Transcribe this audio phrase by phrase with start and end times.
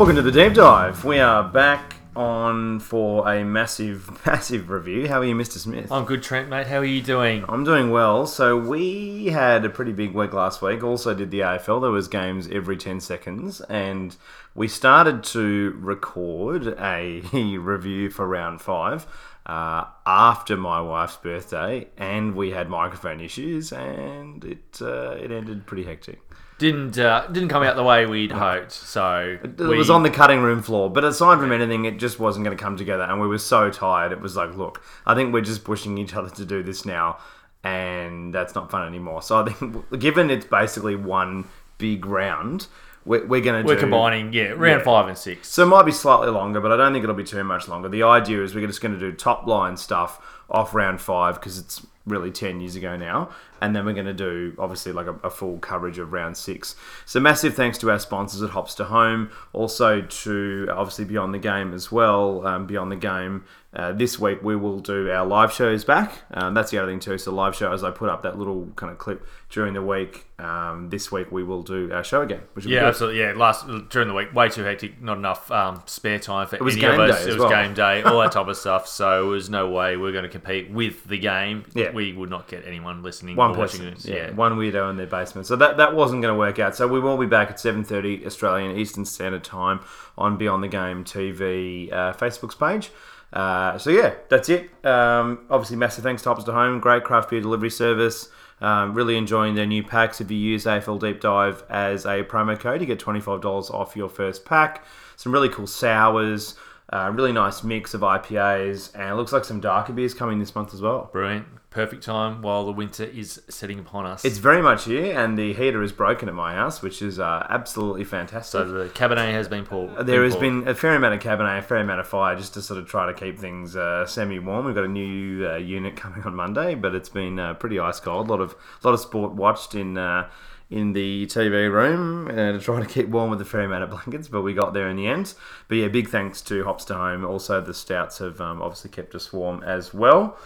[0.00, 1.04] Welcome to the deep dive.
[1.04, 5.06] We are back on for a massive, massive review.
[5.06, 5.58] How are you, Mr.
[5.58, 5.92] Smith?
[5.92, 6.68] I'm good, Trent, mate.
[6.68, 7.44] How are you doing?
[7.46, 8.26] I'm doing well.
[8.26, 10.82] So we had a pretty big week last week.
[10.82, 11.82] Also did the AFL.
[11.82, 14.16] There was games every 10 seconds, and
[14.54, 17.20] we started to record a
[17.58, 19.06] review for round five
[19.44, 25.66] uh, after my wife's birthday, and we had microphone issues, and it uh, it ended
[25.66, 26.22] pretty hectic.
[26.60, 28.70] Didn't uh, didn't come out the way we'd hoped.
[28.72, 32.44] So It was on the cutting room floor, but aside from anything, it just wasn't
[32.44, 34.12] going to come together, and we were so tired.
[34.12, 37.16] It was like, look, I think we're just pushing each other to do this now,
[37.64, 39.22] and that's not fun anymore.
[39.22, 41.46] So I think, given it's basically one
[41.78, 42.66] big round,
[43.06, 43.80] we're, we're going to We're do.
[43.80, 44.84] combining, yeah, round Yeah.
[44.84, 45.48] five and six.
[45.48, 47.88] So it might be slightly longer, but I don't think it'll be too much longer.
[47.88, 51.58] The idea is we're just going to do top line stuff off round five because
[51.58, 53.30] it's really 10 years ago now.
[53.60, 56.74] And then we're going to do, obviously, like a, a full coverage of round six.
[57.04, 61.38] So massive thanks to our sponsors at Hops to Home, also to obviously Beyond the
[61.38, 62.46] Game as well.
[62.46, 66.12] Um, Beyond the Game, uh, this week we will do our live shows back.
[66.32, 67.18] Um, that's the other thing too.
[67.18, 70.26] So live shows, I put up that little kind of clip during the week.
[70.40, 73.20] Um, this week we will do our show again, Yeah, absolutely.
[73.20, 75.00] Yeah, last during the week, way too hectic.
[75.00, 77.18] Not enough um, spare time for was any game of us.
[77.24, 77.50] day It was well.
[77.50, 78.88] game day, all that type of stuff.
[78.88, 81.64] So there was no way we are going to compete with the game.
[81.74, 81.92] Yeah.
[81.92, 84.06] we would not get anyone listening one or watching person, this.
[84.06, 85.46] yeah, Yeah, one weirdo in their basement.
[85.46, 86.74] So that that wasn't going to work out.
[86.74, 89.80] So we will be back at seven thirty Australian Eastern Standard Time
[90.18, 92.90] on Beyond the Game TV uh, Facebook's page.
[93.32, 94.70] Uh, so yeah, that's it.
[94.84, 98.28] Um, obviously, massive thanks to Hops to Home, great craft beer delivery service.
[98.60, 100.20] Um, really enjoying their new packs.
[100.20, 103.70] If you use AFL Deep Dive as a promo code, you get twenty five dollars
[103.70, 104.84] off your first pack.
[105.16, 106.56] Some really cool sours.
[106.92, 110.54] Uh, really nice mix of IPAs, and it looks like some darker beers coming this
[110.56, 111.08] month as well.
[111.12, 114.24] brilliant, perfect time while the winter is setting upon us.
[114.24, 117.46] It's very much here, and the heater is broken at my house, which is uh,
[117.48, 118.50] absolutely fantastic.
[118.50, 120.06] so the cabernet has been pulled.
[120.06, 120.42] there has poured.
[120.42, 122.88] been a fair amount of cabernet, a fair amount of fire, just to sort of
[122.88, 124.66] try to keep things uh, semi-warm.
[124.66, 128.00] We've got a new uh, unit coming on Monday, but it's been uh, pretty ice
[128.00, 128.28] cold.
[128.28, 130.28] A lot of lot of sport watched in uh,
[130.70, 133.90] in the TV room uh, to try to keep warm with a fair amount of
[133.90, 135.34] blankets, but we got there in the end.
[135.68, 137.24] But yeah, big thanks to Hops to Home.
[137.24, 140.36] Also, the stouts have um, obviously kept us warm as well.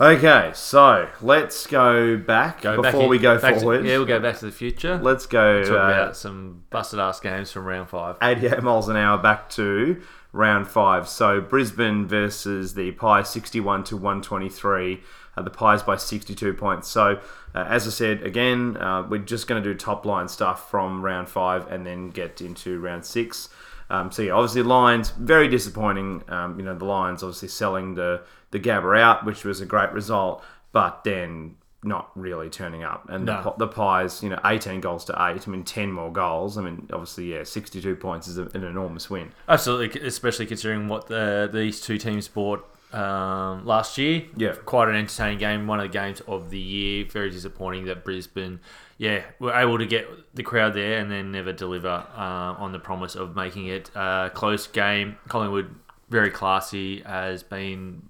[0.00, 3.84] Okay, so let's go back Go back before in- we go back to- forward.
[3.86, 4.98] yeah, we'll go back to the future.
[5.00, 8.16] Let's go talk uh, about some busted ass games from round five.
[8.22, 10.00] 88 miles an hour back to
[10.32, 11.08] round five.
[11.08, 15.00] So Brisbane versus the Pies, 61 to 123.
[15.36, 16.88] Uh, the Pies by 62 points.
[16.88, 17.18] So,
[17.54, 21.02] uh, as I said, again, uh, we're just going to do top line stuff from
[21.02, 23.48] round five and then get into round six.
[23.88, 26.22] Um, so yeah, obviously Lions very disappointing.
[26.28, 28.22] Um, you know the Lions obviously selling the
[28.52, 33.08] the Gabba out, which was a great result, but then not really turning up.
[33.08, 33.42] And the, No.
[33.50, 35.48] Pi- the Pies, you know, 18 goals to eight.
[35.48, 36.56] I mean, 10 more goals.
[36.56, 39.32] I mean, obviously, yeah, 62 points is a, an enormous win.
[39.48, 44.22] Absolutely, especially considering what the, these two teams bought um, last year.
[44.36, 44.52] Yeah.
[44.64, 45.66] quite an entertaining game.
[45.66, 47.04] One of the games of the year.
[47.06, 48.60] Very disappointing that Brisbane,
[48.98, 52.78] yeah, were able to get the crowd there and then never deliver uh, on the
[52.78, 55.16] promise of making it a close game.
[55.26, 55.74] Collingwood,
[56.10, 58.02] very classy, has been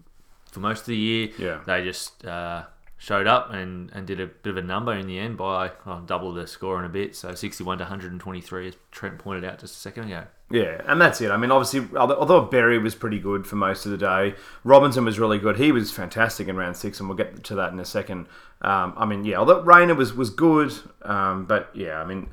[0.53, 1.29] for most of the year.
[1.39, 1.61] Yeah.
[1.67, 2.25] they just.
[2.25, 2.65] Uh,
[3.03, 6.03] Showed up and, and did a bit of a number in the end by well,
[6.03, 9.75] double the score in a bit, so 61 to 123, as Trent pointed out just
[9.75, 10.23] a second ago.
[10.53, 11.33] Yeah, and that's it.
[11.33, 15.19] I mean, obviously, although Berry was pretty good for most of the day, Robinson was
[15.19, 15.57] really good.
[15.57, 18.29] He was fantastic in round six, and we'll get to that in a second.
[18.61, 22.29] Um, I mean, yeah, although Rayner was was good, um, but yeah, I mean,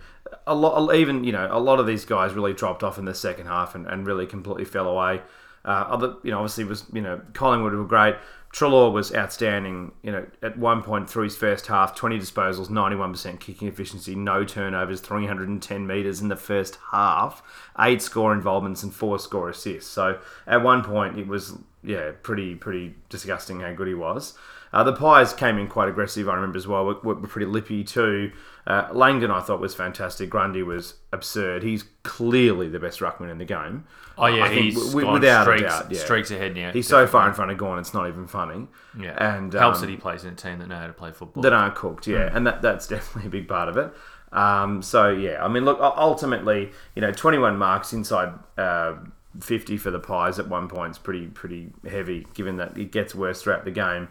[0.46, 3.16] a lot, even you know, a lot of these guys really dropped off in the
[3.16, 5.22] second half and, and really completely fell away.
[5.70, 8.16] Uh, other, you know, obviously was you know Collingwood were great.
[8.52, 9.92] Treloar was outstanding.
[10.02, 14.44] You know, at one point through his first half, 20 disposals, 91% kicking efficiency, no
[14.44, 17.44] turnovers, 310 meters in the first half,
[17.80, 19.92] eight score involvements and four score assists.
[19.92, 24.34] So at one point, it was yeah, pretty pretty disgusting how good he was.
[24.74, 26.86] Uh, the Pies came in quite aggressive, I remember as well.
[26.86, 28.32] Were, were pretty lippy too.
[28.70, 30.30] Uh, Langdon, I thought, was fantastic.
[30.30, 31.64] Grundy was absurd.
[31.64, 33.86] He's clearly the best ruckman in the game.
[34.16, 35.92] Oh yeah, I he's w- without streaks, a doubt.
[35.92, 36.00] Yeah.
[36.00, 36.72] streaks ahead now.
[36.72, 38.68] He's so far in front of Gawn, it's not even funny.
[38.98, 41.12] Yeah, and helps um, that he plays in a team that know how to play
[41.12, 41.42] football.
[41.42, 43.92] that aren't cooked, yeah, and that that's definitely a big part of it.
[44.32, 48.94] Um, so yeah, I mean, look, ultimately, you know, 21 marks inside uh,
[49.42, 53.16] 50 for the Pies at one point is pretty pretty heavy, given that it gets
[53.16, 54.10] worse throughout the game.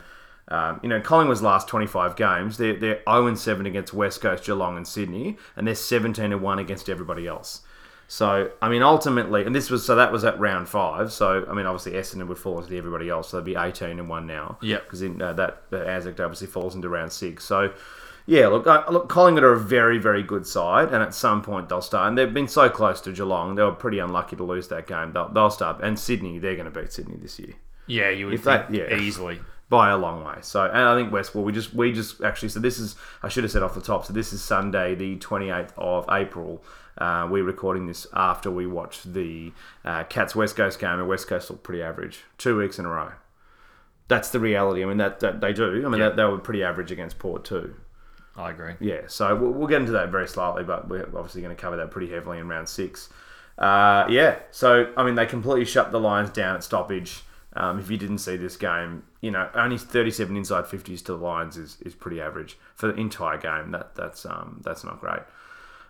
[0.50, 4.76] Um, you know, Collingwood's last 25 games, they're, they're 0 7 against West Coast, Geelong,
[4.76, 7.60] and Sydney, and they're 17 1 against everybody else.
[8.10, 11.12] So, I mean, ultimately, and this was so that was at round five.
[11.12, 13.28] So, I mean, obviously, Essendon would fall into the everybody else.
[13.28, 14.56] So, they'd be 18 and 1 now.
[14.62, 14.78] Yeah.
[14.78, 17.44] Because uh, that, that Anzac obviously falls into round six.
[17.44, 17.74] So,
[18.24, 21.68] Yeah, look, uh, look, Collingwood are a very, very good side, and at some point
[21.68, 22.08] they'll start.
[22.08, 25.12] And they've been so close to Geelong; they were pretty unlucky to lose that game.
[25.12, 27.54] They'll, they'll start, and Sydney, they're going to beat Sydney this year
[27.86, 28.96] Yeah, you would If think yeah.
[28.96, 29.40] easily.
[29.68, 30.36] By a long way.
[30.42, 33.44] So, and I think Westport, we just, we just actually, so this is, I should
[33.44, 34.06] have said off the top.
[34.06, 36.62] So this is Sunday, the twenty eighth of April.
[36.96, 39.52] Uh, we're recording this after we watched the
[39.84, 42.88] uh, Cats West Coast game, and West Coast looked pretty average two weeks in a
[42.88, 43.12] row.
[44.08, 44.82] That's the reality.
[44.82, 45.84] I mean, that, that they do.
[45.86, 46.08] I mean, Yeah.
[46.08, 47.74] that, they were pretty average against Port too.
[48.36, 48.74] I agree.
[48.80, 51.76] Yeah, so we'll, we'll get into that very slightly, but we're obviously going to cover
[51.76, 53.10] that pretty heavily in round six.
[53.58, 57.22] Uh, yeah, so I mean, they completely shut the Lions down at stoppage.
[57.58, 61.18] Um, if you didn't see this game, you know, only 37 inside 50s to the
[61.18, 63.72] Lions is, is pretty average for the entire game.
[63.72, 65.22] That that's um, that's not great.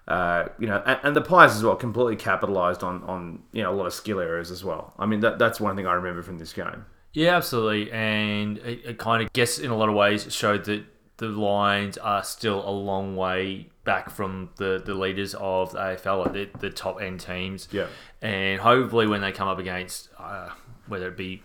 [0.08, 3.70] Uh, you know, and, and the Pies as well completely capitalised on on you know
[3.70, 4.94] a lot of skill errors as well.
[4.98, 6.86] I mean, that that's one thing I remember from this game.
[7.12, 10.84] Yeah, absolutely, and it, it kind of guess in a lot of ways showed that
[11.18, 16.24] the Lions are still a long way back from the, the leaders of the AFL,
[16.24, 17.68] like the, the top end teams.
[17.72, 17.88] Yeah.
[18.22, 20.50] and hopefully when they come up against uh,
[20.86, 21.42] whether it be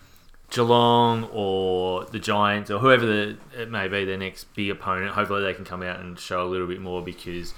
[0.53, 5.41] Geelong or the Giants or whoever the, it may be their next big opponent, hopefully
[5.41, 7.53] they can come out and show a little bit more because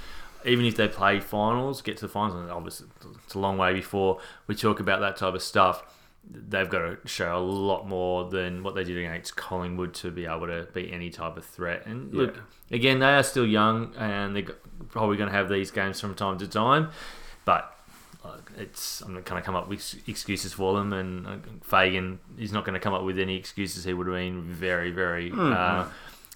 [0.45, 2.87] even if they play finals, get to the finals, and obviously
[3.25, 5.83] it's a long way before we talk about that type of stuff.
[6.27, 10.25] They've got to show a lot more than what they did against Collingwood to be
[10.25, 11.85] able to be any type of threat.
[11.85, 12.35] And look,
[12.71, 14.55] again, they are still young, and they're
[14.89, 16.89] probably going to have these games from time to time.
[17.43, 17.74] But
[18.57, 22.65] it's I'm not going to come up with excuses for them, and Fagan is not
[22.65, 23.83] going to come up with any excuses.
[23.83, 25.85] He would have been very, very uh,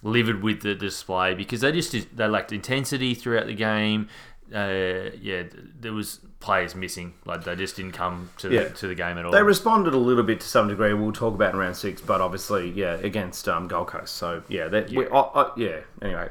[0.03, 4.07] livid with the display because they just they lacked intensity throughout the game.
[4.53, 5.43] Uh, yeah,
[5.79, 7.13] there was players missing.
[7.25, 8.63] Like they just didn't come to Yeah.
[8.63, 9.31] the, to the game at all.
[9.31, 10.91] They responded a little bit to some degree.
[10.93, 14.15] We'll talk about in round six, but obviously, yeah, against um, Gold Coast.
[14.15, 15.79] So yeah, that We, I, I, yeah.
[16.01, 16.29] Anyway,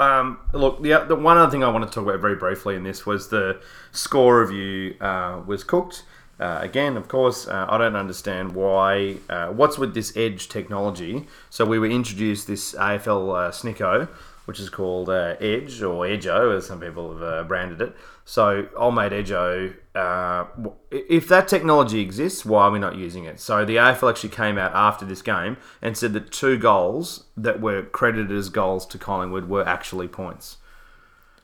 [0.00, 2.82] um, look, the, the one other thing I want to talk about very briefly in
[2.82, 3.60] this was the
[3.92, 6.04] score review uh, was cooked.
[6.40, 9.16] Uh, again, of course, uh, I don't understand why.
[9.28, 11.26] Uh, what's with this Edge technology?
[11.50, 14.08] So we were introduced this AFL uh, Snicko,
[14.44, 17.96] which is called uh, Edge or Edgeo, as some people have uh, branded it.
[18.24, 20.44] So, old mate Edgeo, uh,
[20.90, 23.40] if that technology exists, why are we not using it?
[23.40, 27.60] So, the AFL actually came out after this game and said that two goals that
[27.60, 30.58] were credited as goals to Collingwood were actually points.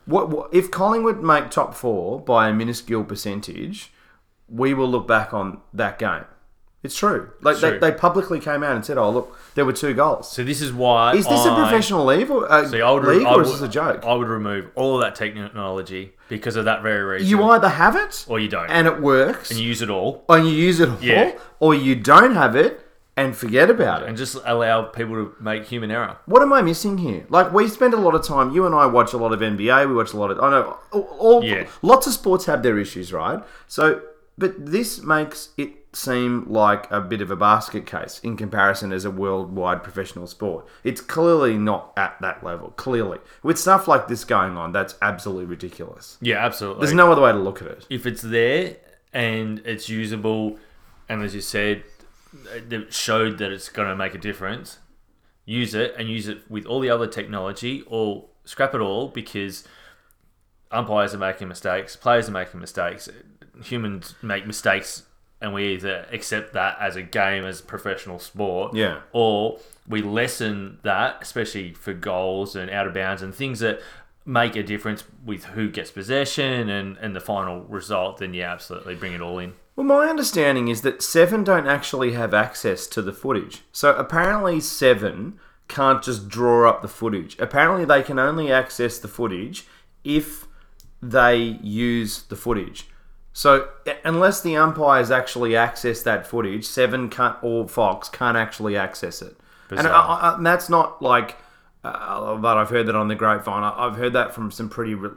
[0.05, 3.93] What, what if Collingwood make top four by a minuscule percentage?
[4.49, 6.25] We will look back on that game.
[6.83, 7.31] It's true.
[7.41, 7.73] Like True.
[7.73, 10.61] They, they publicly came out and said, "Oh, look, there were two goals." so this
[10.61, 13.33] is why Is this a I- professional league or, uh, See, I would, league, I
[13.33, 14.05] or would, is this a joke?
[14.05, 17.29] I would remove all of that technology because of that very reason.
[17.29, 20.25] you either have it or you don't, and it works, and you use it all,
[20.29, 21.33] and you use it all, Yeah.
[21.61, 22.81] or you don't have it
[23.17, 24.09] and forget about it.
[24.09, 26.19] and just allow people to make human error.
[26.27, 27.25] What am I missing here?
[27.31, 28.53] Like we spend a lot of time.
[28.53, 29.89] You and I watch a lot of NBA.
[29.89, 30.39] We watch a lot of.
[30.39, 31.67] I know all, all Yeah.
[31.83, 33.43] lots of sports have their issues, right?
[33.67, 34.03] So,
[34.39, 39.07] but this makes it seem like a bit of a basket case in comparison as
[39.07, 40.67] a worldwide professional sport.
[40.85, 42.71] It's clearly not at that level.
[42.77, 46.19] Clearly, with stuff like this going on, that's absolutely ridiculous.
[46.21, 46.83] Yeah, absolutely.
[46.83, 47.87] There's no other way to look at it.
[47.89, 48.77] if it's there
[49.15, 50.59] and it's usable,
[51.09, 51.83] and as you said,
[52.51, 54.79] it showed that it's going to make a difference,
[55.47, 59.67] use it and use it with all the other technology, or scrap it all because
[60.71, 63.09] umpires are making mistakes, players are making mistakes,
[63.65, 65.05] humans make mistakes,
[65.41, 69.01] and we either accept that as a game, as professional sport, Yeah.
[69.13, 73.81] or we lessen that, especially for goals and out of bounds and things that
[74.25, 78.95] make a difference with who gets possession and, and the final result, then yeah, absolutely
[78.95, 79.53] bring it all in.
[79.77, 83.61] Well, my understanding is that Seven don't actually have access to the footage.
[83.73, 85.39] So apparently, Seven
[85.69, 87.39] can't just draw up the footage.
[87.39, 89.67] Apparently, they can only access the footage
[90.03, 90.47] if
[91.03, 92.89] they use the footage.
[93.37, 93.69] So
[94.03, 99.37] unless the umpires actually access that footage, Seven can't or Fox can't actually access it.
[99.71, 101.37] And, I, I, and that's not like.
[101.85, 103.63] Uh, but I've heard that on the grapevine.
[103.63, 105.11] I- I've heard that from some pretty re-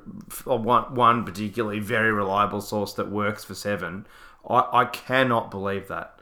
[0.46, 4.06] uh, one one particularly very reliable source that works for Seven.
[4.50, 6.20] I, I cannot believe that.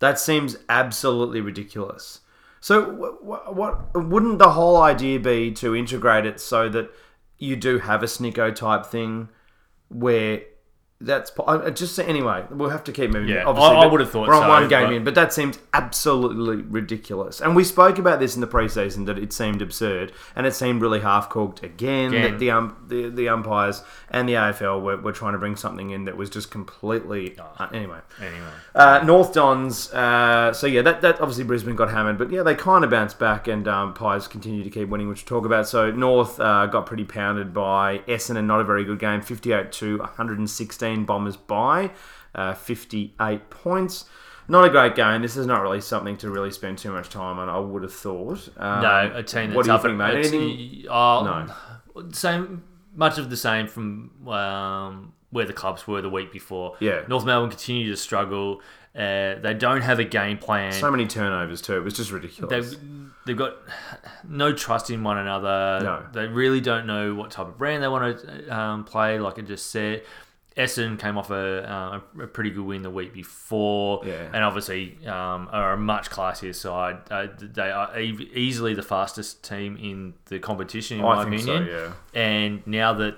[0.00, 2.18] That seems absolutely ridiculous.
[2.60, 6.90] So, what wouldn't the whole idea be to integrate it so that
[7.38, 9.28] you do have a Snicko type thing
[9.88, 10.42] where
[11.00, 12.44] that's I- just anyway.
[12.50, 13.28] We'll have to keep moving.
[13.28, 15.14] Yeah, obviously, I- I would have thought we're on so, one game but- in, but
[15.14, 17.40] that seems absolutely ridiculous.
[17.40, 20.82] And we spoke about this in the preseason that it seemed absurd, and it seemed
[20.82, 22.12] really half cooked again.
[22.14, 22.32] Again.
[22.32, 25.90] That the, um, the the umpires and the AFL were, were trying to bring something
[25.90, 27.98] in that was just completely uh, anyway.
[28.20, 29.92] Anyway, Uh, North Dons.
[29.92, 33.18] Uh, so yeah, that, that obviously Brisbane got hammered, but yeah, they kind of bounced
[33.20, 35.68] back, and um, Pies continue to keep winning, which we'll talk about.
[35.68, 39.98] So North uh, got pretty pounded by Essendon, not a very good game, fifty-eight to
[39.98, 40.87] one hundred and sixteen.
[41.04, 41.90] Bombers by
[42.34, 44.04] uh, fifty-eight points.
[44.50, 45.20] Not a great game.
[45.20, 47.50] This is not really something to really spend too much time on.
[47.50, 48.48] I would have thought.
[48.56, 50.14] Um, no, a team that's what do you up think, mate?
[50.16, 50.86] Anything?
[50.88, 51.54] Oh,
[52.12, 52.62] Same,
[52.94, 56.76] much of the same from um, where the clubs were the week before.
[56.80, 57.02] Yeah.
[57.08, 58.62] North Melbourne continue to struggle.
[58.94, 60.72] Uh, they don't have a game plan.
[60.72, 61.76] So many turnovers too.
[61.76, 62.70] It was just ridiculous.
[62.70, 62.80] They've,
[63.26, 63.56] they've got
[64.26, 65.84] no trust in one another.
[65.84, 66.06] No.
[66.12, 69.18] They really don't know what type of brand they want to um, play.
[69.20, 70.04] Like I just said,
[70.58, 74.28] Essendon came off a, uh, a pretty good win the week before, Yeah.
[74.32, 76.98] and obviously um, are a much classier side.
[77.10, 81.42] Uh, they are e- easily the fastest team in the competition, in I my think
[81.42, 81.92] so, opinion.
[82.14, 82.20] yeah.
[82.20, 83.16] And now that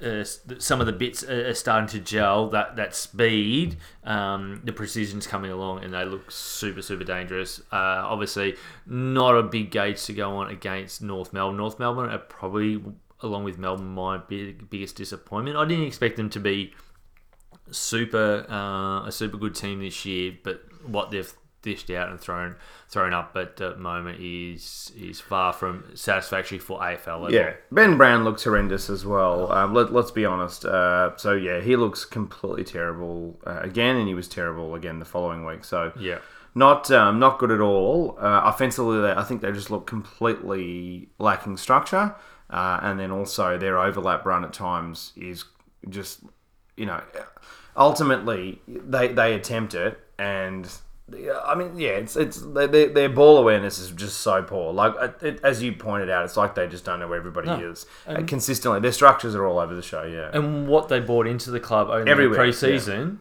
[0.00, 0.22] uh,
[0.60, 2.50] some of the bits are are starting to gel.
[2.50, 7.60] That that speed, um, the precision's coming along, and they look super super dangerous.
[7.72, 8.54] Uh, obviously,
[8.86, 11.56] not a big gauge to go on against North Melbourne.
[11.56, 12.80] North Melbourne are probably,
[13.20, 15.56] along with Melbourne, my big, biggest disappointment.
[15.56, 16.72] I didn't expect them to be
[17.70, 22.54] super uh, a super good team this year, but what they've dished out and thrown
[22.88, 27.32] thrown up at the moment is is far from satisfactory for AFL level.
[27.32, 29.50] Yeah, Ben Brown looks horrendous as well.
[29.52, 30.64] Um, let, let's be honest.
[30.64, 35.04] Uh, so yeah, he looks completely terrible uh, again, and he was terrible again the
[35.04, 35.64] following week.
[35.64, 36.18] So Yeah.
[36.54, 38.16] not um, not good at all.
[38.20, 42.14] Uh, offensively, they, I think they just look completely lacking structure,
[42.50, 45.44] uh, and then also their overlap run at times is
[45.88, 46.20] just
[46.76, 47.00] you know
[47.76, 50.70] ultimately they they attempt it and.
[51.46, 54.74] I mean, yeah, it's it's their, their ball awareness is just so poor.
[54.74, 57.46] Like it, it- as you pointed out, it's like they just don't know where everybody
[57.48, 57.70] No.
[57.70, 58.78] is Uh, consistently.
[58.80, 60.02] Their structures are all over the show.
[60.02, 63.20] Yeah, And what they brought into the club only Everywhere, pre-season,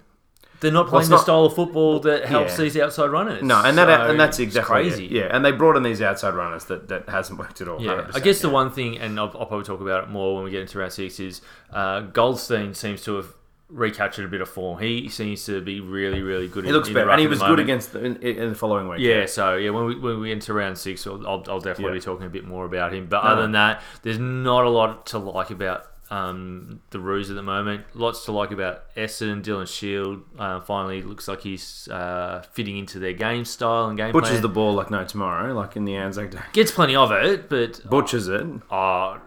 [0.59, 2.63] they're not playing the not- style of football that helps Yeah.
[2.63, 3.43] these outside runners.
[3.43, 5.05] no, and that So and that's exactly crazy.
[5.05, 5.11] it.
[5.11, 7.81] Yeah, and they brought in these outside runners that, that hasn't worked at all.
[7.81, 8.53] Yeah, I guess the yeah.
[8.53, 10.93] one thing, and I'll, I'll probably talk about it more when we get into round
[10.93, 13.27] six, is uh, Goldstein seems to have
[13.69, 14.79] recaptured a bit of form.
[14.79, 16.63] He seems to be really, really good.
[16.63, 18.55] he in, looks in better, and he the was good against the, in, in the
[18.55, 18.99] following week.
[19.01, 21.95] Yeah, so yeah, when we when we get into round six, I'll, I'll, I'll definitely
[21.95, 21.99] Yeah.
[21.99, 23.07] be talking a bit more about him.
[23.07, 27.29] But No, other than that, there's not a lot to like about um, the Roos
[27.29, 27.83] at the moment.
[27.93, 30.21] Lots to like about Essen, Dylan Shiel.
[30.37, 34.41] Uh, finally, looks like he's uh, fitting into their game style and game butchers plan.
[34.41, 36.39] the ball like no tomorrow, like in the Anzac Day.
[36.53, 38.45] Gets plenty of it, but Butchers it.
[38.71, 39.17] uh,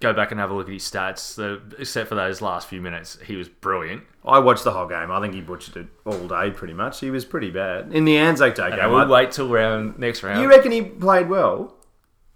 [0.00, 1.34] go back and have a look at his stats.
[1.36, 4.02] The, except for those last few minutes, he was brilliant.
[4.26, 5.10] I watched the whole game.
[5.10, 7.00] I think he butchered it all day, pretty much.
[7.00, 8.90] He was pretty bad in the Anzac Day Okay, game.
[8.90, 10.40] we'll I- wait till round next round.
[10.40, 11.76] you reckon he played well?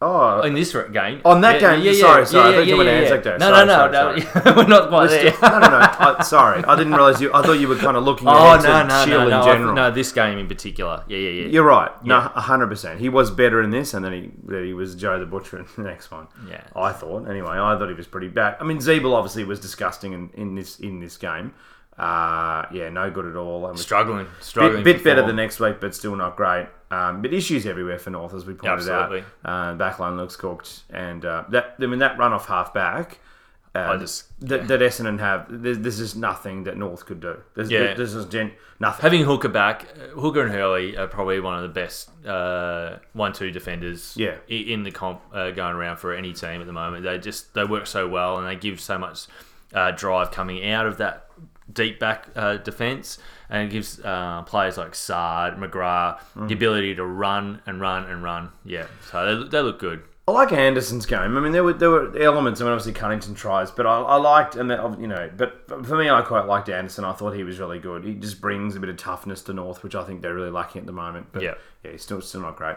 [0.00, 1.20] Oh, in this game.
[1.24, 1.80] On that game?
[1.82, 3.32] Yeah, yeah, sorry, sorry, I thought you were yeah, Anzac yeah.
[3.32, 3.38] Day.
[3.38, 4.56] No, Sorry, no, sorry, no, no.
[4.56, 5.32] we're not quite there.
[5.42, 5.78] no, no, no.
[5.80, 7.34] I, sorry, I didn't realize you.
[7.34, 9.44] I thought you were kind of looking Oh no, to no, Shiel no, no, in
[9.44, 9.74] general.
[9.74, 9.90] no!
[9.90, 11.48] This game in particular, yeah, yeah, yeah.
[11.48, 11.90] You're right.
[12.04, 13.00] No, hundred percent.
[13.00, 15.66] He was better in this, and then he then he was Joe the Butcher in
[15.76, 16.28] the next one.
[16.48, 16.62] Yeah.
[16.76, 17.28] I thought.
[17.28, 18.56] Anyway, I thought he was pretty bad.
[18.60, 21.54] I mean, Ziebell obviously was disgusting in, in this in this game.
[21.98, 23.66] Uh, yeah, no good at all.
[23.66, 24.84] And struggling, struggling.
[24.84, 26.68] bit, bit better the next week, but still not great.
[26.90, 29.24] Um, but issues everywhere for North, as we pointed Absolutely.
[29.44, 29.74] out.
[29.74, 33.18] Uh, backline looks cooked, and uh, that I mean that run off half back.
[33.74, 35.46] Uh, I just- that, that Essendon have.
[35.50, 37.36] This, this is nothing that North could do.
[37.54, 37.92] This, Yeah.
[37.94, 39.02] this is gen, nothing.
[39.02, 43.50] Having Hooker back, uh, Hooker and Hurley are probably one of the best uh, one-two
[43.50, 44.14] defenders.
[44.16, 44.36] Yeah.
[44.48, 47.04] in the comp uh, going around for any team at the moment.
[47.04, 49.26] They just they work so well and they give so much
[49.74, 51.27] uh, drive coming out of that
[51.72, 53.18] deep back uh, defense,
[53.50, 56.48] and it gives uh, players like Saad, McGrath Mm.
[56.48, 58.50] the ability to run and run and run.
[58.64, 60.02] Yeah, so they, they look good.
[60.26, 61.38] I like Anderson's game.
[61.38, 62.60] I mean, there were there were elements.
[62.60, 64.68] I mean, obviously Cunnington tries, but I, I liked and
[65.00, 67.04] you know, but for me, I quite liked Anderson.
[67.06, 68.04] I thought he was really good.
[68.04, 70.80] He just brings a bit of toughness to North, which I think they're really lacking
[70.80, 71.28] at the moment.
[71.32, 71.54] But Yeah.
[71.82, 72.76] yeah, he's still still not great.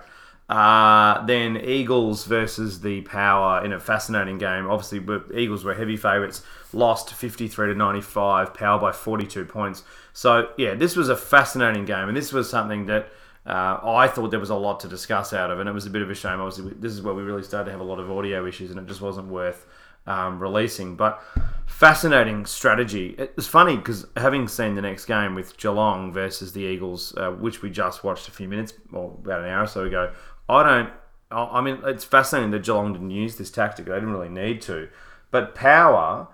[0.51, 4.70] Uh, then Eagles versus the Power in a fascinating game.
[4.70, 5.00] Obviously,
[5.34, 6.43] Eagles were heavy favourites,
[6.74, 9.84] lost 53 to 95, Power by 42 points.
[10.12, 13.08] So, yeah, this was a fascinating game, and this was something that
[13.46, 15.89] uh, I thought there was a lot to discuss out of, and it was a
[15.89, 16.41] bit of a shame.
[16.41, 18.79] Obviously, this is where we really started to have a lot of audio issues, and
[18.81, 19.65] it just wasn't worth
[20.05, 20.98] um, releasing.
[20.98, 21.24] But
[21.65, 23.15] fascinating strategy.
[23.17, 27.31] It was funny because having seen the next game with Geelong versus the Eagles, uh,
[27.31, 30.12] which we just watched a few minutes or about an hour or so ago,
[30.51, 30.89] I don't.
[31.31, 33.86] I I mean, it's fascinating that Geelong didn't use this tactic.
[33.86, 34.89] They didn't really need to.
[35.31, 36.27] But Power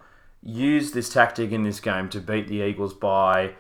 [0.44, 3.54] used this tactic in this game to beat the Eagles by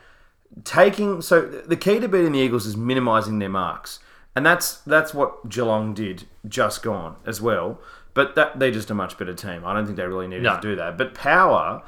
[0.63, 1.21] taking.
[1.21, 3.99] So the key to beating the Eagles is minimising their marks,
[4.35, 7.79] and that's that's what Geelong did just gone as well.
[8.13, 9.63] But that they're just a much better team.
[9.63, 10.55] I don't think they really needed No.
[10.55, 10.97] to do that.
[10.97, 11.83] But power,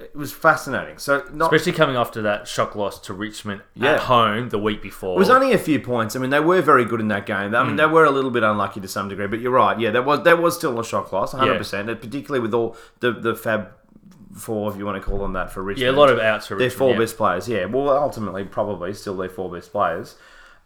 [0.00, 0.98] it was fascinating.
[0.98, 3.94] So not Especially coming after that shock loss to Richmond Yeah.
[3.94, 5.16] at home the week before.
[5.16, 6.14] It was only a few points.
[6.16, 7.52] I mean, they were very good in that game.
[7.52, 7.60] Mm.
[7.60, 9.78] I mean, they were a little bit unlucky to some degree, but you're right.
[9.78, 11.58] Yeah, that was that was still a shock loss, 100.
[11.58, 13.68] percent Particularly with all the the Fab
[14.34, 15.84] Four, if you want to call them that, for Richmond.
[15.84, 16.70] yeah, a lot of outs for Richmond.
[16.70, 16.98] their four yeah.
[16.98, 17.48] best players.
[17.48, 20.16] Yeah, well, ultimately, probably still their four best players.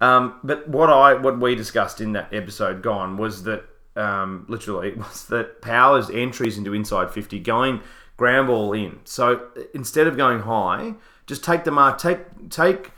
[0.03, 3.65] Um, but what I what we discussed in that episode gone was that
[3.97, 7.81] um, literally was that Powers entries into inside fifty going
[8.17, 9.01] ground ball in.
[9.05, 10.95] So instead of going high,
[11.27, 11.99] just take the mark.
[11.99, 12.93] Take take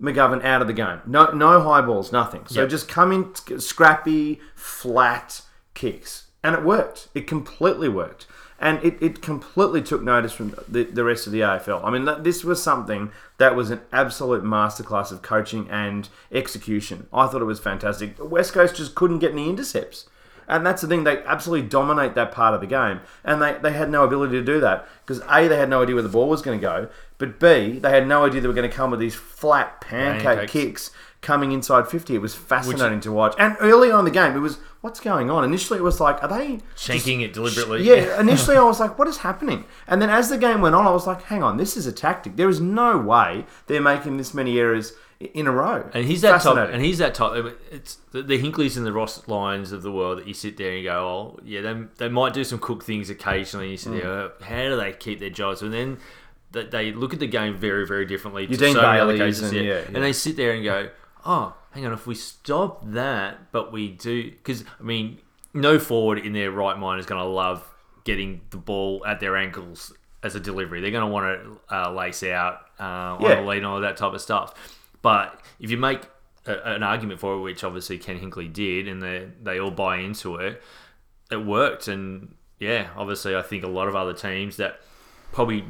[0.00, 1.00] McGovern out of the game.
[1.06, 2.46] No no high balls, nothing.
[2.46, 2.70] So Yep.
[2.70, 5.42] just come in scrappy, flat
[5.74, 7.08] kicks, and it worked.
[7.14, 8.26] It completely worked.
[8.58, 11.80] And it, it completely took notice from the, the rest of the AFL.
[11.84, 17.08] I mean, that, this was something that was an absolute masterclass of coaching and execution.
[17.12, 18.14] I thought it was fantastic.
[18.20, 20.08] West Coast just couldn't get any intercepts.
[20.48, 23.00] And that's the thing, they absolutely dominate that part of the game.
[23.24, 25.94] And they, they had no ability to do that because A, they had no idea
[25.94, 28.54] where the ball was going to go, but B, they had no idea they were
[28.54, 30.52] going to come with these flat pancake Pancakes.
[30.52, 32.16] kicks coming inside 50.
[32.16, 33.34] It was fascinating to watch.
[33.38, 35.44] And early on in the game, it was, what's going on?
[35.44, 37.84] Initially, it was like, are they Shanking it deliberately.
[37.84, 39.64] yeah, initially I was like, what is happening?
[39.86, 41.92] And then as the game went on, I was like, hang on, this is a
[41.92, 42.36] tactic.
[42.36, 44.94] There is no way they're making this many errors
[45.34, 45.88] in a row.
[45.94, 46.56] And he's that top.
[46.56, 47.34] And he's that top.
[47.70, 50.70] It's the, the Hinkleys and the Ross Lyons of the world that you sit there
[50.70, 53.66] and you go, oh yeah, they, they might do some cook things occasionally.
[53.66, 54.30] And you sit there, Mm.
[54.40, 55.62] oh, how do they keep their jobs?
[55.62, 55.98] And then
[56.52, 58.46] they, they look at the game very very differently.
[58.46, 59.62] to Dean so Baileys and- yeah.
[59.62, 59.80] yeah.
[59.86, 60.90] And they sit there and go,
[61.24, 65.18] oh, hang on, if we stop that, but we do because I mean,
[65.54, 67.68] no forward in their right mind is going to love
[68.04, 70.80] getting the ball at their ankles as a delivery.
[70.80, 73.34] They're going to want to uh, lace out uh, on Yeah.
[73.36, 74.54] the lead and all that type of stuff.
[75.02, 76.02] But if you make
[76.46, 79.98] a, an argument for it, which obviously Ken Hinkley did, and they they all buy
[79.98, 80.62] into it,
[81.30, 81.88] it worked.
[81.88, 84.80] And yeah, obviously, I think a lot of other teams that
[85.32, 85.64] probably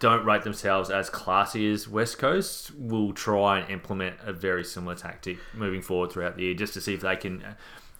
[0.00, 4.94] don't rate themselves as classy as West Coast will try and implement a very similar
[4.94, 7.44] tactic moving forward throughout the year, just to see if they can.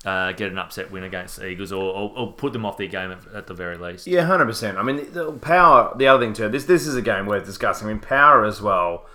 [0.04, 2.86] Uh, get an upset win against the Eagles, or, or, or put them off their
[2.86, 4.06] game at, at the very least.
[4.06, 4.78] Yeah, hundred percent.
[4.78, 5.92] I mean, the power.
[5.98, 6.48] The other thing too.
[6.48, 7.88] This this is a game worth discussing.
[7.88, 9.06] I mean, power as well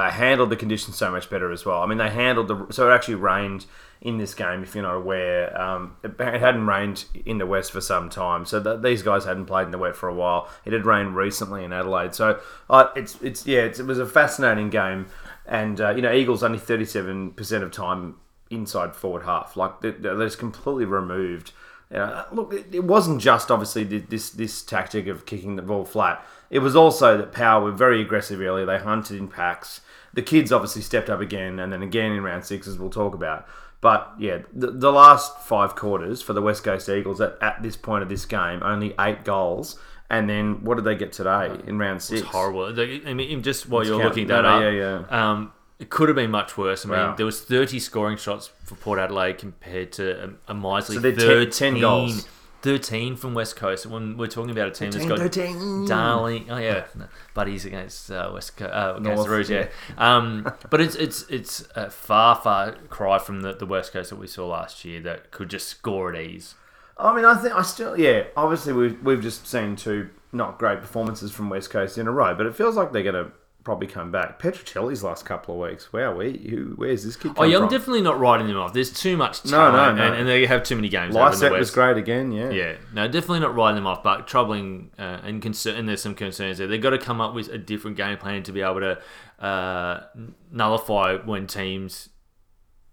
[0.00, 1.82] uh, handled the conditions so much better as well.
[1.82, 3.66] I mean, they handled the so it actually rained
[4.00, 4.62] in this game.
[4.62, 8.46] If you're not aware, um, it, it hadn't rained in the west for some time.
[8.46, 10.48] So that these guys hadn't played in the wet for a while.
[10.64, 12.14] It had rained recently in Adelaide.
[12.14, 15.06] So uh, it's it's yeah, it's, it was a fascinating game.
[15.46, 18.16] And uh, you know, Eagles only thirty seven percent of time
[18.50, 19.56] inside forward half.
[19.56, 21.52] Like they- they're just completely removed.
[21.90, 25.84] You know, look, it, it wasn't just obviously this this tactic of kicking the ball
[25.84, 26.24] flat.
[26.48, 28.64] It was also that Power were very aggressive early.
[28.64, 29.80] They hunted in packs.
[30.12, 33.14] The kids obviously stepped up again, and then again in round six, as we'll talk
[33.14, 33.46] about.
[33.80, 37.76] But yeah, the, the last five quarters for the West Coast Eagles at, at this
[37.76, 39.78] point of this game, only eight goals.
[40.10, 42.22] And then what did they get today in round six?
[42.22, 42.72] It's horrible.
[42.72, 45.30] Like, I mean, just while you're looking that no, up, yeah, yeah.
[45.30, 46.84] Um, it could have been much worse.
[46.84, 47.14] I mean, Wow.
[47.14, 51.12] there was 30 scoring shots for Port Adelaide compared to a, a miserly So they're
[51.12, 52.28] 10 13, 10 goals.
[52.62, 53.86] 13 from West Coast.
[53.86, 55.86] When we're talking about a team that's got 13.
[55.86, 59.68] darling, oh yeah, no, buddies against uh, West Coast, uh, against North, the Rouge, yeah.
[59.96, 64.16] Um, but it's it's it's a far far cry from the, the West Coast that
[64.16, 66.54] we saw last year that could just score at ease.
[66.96, 68.24] I mean, I think I still, yeah.
[68.36, 72.34] Obviously, we've we've just seen two not great performances from West Coast in a row,
[72.34, 73.32] but it feels like they're going to
[73.64, 74.38] probably come back.
[74.38, 75.92] Petruccelle's last couple of weeks.
[75.92, 77.32] Wow, we who, where's this kid?
[77.36, 77.70] Oh yeah, I'm from?
[77.70, 78.72] definitely not writing them off.
[78.72, 80.02] There's too much No, no, no.
[80.02, 81.14] And, and they have too many games.
[81.14, 82.32] Lycett was great again.
[82.32, 85.76] Yeah, Yeah, no, definitely not writing them off, but troubling uh, and concern.
[85.76, 86.66] And there's some concerns there.
[86.66, 88.98] They've got to come up with a different game plan to be able to
[89.44, 90.04] uh,
[90.50, 92.10] nullify when teams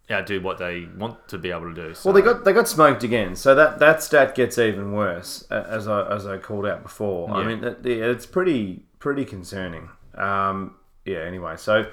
[0.09, 1.93] outdo what they want to be able to do.
[1.93, 5.43] So, Well, they got they got smoked again, so that, that stat gets even worse,
[5.51, 7.29] as I as I called out before.
[7.31, 9.89] I mean, it's pretty pretty concerning.
[10.17, 10.75] Um,
[11.05, 11.19] yeah.
[11.19, 11.85] Anyway, so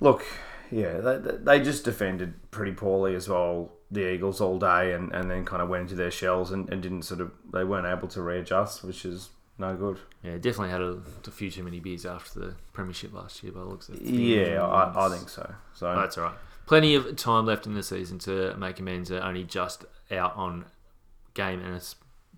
[0.00, 0.24] look,
[0.70, 3.72] yeah, they, they just defended pretty poorly as well.
[3.90, 6.82] The Eagles all day, and, and then kind of went into their shells and, and
[6.82, 9.98] didn't sort of they weren't able to readjust, which is no good.
[10.22, 13.52] yeah, definitely had a, a few too many beers after the premiership last year.
[13.52, 14.10] By the looks of things.
[14.10, 15.54] Yeah, I, I think so.
[15.74, 16.34] So But that's all right.
[16.64, 19.10] Plenty of time left in the season to make amends.
[19.10, 20.64] They're only just out on
[21.34, 21.74] game, and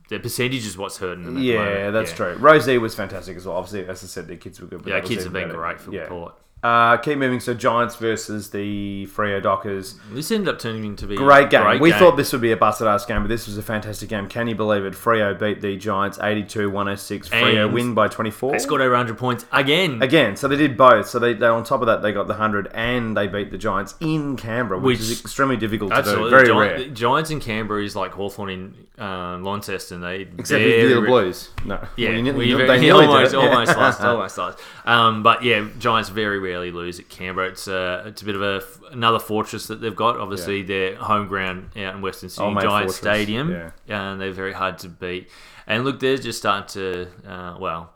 [0.09, 1.39] the percentage is what's hurting them.
[1.39, 1.93] Yeah, moment.
[1.95, 2.17] that's Yeah.
[2.17, 2.37] true.
[2.37, 3.57] Rozee was fantastic as well.
[3.57, 4.83] Obviously, as I said, the kids were good.
[4.83, 5.59] But Yeah, kids have been better.
[5.59, 6.09] great for yeah.
[6.09, 6.35] Port.
[6.65, 7.41] Uh, keep moving.
[7.41, 9.97] So Giants versus the Freo Dockers.
[10.13, 11.63] This ended up turning into be Great game.
[11.63, 11.99] Great we game.
[11.99, 14.29] thought this would be a busted ass game, but this was a fantastic game.
[14.29, 14.95] Can you believe it?
[14.95, 17.29] Freo beat the Giants 82 106.
[17.29, 18.53] Freo win by 24.
[18.53, 20.03] they scored over 100 points again.
[20.03, 21.07] Again, so they did both.
[21.07, 23.59] So they, they on top of that, they got the 100 and they beat the
[23.59, 26.37] Giants in Canberra, which, Which- is extremely difficult to Absolutely, do.
[26.47, 26.89] Very rare.
[26.89, 30.01] Giants in Canberra is like Hawthorn in uh, Launceston.
[30.01, 31.51] They Except the Blues.
[31.67, 31.79] No.
[31.97, 34.59] Yeah, Well, you we you- very- they nearly did almost, almost lost, almost lost.
[34.85, 37.49] Um, but yeah, Giants very rarely lose at Canberra.
[37.49, 40.19] It's uh, it's a bit of a another fortress that they've got.
[40.19, 44.11] Obviously, their home ground out in Western Sydney, Old Fortress, Stadium, yeah.
[44.11, 45.31] and they're very hard to beat.
[45.67, 47.95] And look, they're just starting to uh, well.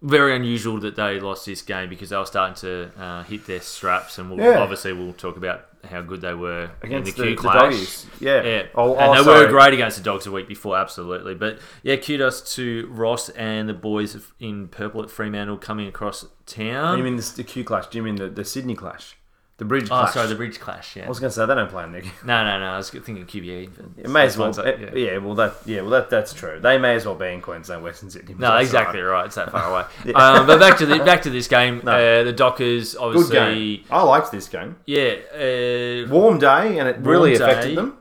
[0.00, 3.60] Very unusual that they lost this game because they were starting to uh, hit their
[3.60, 4.58] straps, and we'll, Yeah.
[4.60, 7.62] obviously we'll talk about how good they were Against in the, the the Q clash.
[7.62, 8.06] doggies.
[8.20, 8.42] Yeah.
[8.44, 11.34] Yeah, Oh, and they were great against the Dogs a week before, absolutely.
[11.34, 16.98] But yeah, kudos to Ross and the boys in purple at Fremantle coming across town.
[16.98, 17.86] You mean the, the Q clash?
[17.88, 19.16] Do you mean the, the Sydney clash?
[19.58, 20.14] The bridge oh, clash?
[20.14, 20.94] sorry, the Bridge Clash.
[20.94, 22.02] Yeah, I was going to say, they don't play in there.
[22.24, 22.66] no, no, no.
[22.66, 23.70] I was thinking QBE.
[23.76, 24.56] but It may as well.
[24.60, 25.18] eh, yeah.
[25.18, 26.60] well, that yeah, well that that's true.
[26.60, 28.34] They may as well be in Queensland, Western Sydney.
[28.38, 29.12] No, That's exactly right.
[29.12, 29.26] right.
[29.26, 30.14] It's that far away.
[30.14, 31.80] um, but back to the back to this game.
[31.84, 33.84] Uh, the Dockers, Good obviously, game.
[33.90, 34.76] I liked this game.
[34.86, 35.14] yeah.
[35.34, 37.74] Uh, Warm day, and it really Warm affected day.
[37.74, 37.98] them.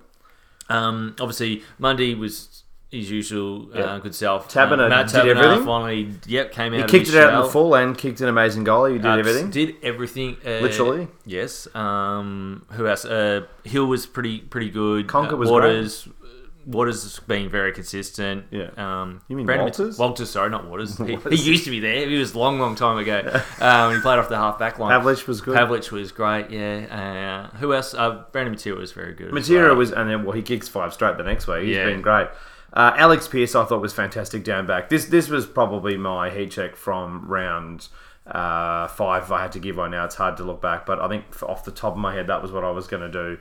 [0.69, 4.51] Um, obviously, Monday was his usual uh, good self.
[4.51, 5.65] Taberner Uh, Matt did everything.
[5.65, 6.89] finally, yep, came out.
[6.89, 7.49] He kicked it out in the shell.
[7.49, 8.85] full and kicked an amazing goal.
[8.85, 9.49] He did Abs- everything.
[9.51, 10.37] Did everything.
[10.45, 11.07] Uh, Literally.
[11.25, 11.67] Yes.
[11.75, 13.03] Um, who else?
[13.05, 15.07] Uh, Hill was pretty pretty good.
[15.07, 16.07] Conca Uh, was Waters.
[16.65, 18.43] Waters has been very consistent.
[18.51, 18.71] Yeah.
[18.75, 19.97] Um, You mean Brandon Walters?
[19.97, 20.97] Walters, sorry, not Waters.
[21.05, 22.05] He, he used to be there.
[22.09, 23.21] He was a long, long time ago.
[23.61, 24.91] um, he played off the half back line.
[24.99, 25.57] Pavlich was good.
[25.57, 26.49] Pavlich was great.
[26.49, 27.47] Yeah.
[27.53, 27.93] Uh, who else?
[27.93, 29.27] Uh, Brandon Matera was very good.
[29.27, 29.75] as Matera well.
[29.77, 31.63] was, and then well, he kicks five straight the next week.
[31.63, 31.85] He's Yeah.
[31.85, 32.27] been great.
[32.77, 34.89] Uh, Alex Pearce, I thought was fantastic down back.
[34.89, 37.87] This this was probably my heat check from round
[38.27, 39.23] uh, five.
[39.23, 41.25] If I had to give one now, it's hard to look back, but I think
[41.41, 43.39] off the top of my head, that was what I was going to do.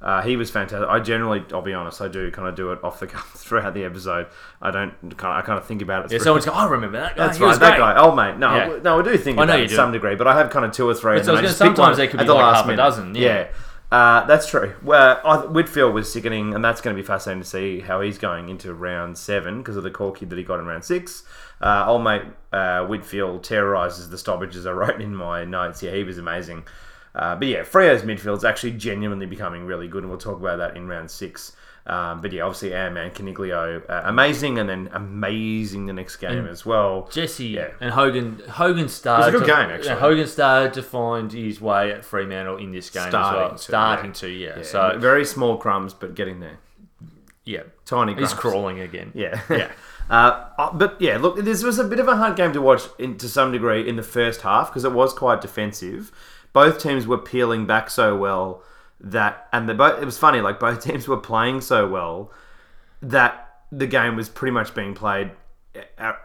[0.00, 0.88] Uh, he was fantastic.
[0.88, 3.74] I generally, I'll be honest, I do kind of do it off the cuff throughout
[3.74, 4.28] the episode.
[4.62, 6.12] I don't kind of, I kind of think about it.
[6.12, 7.26] Yeah, someone's go, I remember that guy.
[7.26, 7.96] That's he was right, that great." guy.
[7.98, 8.78] Oh mate, no, Yeah.
[8.82, 10.64] no, I do think I about know it to some degree, but I have kind
[10.64, 11.14] of two or three.
[11.14, 12.68] But and so I was gonna- sometimes they could be the like last half a
[12.68, 12.76] minute.
[12.82, 13.48] dozen, yeah.
[13.90, 14.74] Uh, that's true.
[14.82, 18.50] Well, Whitfield was sickening, and that's going to be fascinating to see how he's going
[18.50, 21.24] into round seven because of the call kid that he got in round six.
[21.60, 22.22] Uh, old mate
[22.52, 24.66] uh, Whitfield terrorises the stoppages.
[24.66, 25.82] I wrote in my notes.
[25.82, 26.64] Yeah, he was amazing.
[27.14, 30.76] Uh, but yeah, Freo's midfield's actually genuinely becoming really good, and we'll talk about that
[30.76, 31.56] in round six.
[31.88, 36.46] Um, but yeah, obviously our man Coniglio, uh, amazing, and then amazing the next game
[36.46, 37.08] as well.
[37.10, 37.68] Jesse Yeah.
[37.80, 38.42] and Hogan.
[38.48, 39.28] Hogan started.
[39.28, 39.90] a good to, game, actually.
[39.90, 43.50] and Hogan started to find his way at Fremantle in this game Starting as well.
[43.56, 44.12] to, starting yeah.
[44.14, 44.56] to, yeah.
[44.58, 46.58] Yeah, So very small crumbs, but getting there.
[47.44, 48.40] yeah, Tiny he's crumbs.
[48.40, 49.10] crawling again.
[49.14, 49.70] Yeah, Yeah.
[50.10, 52.82] Uh, uh, but yeah, look, this was a bit of a hard game to watch
[52.98, 56.12] in, to some degree in the first half because it was quite defensive.
[56.54, 58.62] Both teams were peeling back so well
[59.00, 60.40] that, and the both it was funny.
[60.40, 62.32] Like both teams were playing so well
[63.00, 65.30] that the game was pretty much being played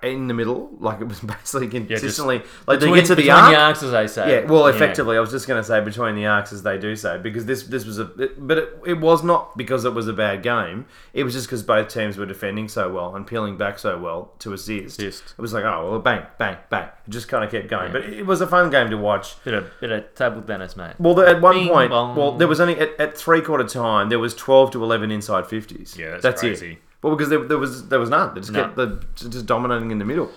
[0.02, 0.70] in the middle.
[0.80, 2.38] Like it was basically consistently.
[2.68, 4.42] like they Between, get to the arc, the arcs, as they say.
[4.44, 6.96] yeah, well, effectively, I was just going to say between the arcs, as they do
[6.96, 10.08] say, because this this was a, it, but it, it was not because it was
[10.08, 10.86] a bad game.
[11.14, 14.32] It was just because both teams were defending so well and peeling back so well
[14.40, 15.00] to assist.
[15.00, 15.34] Assist.
[15.38, 16.90] It was like, oh well, bang, bang, bang.
[17.08, 19.42] It just kind of kept going, but it was a fun game to watch.
[19.44, 20.94] Bit of bit of table tennis, mate.
[21.00, 22.16] Well, the, at one Bing point, bong.
[22.16, 25.48] well, there was only at, at three quarter time there was twelve to eleven inside
[25.48, 25.96] fifties.
[25.98, 26.74] Yeah, that's crazy.
[26.74, 26.78] it.
[27.04, 28.34] Well, because there, there was there was none.
[28.34, 28.64] They just No.
[28.64, 30.32] kept the, just dominating in the middle.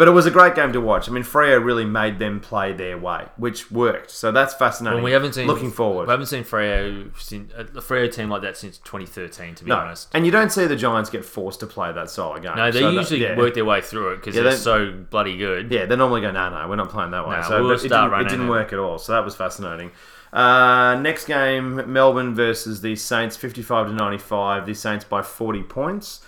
[0.00, 1.10] But it was a great game to watch.
[1.10, 4.10] I mean, Freo really made them play their way, which worked.
[4.10, 4.96] So that's fascinating.
[5.00, 6.06] Well, we haven't seen looking forward.
[6.06, 9.56] We haven't seen Freo since a Freo team like that since 2013.
[9.56, 12.08] To be no, honest, and you don't see the Giants get forced to play that
[12.08, 12.56] style of game.
[12.56, 13.36] no, they So that- usually yeah.
[13.36, 15.70] work their way through it because Yeah, they're they- so bloody good.
[15.70, 17.36] Yeah, they normally go, no, no, we're not playing that way.
[17.36, 18.96] Nah, so we'll it, didn't, it didn't work at all.
[18.96, 19.90] So that was fascinating.
[20.32, 24.64] Uh, next game, Melbourne versus the Saints, 55 to 95.
[24.64, 26.20] The Saints by 40 points.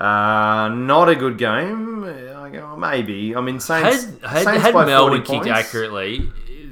[0.00, 2.04] Uh, not a good game.
[2.04, 3.36] I go, maybe.
[3.36, 4.04] I mean, Saints.
[4.04, 6.30] Had had, Saints had by Melbourne 40 kicked accurately,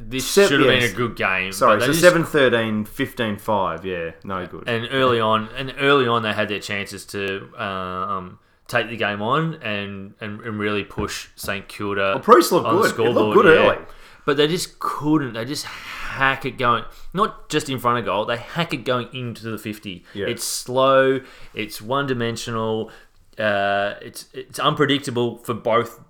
[0.09, 0.85] this Sep- should have yes.
[0.85, 1.53] been a good game.
[1.53, 3.85] Sorry, so just- 7 13, 15 5.
[3.85, 4.67] Yeah, no good.
[4.67, 9.21] and early on, and early on, they had their chances to um, take the game
[9.21, 12.13] on and, and, and really push St Kilda.
[12.15, 12.91] Well, Bruce looked the good.
[12.91, 13.71] Scoreboard, looked good yeah.
[13.73, 13.85] early.
[14.25, 15.35] but they just couldn't.
[15.35, 18.25] They just hack it going, not just in front of goal.
[18.25, 20.05] They hack it going into the fifty.
[20.15, 20.27] Yeah.
[20.29, 21.21] It's slow.
[21.55, 22.91] It's one dimensional.
[23.39, 26.01] Uh, it's it's unpredictable for both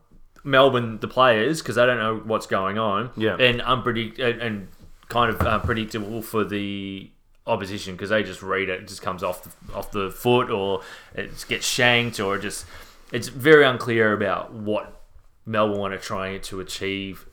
[0.44, 3.10] Melbourne, the players, because they don't know what's going on.
[3.16, 3.36] Yeah.
[3.36, 4.68] and unpredict and, and
[5.08, 7.10] kind of uh, predictable for the
[7.46, 8.82] opposition because they just read it.
[8.82, 10.82] It just comes off the, off the foot, or
[11.14, 12.66] it gets shanked, or it just
[13.12, 15.02] it's very unclear about what
[15.46, 17.26] Melbourne are trying to achieve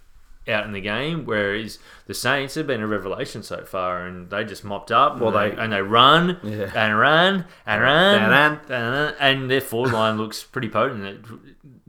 [0.48, 1.26] out in the game.
[1.26, 5.20] Whereas the Saints have been a revelation so far, and they just mopped up.
[5.20, 6.72] Well, and they- and they run Yeah.
[6.76, 8.60] and run and run And run.
[8.70, 11.26] and, and their forward line looks pretty potent.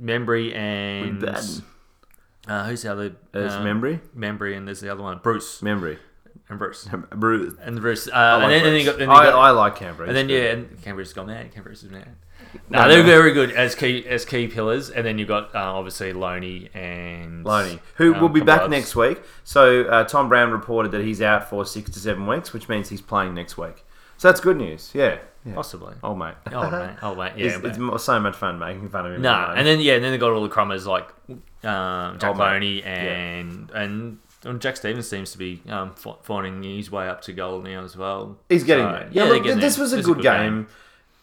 [0.00, 1.24] Membrey and
[2.48, 3.16] uh, who's the other?
[3.32, 5.98] There's uh, Membrey, Membrey and there's the other one, Bruce Membrey,
[6.48, 7.54] and Bruce Bruce.
[7.60, 8.06] and Bruce.
[8.08, 10.08] Uh, I and like then, and then you got, then I, got I like Canberra.
[10.08, 11.50] and then yeah, and Canberra's gone mad.
[11.70, 12.14] Is mad.
[12.68, 13.08] No, No, they're no.
[13.08, 17.44] very good as key as key pillars, and then you've got uh, obviously Lonie and
[17.44, 19.20] Lonie, who um, will be back next week.
[19.44, 22.88] So uh, Tom Browne reported that he's out for six to seven weeks, which means
[22.88, 23.84] he's playing next week.
[24.18, 24.90] So that's good news.
[24.94, 25.18] Yeah.
[25.44, 25.54] yeah.
[25.54, 25.94] possibly.
[26.02, 26.34] Oh mate.
[26.52, 27.46] Oh mate, oh mate, yeah.
[27.46, 29.22] it's, but- it's so much fun making fun of him.
[29.22, 32.34] no, you and then yeah, and then they got all the crummers like um, Jack
[32.34, 32.38] Oh.
[32.38, 34.18] Lonie and and.
[34.44, 37.96] and Jack Stevens seems to be um, finding his way up to goal now as
[37.96, 38.38] well.
[38.48, 39.08] he's getting So, there.
[39.10, 39.82] Yeah, Yeah, look, getting this there.
[39.82, 40.68] was a This good, game.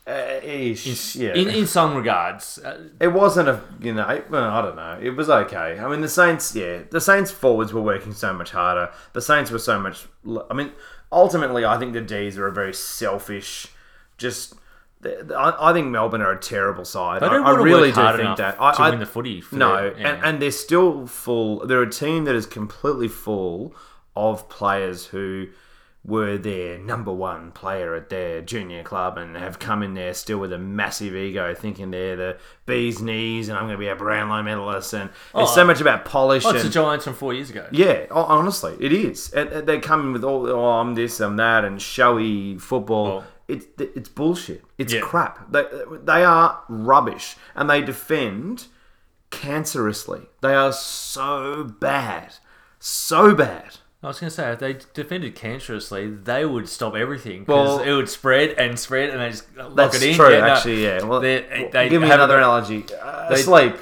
[0.06, 1.16] Uh, ish.
[1.16, 1.34] yeah.
[1.34, 5.00] In, in some regards, uh, It wasn't a, you know, well, I don't know.
[5.02, 5.80] It was okay.
[5.80, 8.92] I mean, the Saints, yeah, the Saints forwards were working so much harder.
[9.14, 10.06] The Saints were so much.
[10.50, 10.72] I mean,
[11.10, 13.68] ultimately, I think the D's are a very selfish.
[14.18, 14.56] Just,
[15.06, 17.22] I, I think Melbourne are a terrible side.
[17.22, 18.58] they I, don't I to really do think that.
[18.60, 19.40] I, to I, win the footy.
[19.40, 20.08] For no, their- yeah.
[20.16, 21.66] and, and they're still full.
[21.66, 23.74] They're a team that is completely full
[24.18, 25.48] of players who
[26.06, 30.38] were their number one player at their junior club and have come in there still
[30.38, 33.96] with a massive ego, thinking they're the bee's knees and I'm going to be a
[33.96, 34.94] Brownlow medalist.
[34.94, 35.46] And it's Oh.
[35.46, 36.44] so much about polish.
[36.46, 37.68] oh, it's the Giants from four years ago.
[37.72, 39.32] yeah, ho- honestly, it is.
[39.32, 43.06] And and they come in with all, oh, I'm this, I'm that, and showy football.
[43.06, 44.64] Well- it's it's bullshit.
[44.78, 45.02] It's Yeah.
[45.02, 45.52] crap.
[45.52, 45.66] They
[46.04, 48.68] they are rubbish, and they defend
[49.32, 50.28] cancerously.
[50.42, 52.36] They are so bad,
[52.80, 53.78] so bad.
[54.04, 57.88] I was going to say, if they defended cancerously, they would stop everything Well- because
[57.88, 60.16] it would spread and spread, and they just lock it in.
[60.16, 60.46] true, Yeah, no.
[60.48, 60.84] actually.
[60.84, 61.04] Yeah.
[61.04, 62.86] Well, They- well, they give me have- another analogy.
[63.02, 63.76] Uh, sleep.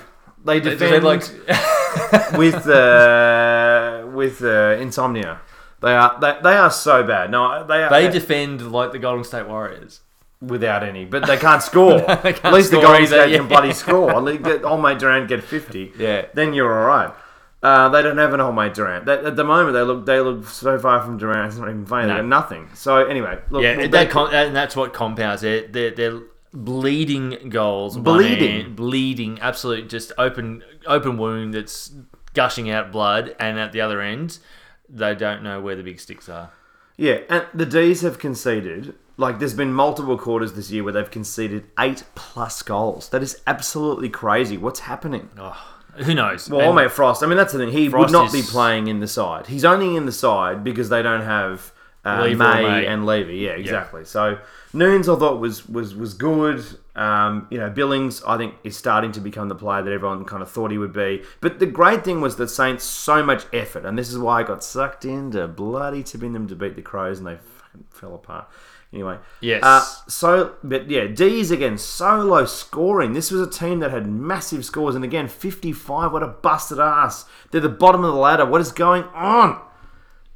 [0.43, 1.03] They They defend defend
[2.13, 5.39] like with uh, with uh, insomnia.
[5.81, 7.29] They are they, they are so bad.
[7.31, 7.89] No, they are.
[7.89, 10.01] they defend like the Golden State Warriors.
[10.41, 11.99] without any, but they can't score.
[12.23, 13.38] They can't At least the Golden State yeah.
[13.38, 14.10] can bloody score.
[14.12, 15.91] At least get old mate Durant get fifty.
[15.97, 16.25] Yeah.
[16.34, 17.13] then you're all right.
[17.63, 19.06] Uh, they don't have an old mate Durant.
[19.06, 21.47] They, at the moment, they look they look so far from Durant.
[21.50, 22.08] It's not even funny.
[22.08, 22.17] They No.
[22.17, 22.69] got nothing.
[22.74, 25.71] So anyway, look, Yeah, look, that they- com- and that's what compounds it.
[25.71, 26.19] They're, they're
[26.54, 28.62] bleeding goals, Bleeding.
[28.62, 31.93] hand, bleeding, absolute just open open wound that's
[32.34, 34.39] gushing out blood, and at the other end,
[34.89, 36.50] they don't know where the big sticks are.
[36.97, 38.95] yeah, and the D's have conceded.
[39.17, 43.10] Like, there's been multiple quarters this year where they've conceded eight plus goals.
[43.10, 44.58] That is absolutely crazy.
[44.58, 45.30] What's happening?
[45.97, 46.49] Who knows?
[46.49, 47.21] Well, And- Frost.
[47.23, 47.71] I mean, that's the thing.
[47.71, 49.47] He would Frost not is- be playing in the side.
[49.47, 51.71] He's only in the side because they don't have
[52.06, 52.86] uh, Lever or May, May.
[52.88, 53.38] and Levy.
[53.38, 54.06] Yeah, exactly.
[54.06, 54.39] So
[54.73, 56.63] Newnes, I thought was was was good.
[56.95, 60.41] Um, you know, Billings, I think, is starting to become the player that everyone kind
[60.41, 61.23] of thought he would be.
[61.39, 64.43] But the great thing was the Saints so much effort, and this is why I
[64.43, 68.47] got sucked into bloody tipping them to beat the Crows, and they fucking fell apart.
[68.93, 69.63] Anyway, Yes.
[69.63, 73.13] Uh, so, but yeah, D's again so low scoring.
[73.13, 76.12] This was a team that had massive scores, and again, fifty-five.
[76.12, 77.25] What a busted ass!
[77.51, 78.45] They're the bottom of the ladder.
[78.45, 79.62] What is going on?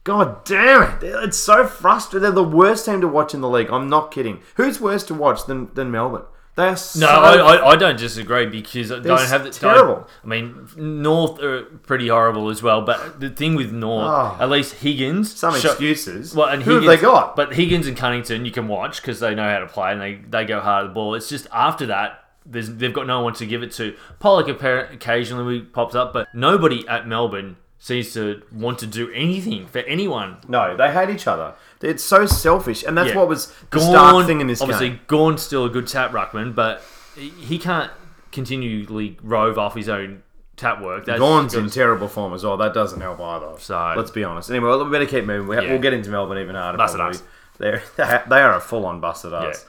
[0.06, 1.04] God damn it!
[1.04, 2.22] It's so frustrating.
[2.22, 3.70] They're the worst team to watch in the league.
[3.70, 4.40] I'm not kidding.
[4.56, 6.24] Who's worse to watch than than Melbourne?
[6.56, 10.08] They are so No, I, I, I don't disagree because I don't have the terrible.
[10.24, 12.82] I mean, North are pretty horrible as well.
[12.82, 14.38] But the thing with North, Oh.
[14.40, 16.34] at least Higgins, some excuses.
[16.34, 17.36] Well, and who Higgins, have they got?
[17.36, 20.16] But Higgins and Cunnington, you can watch because they know how to play and they,
[20.16, 21.14] they go hard at the ball.
[21.16, 23.96] It's just after that, there's, they've got no one to give it to.
[24.20, 29.68] Pollock apparent, occasionally pops up, but nobody at Melbourne seems to want to do anything
[29.68, 30.38] for anyone.
[30.48, 31.54] no, they hate each other.
[31.82, 33.18] It's so selfish, and that's Yeah.
[33.18, 35.00] what was the stark thing in this obviously, game.
[35.06, 36.82] Gawn's still a good tap ruckman, but
[37.16, 37.92] he- he can't
[38.32, 40.24] continually rove off his own
[40.58, 41.06] tap work.
[41.06, 42.58] That's Gawn's in terrible form as well.
[42.58, 43.52] That doesn't help either.
[43.60, 44.50] So- let's be honest.
[44.50, 45.48] Anyway, we better keep moving.
[45.48, 45.70] We, Yeah.
[45.72, 46.78] We'll get into Melbourne even harder.
[46.80, 47.18] Busted probably.
[47.20, 47.24] ass.
[47.60, 47.84] They're
[48.30, 49.66] they are a full on busted ass.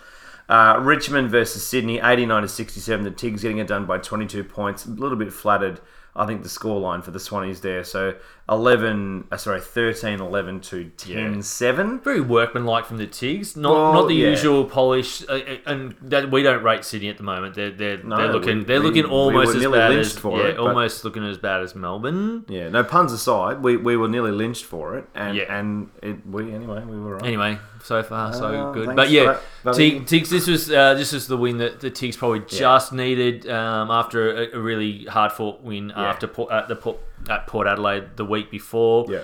[0.49, 3.05] Uh, Richmond versus Sydney, eighty nine to sixty seven.
[3.05, 4.87] The Tigs getting it done by twenty two points.
[4.87, 5.81] A little bit flattered.
[6.17, 7.85] I think the scoreline for the Swannies there.
[7.85, 8.15] So
[8.49, 12.01] 11, uh, sorry, 13, 11 to 10, 7.
[12.01, 13.57] very workmanlike from the Tigs.
[13.57, 14.29] Not Well, not the yeah.
[14.31, 17.55] usual polish, uh, uh, and that we don't rate Sydney at the moment.
[17.55, 20.19] They're they're, No, they're looking we- they're looking we almost were as bad lynched as
[20.19, 22.45] for yeah, it, almost looking as bad as Melbourne.
[22.49, 25.59] Yeah, no puns aside, we, we were nearly lynched for it, and Yeah.
[25.59, 27.25] and it, we anyway we were right.
[27.27, 28.97] Anyway, so far so Oh, good.
[28.97, 29.91] But yeah, that, buddy.
[29.93, 30.31] Tig- Tigs.
[30.31, 34.35] This was uh, this was the win that the Tigs probably just needed um, after
[34.35, 38.25] a, a really hard fought win after Port, at the Port, at Port Adelaide the
[38.25, 39.07] week before.
[39.09, 39.23] Yeah,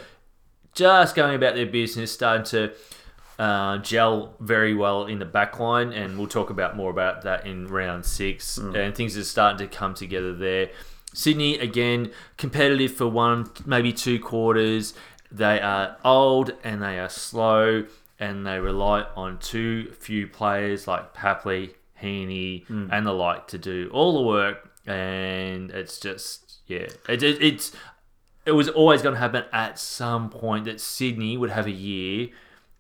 [0.74, 2.72] just going about their business, starting to
[3.38, 7.46] uh, gel very well in the back line, and we'll talk about more about that
[7.46, 8.58] in round six.
[8.58, 8.76] Mm.
[8.76, 10.70] And things are starting to come together there.
[11.14, 14.94] Sydney again competitive for one, maybe two quarters.
[15.30, 17.86] They are old and they are slow,
[18.18, 22.88] and they rely on too few players like Papley, Heaney, mm.
[22.92, 24.70] and the like to do all the work.
[24.86, 27.72] And it's just yeah, it, it, it's
[28.44, 32.28] it was always going to happen at some point that Sydney would have a year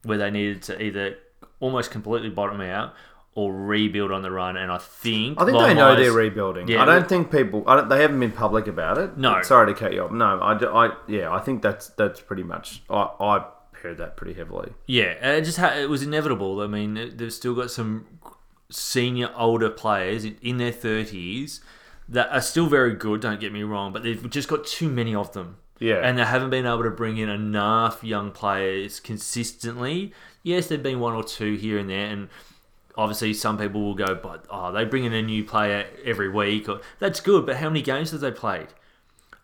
[0.04, 1.16] where they needed to either
[1.60, 2.94] almost completely bottom out
[3.34, 4.56] or rebuild on the run.
[4.56, 6.68] And I think I think they know they're rebuilding.
[6.68, 7.64] Yeah, I don't think people.
[7.66, 9.16] I don't, they haven't been public about it.
[9.16, 9.40] No.
[9.42, 10.10] sorry to cut you off.
[10.10, 12.82] No, I, I yeah, I think that's that's pretty much.
[12.90, 13.44] I, I
[13.82, 14.72] heard that pretty heavily.
[14.86, 16.60] Yeah, it just ha- it was inevitable.
[16.60, 18.06] I mean, it- they've still got some
[18.70, 21.60] senior older players in, in their thirties
[22.08, 23.20] that are still very good.
[23.20, 25.56] Don't get me wrong, but they've just got too many of them.
[25.78, 25.96] Yeah.
[25.96, 30.12] and they haven't been able to bring in enough young players consistently.
[30.44, 32.28] Yes, there've been one or two here and there, and
[32.96, 36.68] obviously some people will go, but oh, they bring in a new player every week.
[36.68, 38.68] Or, that's good, but how many games have they played?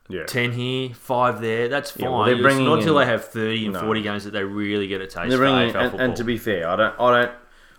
[0.08, 2.04] Yeah, 10 here, 5 there, that's fine.
[2.04, 3.80] Yeah, well, they're It's bringing not until in- they have 30 and No.
[3.80, 5.68] 40 games that they really get a taste they're for bringing.
[5.70, 6.00] AFL And, football.
[6.06, 6.94] and to be fair, I don't.
[7.00, 7.32] I don't.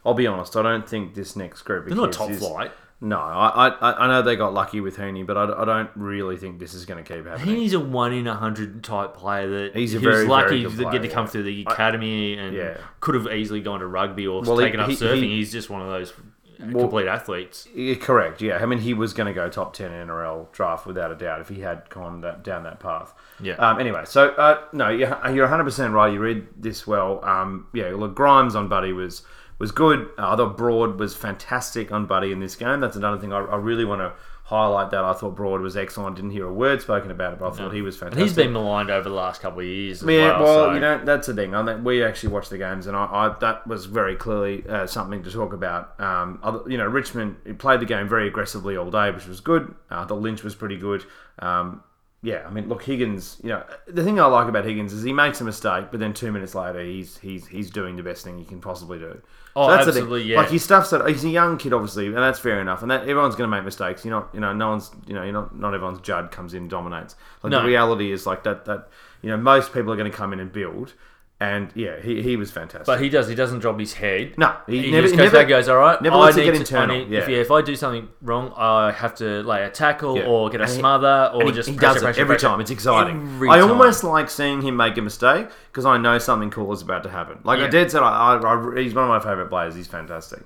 [0.06, 0.56] I'll be honest.
[0.56, 1.88] I don't think this next group.
[1.88, 2.72] They're not top flight.
[3.02, 6.36] No, I, I I know they got lucky with Heaney, but I, I don't really
[6.36, 7.56] think this is going to keep happening.
[7.56, 10.50] He's a one in a hundred type player that He's a he was very, lucky
[10.66, 11.32] very good to get to come yeah.
[11.32, 12.76] through the academy and Yeah.
[13.00, 15.24] could have easily gone to rugby or Well, he- taken up he- surfing.
[15.24, 16.12] he- He's just one of those
[16.60, 17.68] complete athletes.
[18.00, 18.42] Correct.
[18.42, 21.42] Yeah, I mean he was going to go top ten NRL draft without a doubt
[21.42, 23.14] if he had gone that, down that path.
[23.42, 23.54] Yeah.
[23.56, 26.12] Um, anyway, so uh, no, you're you're 100 percent right.
[26.12, 27.24] You read this well.
[27.24, 29.24] Um, yeah, look, Grimes on Buddy was
[29.60, 30.10] was good.
[30.18, 32.80] Uh, I thought Broad was fantastic on Buddy in this game.
[32.80, 34.14] That's another thing I, I really want to
[34.50, 34.90] highlight.
[34.92, 36.16] That I thought Broad was excellent.
[36.16, 38.20] Didn't hear a word spoken about it, but I thought he was fantastic.
[38.20, 40.02] And he's been maligned over the last couple of years.
[40.04, 41.54] As Yeah, well, well, so- you know that's the thing.
[41.56, 44.88] I think we actually watched the games, and I, I that was very clearly uh,
[44.88, 46.00] something to talk about.
[46.00, 49.40] Um, other, you know, Richmond he played the game very aggressively all day, which was
[49.40, 49.74] good.
[49.90, 51.06] Uh, the Lynch was pretty good.
[51.40, 51.84] Um,
[52.22, 53.38] yeah, I mean, look, Higgins.
[53.42, 56.14] You know, the thing I like about Higgins is he makes a mistake, but then
[56.14, 59.22] two minutes later, he's he's he's doing the best thing he can possibly do.
[59.60, 59.88] Oh, the thing.
[59.88, 60.38] absolutely, yeah.
[60.38, 61.06] Like he stuffs it.
[61.08, 62.82] He's a young kid, obviously, and that's fair enough.
[62.82, 64.06] And that everyone's going to make mistakes.
[64.06, 66.64] You're not, you know, no one's, you know, you're not, not everyone's Judd comes in
[66.64, 67.16] and dominates.
[67.44, 67.62] Like No.
[67.62, 68.66] the reality is like that.
[68.66, 68.88] That
[69.22, 70.94] you know, most people are going to come in and build.
[71.42, 72.86] And yeah, he, he was fantastic.
[72.86, 73.30] But he does.
[73.30, 74.34] He doesn't drop his head.
[74.38, 76.02] no, he, never, just goes never goes, all right.
[76.02, 77.20] never I lets it need get internal, I need- yeah.
[77.20, 80.26] If, yeah, if I do something wrong, I have to lay a tackle Yeah.
[80.26, 82.48] or get a And he- smother or he, just he does it pressure, every pressure.
[82.48, 82.60] time.
[82.60, 83.22] It's exciting.
[83.36, 83.70] Every I time.
[83.72, 87.10] almost like seeing him make a mistake because I know something cool is about to
[87.10, 87.40] happen.
[87.46, 88.36] Like I did said, I, I,
[88.76, 89.76] I, he's one of my favorite players.
[89.76, 90.42] He's fantastic.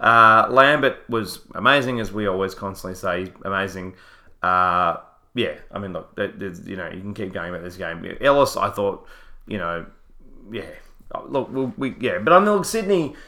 [0.00, 3.20] Uh, Lambert was amazing, as we always constantly say.
[3.26, 3.96] He's amazing.
[4.42, 4.96] Uh,
[5.34, 8.02] yeah, I mean, look, you know, you can keep going about this game.
[8.22, 9.06] Ellis, I thought,
[9.46, 9.84] you know,
[10.50, 10.62] yeah,
[11.26, 13.14] look, we, we yeah, but I mean, look, Sydney.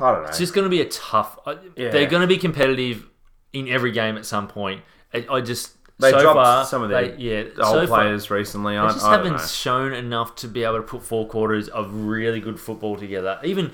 [0.00, 0.28] I don't know.
[0.28, 1.38] It's just going to be a tough.
[1.76, 1.90] Yeah.
[1.90, 3.08] They're going to be competitive
[3.52, 4.82] in every game at some point.
[5.14, 8.30] I, I just they so dropped far, some of they- yeah, old so far, players
[8.30, 8.74] recently.
[8.74, 9.38] They I, just I haven't know.
[9.38, 13.38] shown enough to be able to put four quarters of really good football together.
[13.44, 13.70] Even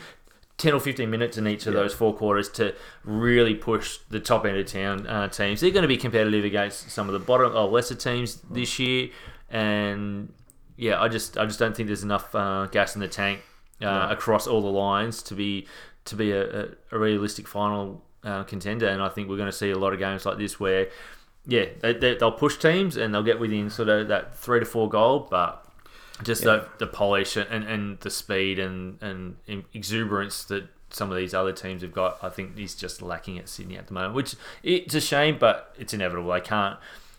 [0.58, 4.44] 10 or 15 minutes in each of those four quarters to really push the top
[4.44, 5.60] end of town uh, teams.
[5.60, 9.10] They're going to be competitive against some of the bottom or lesser teams this year.
[9.50, 10.32] And
[10.78, 13.42] yeah, I just I just don't think there's enough uh, gas in the tank
[13.82, 15.66] uh, across all the lines to be
[16.04, 18.86] to be a, a, realistic final uh, contender.
[18.86, 20.88] And I think we're going to see a lot of games like this where
[21.46, 24.66] yeah, they, they, they'll push teams and they'll get within sort of that three to
[24.66, 25.66] four goal, but
[26.22, 29.36] just the, the polish and, and the speed and, and
[29.72, 33.48] exuberance that some of these other teams have got, I think is just lacking at
[33.48, 36.30] Sydney at the moment, which it's a shame, but it's inevitable.
[36.32, 36.78] They can't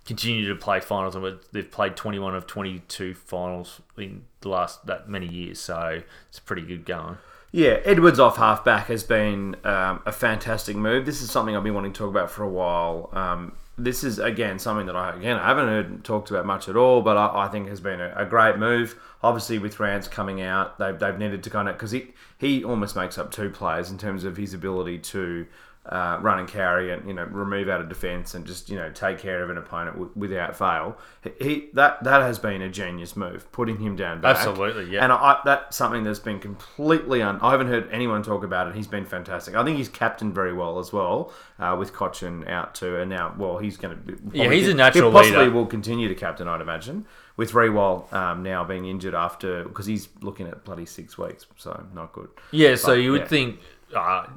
[0.10, 5.08] continue to play finals, and they've played 21 of 22 finals in the last that
[5.08, 7.20] many years, so it's pretty good going.
[7.52, 11.06] Yeah, Edwards off halfback has been um, a fantastic move.
[11.06, 13.12] This is something I've been wanting to talk about for a while.
[13.14, 16.76] Um, this is again something that I again I haven't heard talked about much at
[16.76, 19.00] all, but I, I think has been a, a great move.
[19.22, 22.96] Obviously, with Rance coming out, they've, they've needed to kind of because he he almost
[22.96, 25.46] makes up two players in terms of his ability to
[25.86, 28.92] uh, run and carry and you know remove out of defence and just you know
[28.92, 30.96] take care of an opponent w- without fail.
[31.24, 34.38] He, he that that has been a genius move, putting him down back.
[34.38, 35.04] Absolutely, yeah.
[35.04, 37.40] And I, that's something that's been completely un.
[37.42, 38.76] I haven't heard anyone talk about it.
[38.76, 39.56] He's been fantastic.
[39.56, 42.98] I think he's captained very well as well, uh, with Cotchin out too.
[42.98, 44.02] And now, well, he's going to.
[44.02, 45.52] be Yeah, he's a natural He possibly leader.
[45.52, 50.10] will continue to captain, I'd imagine, with Riewoldt um, now being injured after because he's
[50.22, 52.30] looking at bloody six weeks, so not good.
[52.52, 53.28] Yeah, so you would yeah.
[53.28, 53.60] think,
[53.96, 54.28] uh,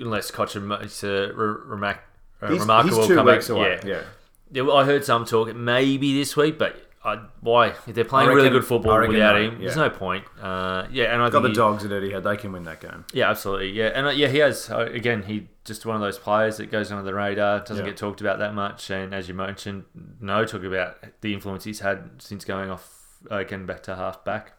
[0.00, 1.88] unless Cotchin makes a re-
[2.42, 3.78] uh, He's, remarkable he's two comeback, weeks away.
[3.84, 3.88] yeah.
[3.90, 4.02] Yeah.
[4.52, 6.74] Yeah, well, I heard some talk maybe this week, but
[7.04, 10.24] uh, why if they're playing I really good football without him, there's no point.
[10.42, 12.24] Uh, yeah, and I Got the he- dogs at Etihad.
[12.24, 13.04] They can win that game.
[13.12, 13.70] Yeah, absolutely.
[13.70, 14.68] Yeah, and uh, yeah, he has.
[14.70, 17.90] Uh, again, he just one of those players that goes under the radar, doesn't Yeah.
[17.92, 18.90] get talked about that much.
[18.90, 19.84] And as you mentioned,
[20.20, 22.88] no talk about the influence he's had since going off,
[23.30, 24.52] uh, getting back to half back.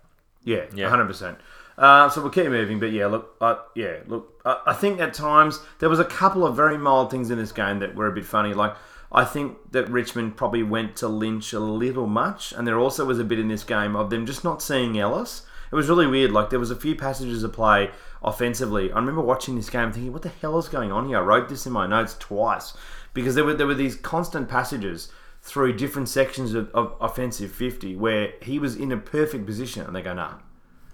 [0.43, 0.89] Yeah, Yeah.
[0.89, 1.37] hundred percent.
[1.77, 3.37] Uh, so we'll keep moving, but yeah, look,
[3.75, 4.41] yeah, look.
[4.45, 7.51] I I think at times there was a couple of very mild things in this
[7.51, 8.53] game that were a bit funny.
[8.53, 8.75] Like
[9.11, 13.19] I think that Richmond probably went to Lynch a little much, and there also was
[13.19, 15.43] a bit in this game of them just not seeing Ellis.
[15.71, 16.31] It was really weird.
[16.31, 17.89] Like there was a few passages of play
[18.21, 18.91] offensively.
[18.91, 21.49] I remember watching this game thinking, "What the hell is going on here?" I wrote
[21.49, 22.73] this in my notes twice
[23.13, 25.11] because there were there were these constant passages
[25.41, 29.95] through different sections of, of offensive fifty where he was in a perfect position, and
[29.95, 30.35] they go, "Nah."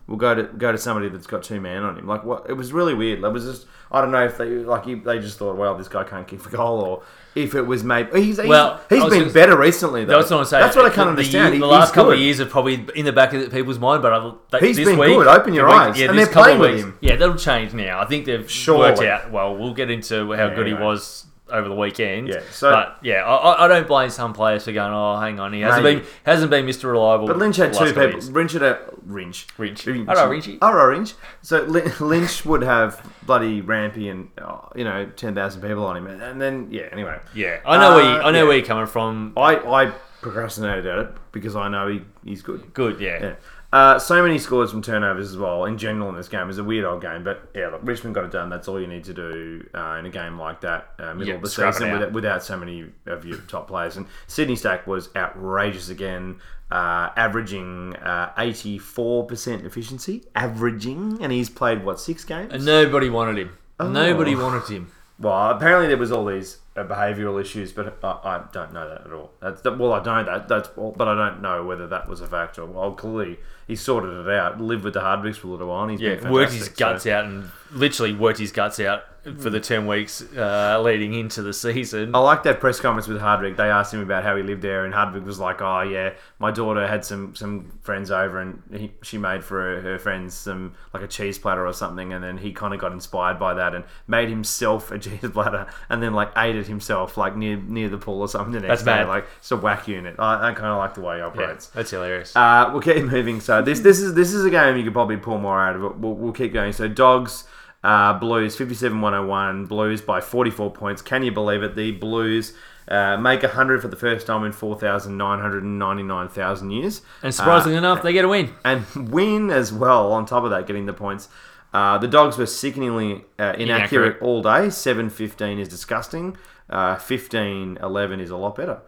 [0.08, 2.08] We'll go to go to somebody that's got two man on him.
[2.08, 2.46] Like what?
[2.50, 3.22] It was really weird.
[3.22, 5.90] It was just I don't know if they like he, they just thought, well, this
[5.90, 7.04] guy can't kick the goal, or
[7.36, 10.06] if it was maybe he's he's, Well, he's been gonna- better recently.
[10.06, 10.18] Though.
[10.20, 10.64] That's what I'm saying.
[10.64, 11.54] That's what I can't The- understand.
[11.56, 12.20] The, the last couple good.
[12.20, 14.88] of years are probably in the back of people's mind, but I, that, He's this
[14.88, 15.28] been week, good.
[15.28, 16.00] Open your week- eyes.
[16.00, 16.98] Yeah, And they're playing with weeks- him.
[17.02, 18.00] Yeah, that'll change now.
[18.00, 18.90] I think they've Surely.
[18.92, 19.32] worked out.
[19.32, 22.28] Well, we'll get into how Yeah, good he was over the weekend.
[22.28, 24.92] Yeah, so- but yeah, I, I- don't blame some players for going.
[24.94, 26.92] Oh, hang on, he hasn't been hasn't been Mr.
[26.92, 27.28] Reliable.
[27.28, 28.20] But Lynch had two last couple of people.
[28.22, 28.32] years.
[28.32, 29.48] Lynch had a Lynch.
[29.58, 29.86] Lynch.
[29.86, 30.08] Lynch.
[30.08, 30.58] Hello, Lynchy.
[30.62, 31.14] Hello, Lynch.
[31.42, 31.62] So
[32.00, 36.42] Lynch would have bloody Rampy and oh, you know ten thousand people on him, and,
[36.42, 36.88] then yeah.
[36.92, 38.48] Anyway, Yeah, I know where you, Uh, I know yeah.
[38.48, 39.34] where you're coming from.
[39.38, 39.92] I I
[40.22, 42.74] procrastinated at it because I know he, he's good.
[42.74, 43.20] Good, yeah.
[43.22, 43.36] Yeah.
[43.74, 45.66] Uh, so many scores from turnovers as well.
[45.66, 48.24] In general, in this game, it's a weird old game, but yeah, look, Richmond got
[48.24, 48.50] it done.
[48.50, 51.34] That's all you need to do uh, in a game like that, uh, middle Yeah,
[51.36, 53.98] of the season, without, without so many of your top players.
[53.98, 56.40] And Sydney Stack was outrageous again,
[56.72, 62.54] uh, averaging uh, eighty-four percent efficiency, averaging, and he's played what six games?
[62.54, 63.58] And nobody wanted him.
[63.82, 63.90] Oh.
[63.90, 64.92] Nobody wanted him.
[65.20, 69.08] Well, apparently there was all these uh, behavioural issues, but I, I don't know that
[69.08, 69.32] at all.
[69.42, 70.48] That's well, I don't know that.
[70.48, 72.66] That's all, but I don't know whether that was a factor.
[72.66, 74.60] Well, clearly he sorted it out.
[74.62, 75.84] Lived with the Hardwicks for a little while.
[75.84, 79.04] And he's Yeah, worked his guts so- out and literally worked his guts out
[79.42, 82.16] for the 10 weeks uh, leading into the season.
[82.16, 83.58] I like that press conference with Hardwick.
[83.58, 86.50] They asked him about how he lived there, and Hardwick was like, "Oh yeah, my
[86.50, 90.76] daughter had some some friends over, and he, she made for her, her friends some
[90.94, 93.76] like a cheese platter or something, and then he kind of got inspired by that
[93.76, 97.90] and made himself a cheese platter, and then like ate it himself, like near near
[97.90, 98.54] the pool or something.
[98.54, 99.04] The next That's day.
[99.04, 99.10] mad.
[99.10, 100.16] like it's a whack unit.
[100.20, 101.66] I, I kind of like the way he operates.
[101.74, 102.34] Yeah, that's hilarious.
[102.34, 103.42] Uh, we'll keep moving.
[103.42, 105.84] So this this is this is a game you could probably pull more out of
[105.84, 105.98] it.
[105.98, 106.72] We'll, we'll keep going.
[106.74, 107.44] So dogs,
[107.84, 109.68] uh, Blues 57-101.
[109.68, 111.02] Blues by 44 points.
[111.02, 111.76] Can you believe it?
[111.76, 112.54] The Blues
[112.88, 117.02] uh, make 100 for the first time in 4,999,000 years.
[117.24, 118.54] and surprisingly enough, they get a win.
[118.64, 121.30] And win as well, on top of that, getting the points.
[121.74, 124.18] Uh, the dogs were sickeningly uh, inaccurate, Inaccurate.
[124.22, 124.68] all day.
[124.68, 126.38] 7-15 is disgusting.
[126.70, 128.80] Uh, 15-11 is a lot better.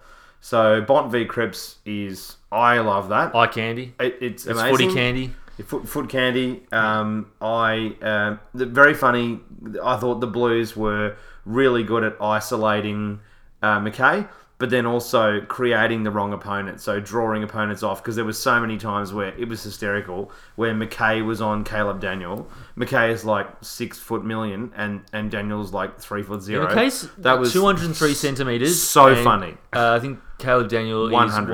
[0.41, 2.37] So Bont v Cripps is...
[2.51, 3.35] I love that.
[3.35, 3.93] Eye candy.
[3.99, 4.71] It, it's It's amazing.
[4.71, 5.33] footy candy.
[5.65, 6.63] Foot, foot candy.
[6.71, 9.41] Um, I um, the, very funny.
[9.83, 13.19] I thought the Blues were really good at isolating
[13.61, 14.27] uh, McKay,
[14.57, 16.79] but then also creating the wrong opponent.
[16.79, 20.31] So drawing opponents off because there was so many times where it was hysterical.
[20.55, 22.49] Where McKay was on Caleb Daniel.
[22.79, 26.67] McKay is like six foot million, and and Daniel's like three foot zero.
[26.69, 28.81] In case, that was 203 centimeters.
[28.81, 29.57] so and, funny.
[29.73, 31.43] Uh, I think Caleb Daniel 100.
[31.43, 31.49] is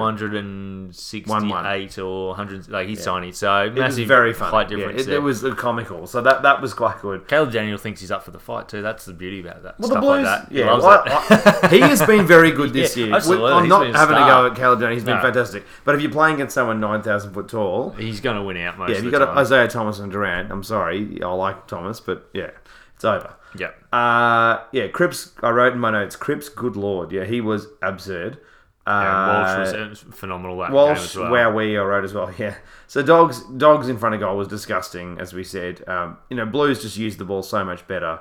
[0.93, 2.69] 168 or 100.
[2.69, 4.51] Like he's tiny, so It was massive very funny.
[4.51, 6.07] height Yeah, it, it was uh, comical.
[6.07, 7.27] So that that was quite good.
[7.27, 8.81] Caleb Daniel thinks he's up for the fight too.
[8.81, 9.79] That's the beauty about that.
[9.79, 10.51] Well, Stuff the Blues, like that.
[10.51, 11.03] He yeah, loves well.
[11.05, 13.15] I- I- he has been very good this Yeah, year.
[13.15, 13.51] absolutely.
[13.51, 14.93] I'm He's not a having a go at Caleb Daniel.
[14.95, 15.21] He's been No.
[15.21, 15.65] fantastic.
[15.83, 18.77] But if you're playing against someone nine thousand foot tall, he's going to win out
[18.77, 19.37] most yeah, if you got time.
[19.37, 22.51] Isaiah Thomas and Durant, I'm sorry, I like Thomas, but yeah,
[22.95, 23.35] it's over.
[23.57, 23.71] yeah.
[23.91, 25.31] Uh, yeah, Cripps.
[25.41, 26.49] I wrote in my notes, Cripps.
[26.49, 28.39] Good lord, yeah, he was absurd.
[28.87, 31.31] Yeah, Walsh was uh, phenomenal that game Walsh, as well.
[31.31, 32.31] wow, we I wrote as well.
[32.37, 32.55] Yeah.
[32.85, 35.87] So dogs, dogs in front of goal was disgusting, as we said.
[35.89, 38.19] Um, you know, Blues just used the ball so much better.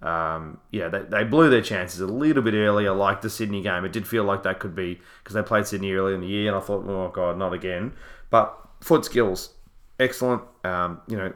[0.00, 3.84] Um, yeah, they, they blew their chances a little bit earlier, like the Sydney game.
[3.84, 6.48] It did feel like that could be because they played Sydney earlier in the year,
[6.48, 7.92] and I thought, oh god, not again.
[8.30, 9.52] But foot skills,
[10.00, 10.42] excellent.
[10.64, 11.32] Um, you know,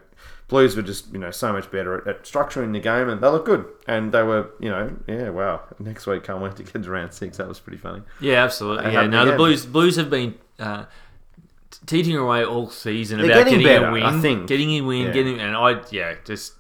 [0.51, 3.29] Blues were just you know so much better at, at structuring the game, and they
[3.29, 3.65] looked good.
[3.87, 5.63] And they were, you know, yeah, wow.
[5.79, 7.39] Next week, can't wait to get to round six.
[7.39, 8.03] That was pretty funny.
[8.21, 8.85] Yeah, absolutely.
[8.87, 9.37] Yeah, haven't no, the.
[9.37, 10.85] Blues Blues have been uh,
[11.71, 14.47] t- teetering away all season They're about getting getting, better, a win, I think.
[14.49, 15.13] getting a win, Yeah.
[15.13, 16.55] getting, and I yeah, just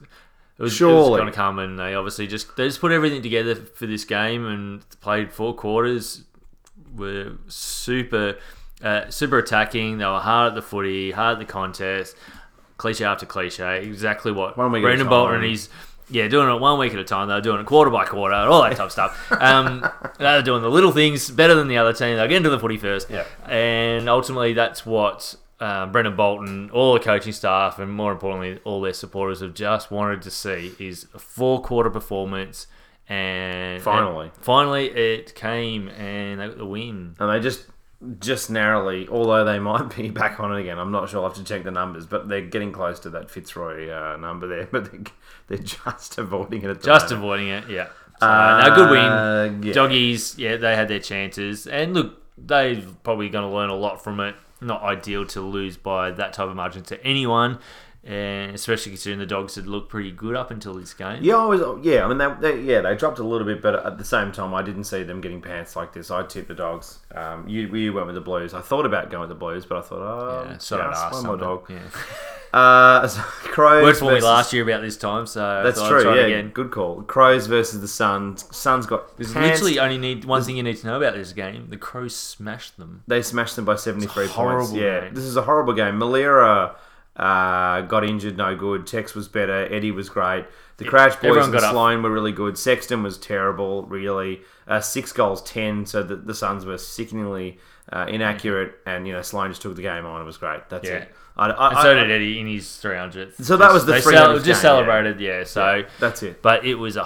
[0.59, 1.18] it was, Surely.
[1.18, 4.47] going to come, and they obviously just they just put everything together for this game
[4.47, 6.24] and played four quarters.
[6.97, 8.36] Were super
[8.82, 9.99] uh, super attacking.
[9.99, 12.16] They were hard at the footy, hard at the contest.
[12.81, 15.68] Cliche after cliche, exactly what One week at Brendon Bolton and his
[16.09, 17.28] yeah, doing it one week at a time.
[17.28, 19.31] They were doing it quarter by quarter, all that type of stuff.
[19.31, 19.87] Um,
[20.18, 22.16] they were doing the little things better than the other team.
[22.16, 23.11] They'll get into the footy first.
[23.11, 23.26] Yeah.
[23.47, 28.81] And ultimately, that's what uh, Brendon Bolton, all the coaching staff, and more importantly, all
[28.81, 32.66] their supporters have just wanted to see is a four quarter performance.
[33.09, 34.26] And Finally.
[34.26, 37.16] and finally, it came, and they got the win.
[37.18, 37.66] and they just
[38.18, 40.78] just narrowly, although they might be back on it again.
[40.78, 41.20] I'm not sure.
[41.20, 44.46] I'll have to check the numbers, but they're getting close to that Fitzroy uh, number
[44.46, 44.66] there.
[44.70, 45.03] But they're,
[45.48, 46.82] they're just avoiding it.
[46.82, 47.24] Just moment.
[47.24, 47.88] avoiding it, yeah.
[48.20, 49.01] So, no, good win.
[49.01, 49.72] Uh, yeah.
[49.72, 54.03] Doggies, yeah, they had their chances, and look, they're probably going to learn a lot
[54.05, 54.34] from it.
[54.61, 57.59] Not ideal to lose by that type of margin to anyone,
[58.03, 61.22] and especially considering the dogs had looked pretty good up until this game.
[61.22, 61.61] Yeah, I was.
[61.84, 64.32] Yeah, I mean, they, they, yeah, they dropped a little bit, but at the same
[64.32, 66.11] time, I didn't see them getting pants like this.
[66.11, 67.01] I tipped the dogs.
[67.14, 68.55] Um, you, you went with the Blues.
[68.55, 71.12] I thought about going with the Blues, but I thought, oh, Yeah, sort of just
[71.12, 71.70] one more dog.
[71.70, 71.78] Yeah.
[72.53, 73.84] Uh, so Crows.
[73.84, 76.03] Worked for me last year about this time, so That's true.
[76.12, 76.48] Yeah, again.
[76.51, 77.03] good call.
[77.03, 78.44] Crows versus the Suns.
[78.51, 79.61] Suns got There's pants.
[79.62, 82.76] literally only need one thing you need to know about this game: the Crows smashed
[82.76, 83.05] them.
[83.07, 84.70] They smashed them by 73 It's a points.
[84.70, 85.94] horrible Yeah, this is a horrible game.
[85.94, 86.74] Malira
[87.17, 88.87] uh, got injured, no good.
[88.87, 89.73] Tex was better.
[89.73, 90.47] Eddie was great.
[90.79, 91.73] The Crouch boys everyone and got up.
[91.73, 92.57] Sloane were really good.
[92.57, 94.41] Sexton was terrible, really.
[94.67, 95.85] Uh, six goals, 10.
[95.87, 97.59] So the, the Suns were sickeningly
[97.93, 98.77] uh, inaccurate.
[98.87, 100.23] And, you know, Sloane just took the game on.
[100.23, 100.69] It was great.
[100.71, 100.95] That's Yeah.
[100.97, 101.15] it.
[101.37, 103.45] I, I, And so I- did Eddie in his 300th.
[103.45, 105.45] So that was the they 300th just game, celebrated, yeah.
[105.45, 106.41] So, That's it.
[106.41, 107.05] but it was a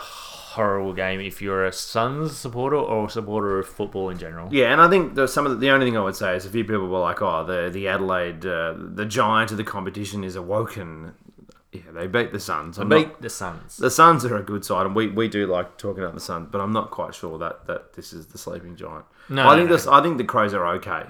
[0.54, 4.48] horrible game if you're a Suns supporter or a supporter of football in general.
[4.52, 6.46] Yeah, and I think the, some of the, the only thing I would say is
[6.46, 10.24] a few people were like, "Oh, the the Adelaide, uh, the giant of the competition
[10.24, 11.14] is awoken."
[11.72, 12.78] Yeah, they beat the Suns.
[12.78, 13.76] I'm Beat not- the Suns.
[13.78, 16.48] the Suns are a good side, and we, we do like talking about the Suns,
[16.52, 19.06] but I'm not quite sure that, that this is the sleeping giant.
[19.28, 19.74] No, I think no.
[19.74, 19.88] this.
[19.88, 21.06] I think the Crows are okay.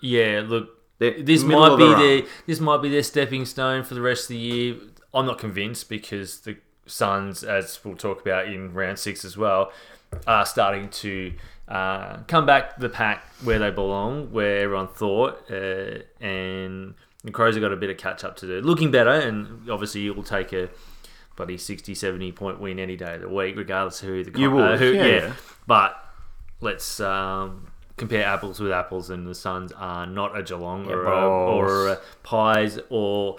[0.00, 4.00] Yeah, look, They're this might be their this might be their stepping stone for the
[4.00, 4.76] rest of the year.
[5.14, 6.56] I'm not convinced because the
[6.90, 9.72] Suns, as we'll talk about in round six as well,
[10.26, 11.32] are starting to
[11.68, 17.54] uh, come back the pack where they belong, where everyone thought, uh, and the Crows
[17.54, 18.60] have got a bit of catch up to do.
[18.60, 20.68] Looking better, and obviously it will take a
[21.36, 24.58] bloody 60, 70 point win any day of the week, regardless of who the You
[24.58, 25.32] uh, who, yeah, yeah.
[25.66, 25.96] But
[26.60, 31.28] let's um, compare apples with apples, and the Suns are not a Geelong or, a,
[31.28, 33.36] or a Pies or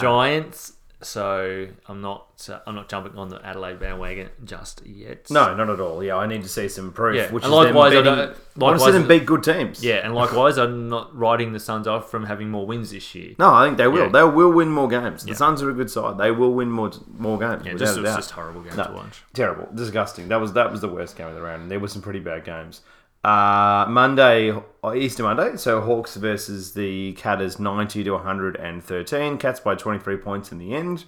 [0.00, 0.74] Giants.
[1.02, 5.30] So I'm not uh, I'm not jumping on the Adelaide bandwagon just yet.
[5.30, 6.02] No, not at all.
[6.02, 7.16] Yeah, I need to see some proof.
[7.16, 9.82] Yeah, Which and likewise, I don't- I want to see likewise- them beat good teams.
[9.84, 13.34] Yeah, and likewise, I'm not writing the Suns off from having more wins this year.
[13.38, 14.04] No, I think they will.
[14.06, 14.08] Yeah.
[14.10, 15.22] They will win more games.
[15.24, 15.34] The Yeah.
[15.36, 16.18] Suns are a good side.
[16.18, 17.62] They will win more more games.
[17.64, 18.84] Yeah, just, it was just horrible game No.
[18.84, 19.22] to watch.
[19.34, 20.28] terrible, disgusting.
[20.28, 21.62] That was that was the worst game of the round.
[21.62, 22.80] And there were some pretty bad games.
[23.24, 24.52] Uh, Monday,
[24.94, 25.56] Easter Monday.
[25.56, 29.38] So Hawks versus the Catters, ninety to one hundred and thirteen.
[29.38, 31.04] Cats by twenty three points in the end.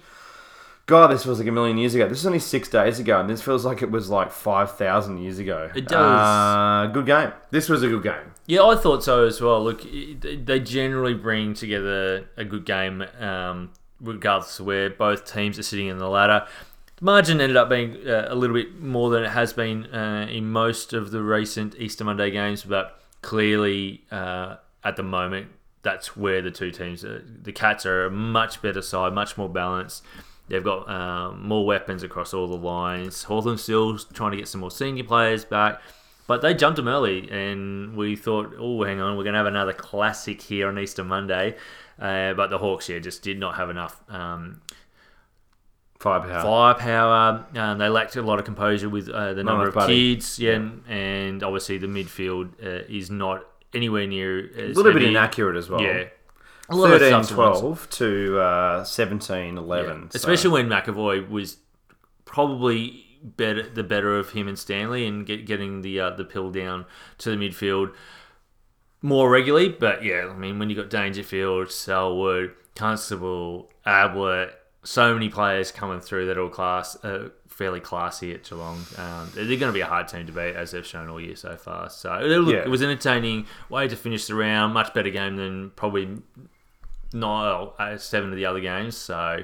[0.87, 2.07] God, this feels like a million years ago.
[2.07, 5.17] This is only six days ago, and this feels like it was like five thousand
[5.17, 5.71] years ago.
[5.75, 5.97] It does.
[5.97, 7.33] Uh, good game.
[7.49, 8.33] This was a good game.
[8.45, 9.63] Yeah, I thought so as well.
[9.63, 15.63] Look, they generally bring together a good game, um, regardless of where both teams are
[15.63, 16.45] sitting in the ladder.
[16.97, 20.27] The margin ended up being uh, a little bit more than it has been uh,
[20.29, 25.47] in most of the recent Easter Monday games, but clearly uh, at the moment,
[25.81, 27.21] that's where the two teams are.
[27.41, 30.03] The Cats are a much better side, much more balanced.
[30.47, 33.23] They've got um, more weapons across all the lines.
[33.23, 35.81] Hawthorn still trying to get some more senior players back.
[36.27, 39.45] But they jumped them early, and we thought, oh, hang on, we're going to have
[39.45, 41.55] another classic here on Easter Monday.
[41.99, 44.61] Uh, but the Hawks, yeah, just did not have enough um,
[46.05, 46.41] Firepower.
[46.41, 47.45] firepower.
[47.55, 50.13] Um, they lacked a lot of composure with uh, the number of buddy.
[50.15, 53.43] kids, yeah, and, and obviously the midfield uh, is not
[53.73, 55.81] anywhere near a as little bit inaccurate as well.
[55.81, 56.05] Yeah,
[56.69, 60.01] a lot 13 stuff's 12 to uh, 17 11.
[60.03, 60.09] Yeah.
[60.09, 61.57] so- Especially when McEvoy was
[62.25, 66.51] probably better, the better of him and Stanley, and get, getting the uh, the pill
[66.51, 66.85] down
[67.17, 67.93] to the midfield
[69.01, 69.69] more regularly.
[69.69, 74.53] But yeah, I mean, when you got Dangerfield, Selwood, Constable, Ablett,
[74.85, 78.85] so many players coming through that are all class, uh, fairly classy at Geelong.
[78.97, 81.35] Um, they're going to be a hard team to beat, as they've shown all year
[81.35, 81.89] so far.
[81.89, 82.61] So it, look, Yeah.
[82.61, 84.73] it was an entertaining way to finish the round.
[84.73, 86.17] Much better game than probably
[87.13, 88.95] nine, uh, seven of the other games.
[88.97, 89.43] So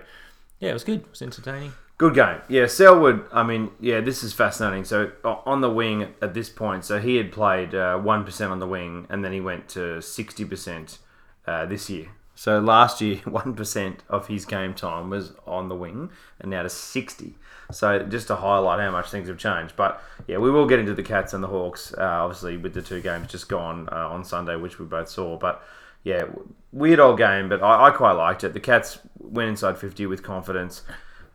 [0.60, 1.02] yeah, it was good.
[1.02, 1.74] It was entertaining.
[1.98, 2.38] Good game.
[2.50, 4.86] Yeah, Selwood, I mean, yeah, this is fascinating.
[4.86, 8.66] So on the wing at this point, so he had played uh, 1% on the
[8.68, 10.98] wing and then he went to 60%
[11.46, 12.08] uh, this year.
[12.42, 16.70] So last year, 1% of his game time was on the wing and now to
[16.70, 17.36] 60.
[17.72, 19.76] So just to highlight how much things have changed.
[19.76, 22.82] But yeah, we will get into the Cats and the Hawks, uh, obviously, with the
[22.82, 25.38] two games just gone uh, on Sunday, which we both saw.
[25.38, 25.64] But
[26.04, 26.24] yeah,
[26.72, 28.54] weird old game, but I, I quite liked it.
[28.54, 30.82] The Cats went inside 50 with confidence.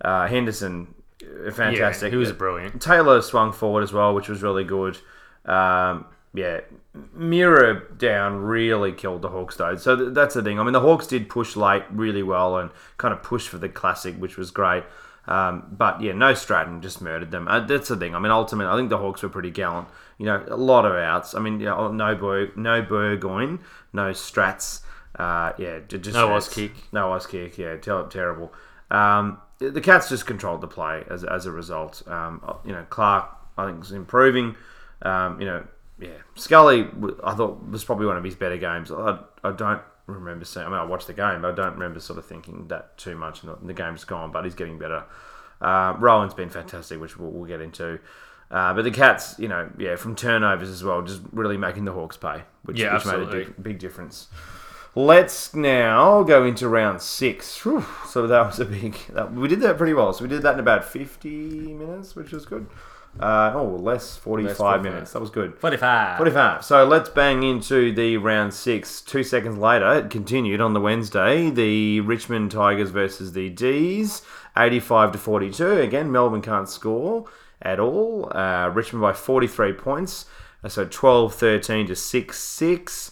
[0.00, 0.92] Uh, Henderson
[1.52, 2.06] fantastic.
[2.06, 2.82] Yeah, he was brilliant.
[2.82, 4.98] Taylor swung forward as well, which was really good.
[5.44, 6.06] Um,
[6.36, 6.60] yeah,
[7.14, 9.76] Mira down really killed the Hawks though.
[9.76, 10.60] So th- that's the thing.
[10.60, 13.68] I mean, the Hawks did push late really well and kind of push for the
[13.70, 14.84] classic, which was great.
[15.26, 17.48] Um, but yeah, no Stratton just murdered them.
[17.48, 18.14] Uh, that's the thing.
[18.14, 19.88] I mean, ultimately, I think the Hawks were pretty gallant.
[20.18, 21.34] You know, a lot of outs.
[21.34, 23.60] I mean, yeah, no Berg, no Burgoyne,
[23.92, 24.82] no Strats.
[25.18, 26.48] Uh, yeah, just No Strats.
[26.48, 26.72] Auskick.
[26.92, 27.56] No Auskick.
[27.56, 28.52] Yeah, ter- terrible.
[28.90, 32.06] Um, the Cats just controlled the play as, as a result.
[32.06, 34.54] Um, you know, Clark, I think, is improving.
[35.02, 35.66] Um, you know,
[35.98, 36.88] yeah, Scully,
[37.24, 38.90] I thought was probably one of his better games.
[38.90, 40.66] I, I don't remember seeing.
[40.66, 43.16] I mean, I watched the game, but I don't remember sort of thinking that too
[43.16, 43.42] much.
[43.42, 45.04] And the game's gone, but he's getting better.
[45.60, 47.98] Uh, Rohan's been fantastic, which we'll, we'll get into.
[48.50, 51.92] Uh, but the Cats, you know, yeah, from turnovers as well, just really making the
[51.92, 54.28] Hawks pay, which, Yeah, which made a big, big difference.
[54.94, 57.58] Let's now go into round six.
[57.64, 57.84] Whew.
[58.06, 58.96] So that was a big.
[59.10, 60.12] That, we did that pretty well.
[60.12, 62.66] So we did that in about fifty minutes, which was good.
[63.18, 64.82] Uh, oh, less forty-five 45.
[64.82, 65.12] minutes.
[65.12, 65.58] That was good.
[65.58, 66.18] 45.
[66.18, 66.64] 45.
[66.64, 69.00] So let's bang into the round six.
[69.00, 71.50] Two seconds later, it continued on the Wednesday.
[71.50, 74.22] The Richmond Tigers versus the D's,
[74.56, 75.80] 85 to 42.
[75.80, 77.24] Again, Melbourne can't score
[77.62, 78.30] at all.
[78.36, 80.26] Uh, Richmond by 43 points.
[80.68, 83.10] So 12 13 to 6 6.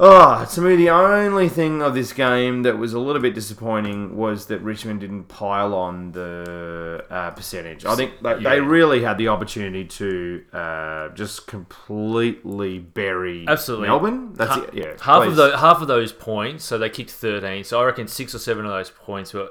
[0.00, 4.16] Oh, to me, the only thing of this game that was a little bit disappointing
[4.16, 7.84] was that Richmond didn't pile on the uh, percentage.
[7.84, 13.86] I think they, they really had the opportunity to uh, just completely bury Absolutely.
[13.88, 14.32] Melbourne.
[14.34, 14.74] That's Ha- it.
[14.74, 15.28] Yeah, half please.
[15.30, 17.62] of those half of those points, so they kicked thirteen.
[17.62, 19.50] So I reckon six or seven of those points were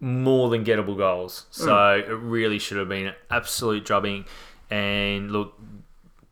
[0.00, 1.46] more than gettable goals.
[1.50, 2.10] So Hmm.
[2.10, 4.24] it really should have been an absolute drubbing.
[4.70, 5.54] And look,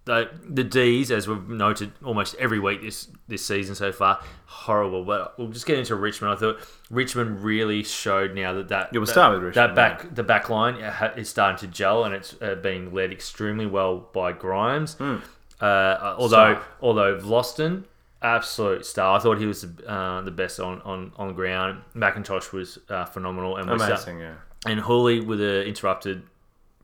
[0.04, 5.04] the the D's, as we've noted almost every week this this season so far, horrible.
[5.04, 6.34] But we'll just get into Richmond.
[6.34, 6.58] I thought
[6.90, 10.22] Richmond really showed now that that Yeah, we'll that, start with Richmond, that back the
[10.22, 10.76] back line
[11.16, 14.94] is starting to gel and it's uh, being led extremely well by Grimes.
[14.94, 15.16] Hmm.
[15.60, 16.62] Uh, although Star.
[16.80, 17.84] although Vlastuin,
[18.20, 19.16] absolute star.
[19.16, 21.82] I thought he was uh, the best on, on, on the ground.
[21.94, 24.18] McIntosh was uh, phenomenal, and was amazing.
[24.18, 24.34] Yeah,
[24.66, 26.24] and Houli with the interrupted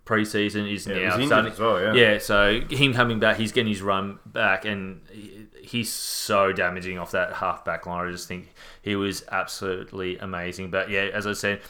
[0.09, 1.85] preseason is Yeah, he now was injured starting.
[1.85, 2.19] well, yeah.
[2.19, 5.03] so him coming back, he's getting his run back, and
[5.63, 8.09] he's so damaging off that half back line.
[8.09, 8.49] I just think
[8.83, 10.71] he was absolutely amazing.
[10.71, 11.61] But yeah, as I said,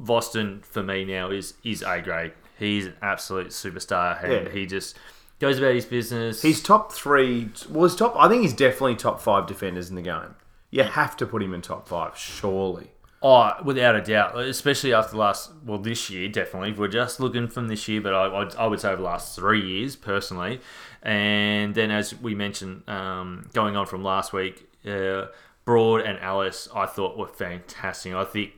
[0.00, 2.32] Vlastuin for me now is is a grade.
[2.58, 4.52] He's an absolute superstar, and Yeah.
[4.52, 4.96] he just
[5.40, 6.42] goes about his business.
[6.42, 7.48] he's top three.
[7.68, 8.14] Well, he's top.
[8.16, 10.36] I think he's definitely top five defenders in the game.
[10.70, 12.92] You have to put him in top five, surely.
[13.22, 16.70] Oh, without a doubt, especially after last, well, this year, definitely.
[16.70, 19.02] If we're just looking from this year, but I, I, I would say over the
[19.02, 20.60] last three years, personally.
[21.02, 25.26] And then, as we mentioned, um, going on from last week, uh,
[25.66, 28.14] Broad and Ellis, I thought were fantastic.
[28.14, 28.52] I think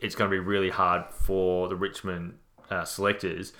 [0.00, 2.38] it's going to be really hard for the Richmond
[2.70, 3.52] uh, selectors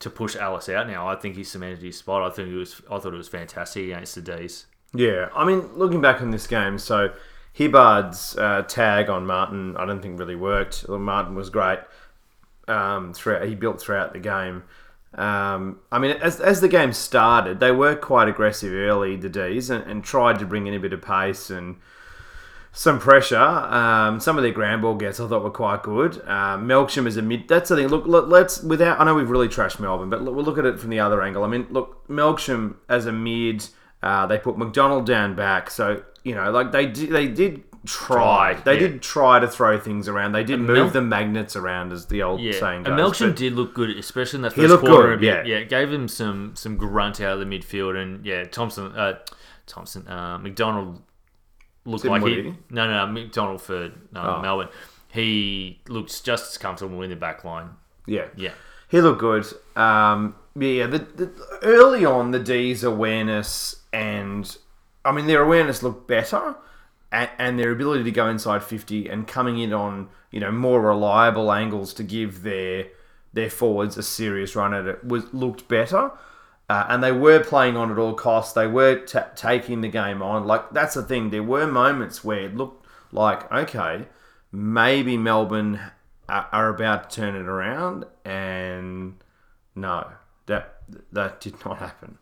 [0.00, 1.08] to push Ellis out now.
[1.08, 2.22] I think he cemented his spot.
[2.22, 4.66] I think it was, I thought it was fantastic against the D's.
[4.94, 7.12] Yeah, I mean, looking back on this game, so
[7.58, 10.88] Hibberd's uh, tag on Martin, I don't think really worked.
[10.88, 11.80] Martin was great
[12.68, 13.46] um, throughout.
[13.46, 14.64] He built throughout the game.
[15.14, 19.68] Um, I mean, as, as the game started, they were quite aggressive early, the D's,
[19.68, 21.76] and, and tried to bring in a bit of pace and
[22.72, 23.36] some pressure.
[23.36, 26.26] Um, some of their ground ball gets I thought were quite good.
[26.26, 27.46] Um, Melksham is a mid.
[27.46, 27.88] That's the thing.
[27.88, 28.98] Look, look, let's without.
[28.98, 31.22] I know we've really trashed Melbourne, but look, we'll look at it from the other
[31.22, 31.44] angle.
[31.44, 33.66] I mean, look, Melksham as a mid.
[34.02, 37.10] Uh, they put McDonald down back, so you know, like they did.
[37.10, 38.54] They did try.
[38.54, 38.80] They yeah.
[38.80, 40.32] did try to throw things around.
[40.32, 42.90] They did move Mel- the magnets around, as the old Yeah, saying goes.
[42.92, 45.16] and Melksham did look good, especially in that first quarter.
[45.16, 45.42] good, yeah.
[45.44, 49.18] yeah, it gave him some some grunt out of the midfield, and yeah, Thompson, uh,
[49.66, 51.02] Thompson, uh, McDonald
[51.84, 52.54] looked like he.
[52.70, 54.42] No, no, no, McDonald for no, Oh.
[54.42, 54.68] Melbourne.
[55.08, 57.70] He looks just as comfortable in the back line.
[58.06, 58.52] yeah, Yeah,
[58.88, 59.44] He looked good.
[59.76, 64.56] Um, yeah, the, the, early on, the D's awareness and
[65.04, 66.56] I mean their awareness looked better,
[67.10, 70.80] and, and their ability to go inside fifty and coming in on you know more
[70.80, 72.86] reliable angles to give their
[73.32, 76.12] their forwards a serious run at it was looked better.
[76.68, 78.54] Uh, and they were playing on at all costs.
[78.54, 80.46] They were ta taking the game on.
[80.46, 81.30] Like that's the thing.
[81.30, 84.06] There were moments where it looked like okay,
[84.50, 85.80] maybe Melbourne
[86.28, 89.22] are, are about to turn it around, and
[89.74, 90.12] no,
[90.46, 90.82] that
[91.12, 92.18] that did not happen.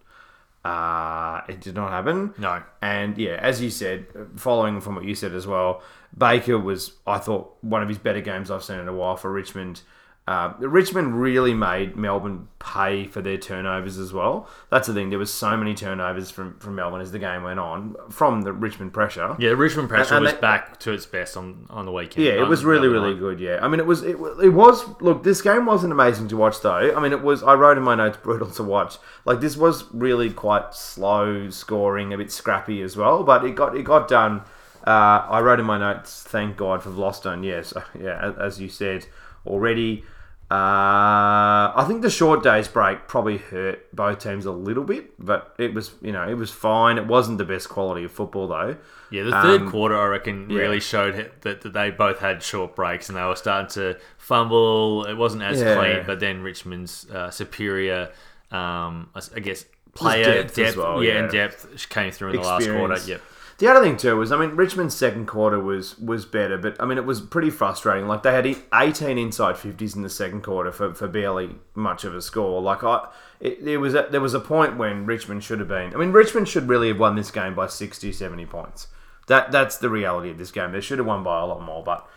[0.64, 2.34] Uh, it did not happen.
[2.38, 2.62] No.
[2.82, 4.06] And yeah, as you said,
[4.36, 5.82] following from what you said as well,
[6.16, 9.32] Baker was, I thought, one of his better games I've seen in a while for
[9.32, 9.82] Richmond.
[10.30, 14.48] Uh, Richmond really made Melbourne pay for their turnovers as well.
[14.70, 15.10] That's the thing.
[15.10, 18.52] There was so many turnovers from, from Melbourne as the game went on from the
[18.52, 19.34] Richmond pressure.
[19.40, 22.24] Yeah, Richmond pressure And- and was back to its best on, on the weekend.
[22.24, 23.40] Yeah, it was really, really good.
[23.40, 24.84] Yeah, I mean, it was, it, it was.
[25.00, 26.94] Look, this game wasn't amazing to watch, though.
[26.96, 27.42] I mean, it was.
[27.42, 28.98] I wrote in my notes, brutal to watch.
[29.24, 33.24] Like this was really quite slow scoring, a bit scrappy as well.
[33.24, 34.42] But it got, it got done.
[34.86, 37.44] Uh, I wrote in my notes, thank God for Vlastuin.
[37.44, 39.06] Yes, yeah, as you said
[39.44, 40.04] already.
[40.50, 45.54] Uh, I think the short days break probably hurt both teams a little bit, but
[45.58, 46.98] it was, you know, it was fine.
[46.98, 48.76] It wasn't the best quality of football though.
[49.10, 52.74] Yeah, the third Um, quarter, I reckon, really showed that, that they both had short
[52.74, 55.04] breaks and they were starting to fumble.
[55.04, 55.76] It wasn't as Yeah.
[55.76, 58.10] clean, but then Richmond's uh, superior,
[58.50, 61.18] um, I guess, player depth depth, well, yeah, yeah.
[61.20, 62.94] and depth came through in the last quarter.
[62.94, 63.08] Experience.
[63.08, 63.20] Yep.
[63.60, 66.86] The other thing too was, I mean, Richmond's second quarter was was better, but I
[66.86, 68.08] mean, it was pretty frustrating.
[68.08, 72.14] Like they had 18 inside 50s in the second quarter for, for barely much of
[72.14, 72.62] a score.
[72.62, 73.08] Like I,
[73.38, 75.94] it, there was a, there was a point when Richmond should have been.
[75.94, 78.86] I mean, Richmond should really have won this game by 60, 70 points.
[79.26, 80.72] That that's the reality of this game.
[80.72, 82.08] They should have won by a lot more, but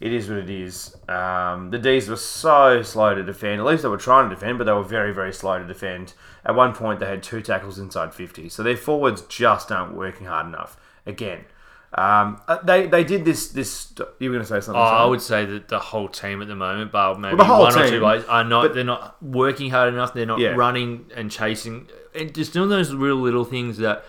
[0.00, 0.96] it is what it is.
[1.08, 3.60] Um, the D's were so slow to defend.
[3.60, 6.14] At least they were trying to defend, but they were very, very slow to defend.
[6.44, 8.48] At one point, they had two tackles inside 50.
[8.48, 10.76] So their forwards just aren't working hard enough.
[11.08, 11.44] Again,
[11.94, 13.48] um, uh, they they did this.
[13.48, 14.80] This you were going to say something?
[14.80, 17.62] Oh, I would say that the whole team at the moment, but maybe the whole
[17.62, 18.62] one or two guys are not.
[18.62, 20.12] but- they're not working hard enough.
[20.14, 20.50] They're not Yeah.
[20.50, 24.04] running and chasing, and just doing those real little things that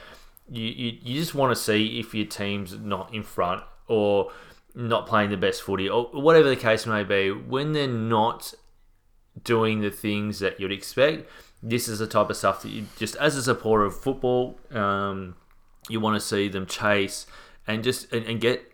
[0.52, 4.32] you you, you just want to see if your team's not in front or
[4.76, 7.32] not playing the best footy or whatever the case may be.
[7.32, 8.54] When they're not
[9.44, 11.30] doing the things that you'd expect,
[11.64, 15.36] this is the type of stuff that you just as a supporter of football, um,
[15.90, 17.26] you want to see them chase
[17.68, 18.66] and just and, and get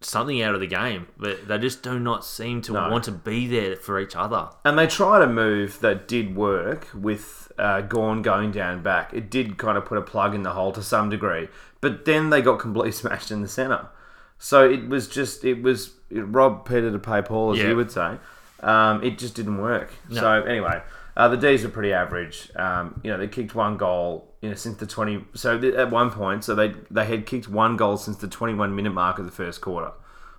[0.00, 2.90] something out of the game, but they just do not seem to No.
[2.90, 4.50] want to be there for each other.
[4.64, 9.14] And they tried a move that did work with uh, Gawn going down back.
[9.14, 11.48] It did kind of put a plug in the hole to some degree,
[11.80, 13.88] but then they got completely smashed in the centre.
[14.38, 17.68] So it was just it was it robbed Peter to pay Paul, as Yeah.
[17.70, 18.18] you would say.
[18.60, 19.90] Um, it just didn't work.
[20.12, 20.82] So anyway,
[21.16, 22.50] uh, the D's were pretty average.
[22.56, 24.32] Um, you know, they kicked one goal.
[24.40, 25.24] You know, since the twenty.
[25.34, 28.74] So th- at one point, so they they had kicked one goal since the twenty-one
[28.74, 29.92] minute mark of the first quarter.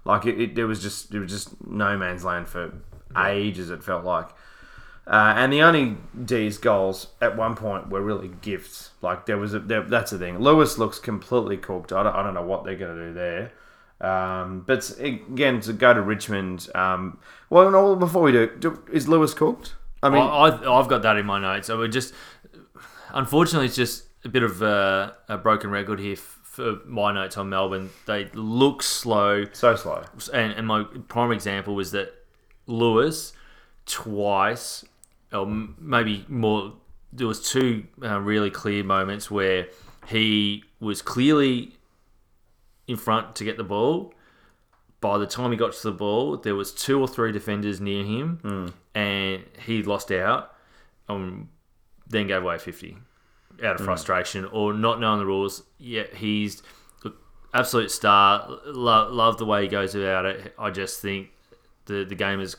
[0.03, 2.73] Like it, it there was just there was just no man's land for
[3.17, 3.69] ages.
[3.69, 4.29] It felt like.
[5.07, 8.89] Uh, and the only D's goals at one point were really gifts.
[9.01, 10.39] Like there was a there, that's the thing.
[10.39, 11.93] Lewis looks completely cooked.
[11.93, 13.51] I don't, I don't know what they're going to do there.
[14.01, 16.69] Um, but again, to go to Richmond.
[16.73, 17.19] Um,
[17.51, 19.75] well, no, before we do, do, is Lewis cooked?
[20.03, 21.67] I mean, I, I've, I've got that in my notes.
[21.67, 22.13] So we're just,
[23.13, 27.37] unfortunately, it's just a bit of a, a broken record here f- for my notes
[27.37, 27.89] on Melbourne.
[28.05, 29.45] They look slow.
[29.53, 30.03] so slow.
[30.33, 32.13] and, and my prime example was that
[32.67, 33.33] Lewis
[33.85, 34.85] twice,
[35.31, 36.73] or maybe more,
[37.13, 39.67] there was two uh, really clear moments where
[40.07, 41.77] he was clearly
[42.87, 44.13] in front to get the ball.
[45.05, 48.03] By the time he got to the ball, there was two or three defenders near
[48.03, 50.55] him, and he lost out.
[51.07, 51.49] Um,
[52.07, 52.97] then gave away fifty
[53.63, 55.61] out of frustration or not knowing the rules.
[55.77, 56.63] Yeah, he's
[57.53, 58.49] absolute star.
[58.65, 60.55] Love, love the way he goes about it.
[60.57, 61.29] I just think
[61.85, 62.55] the the game has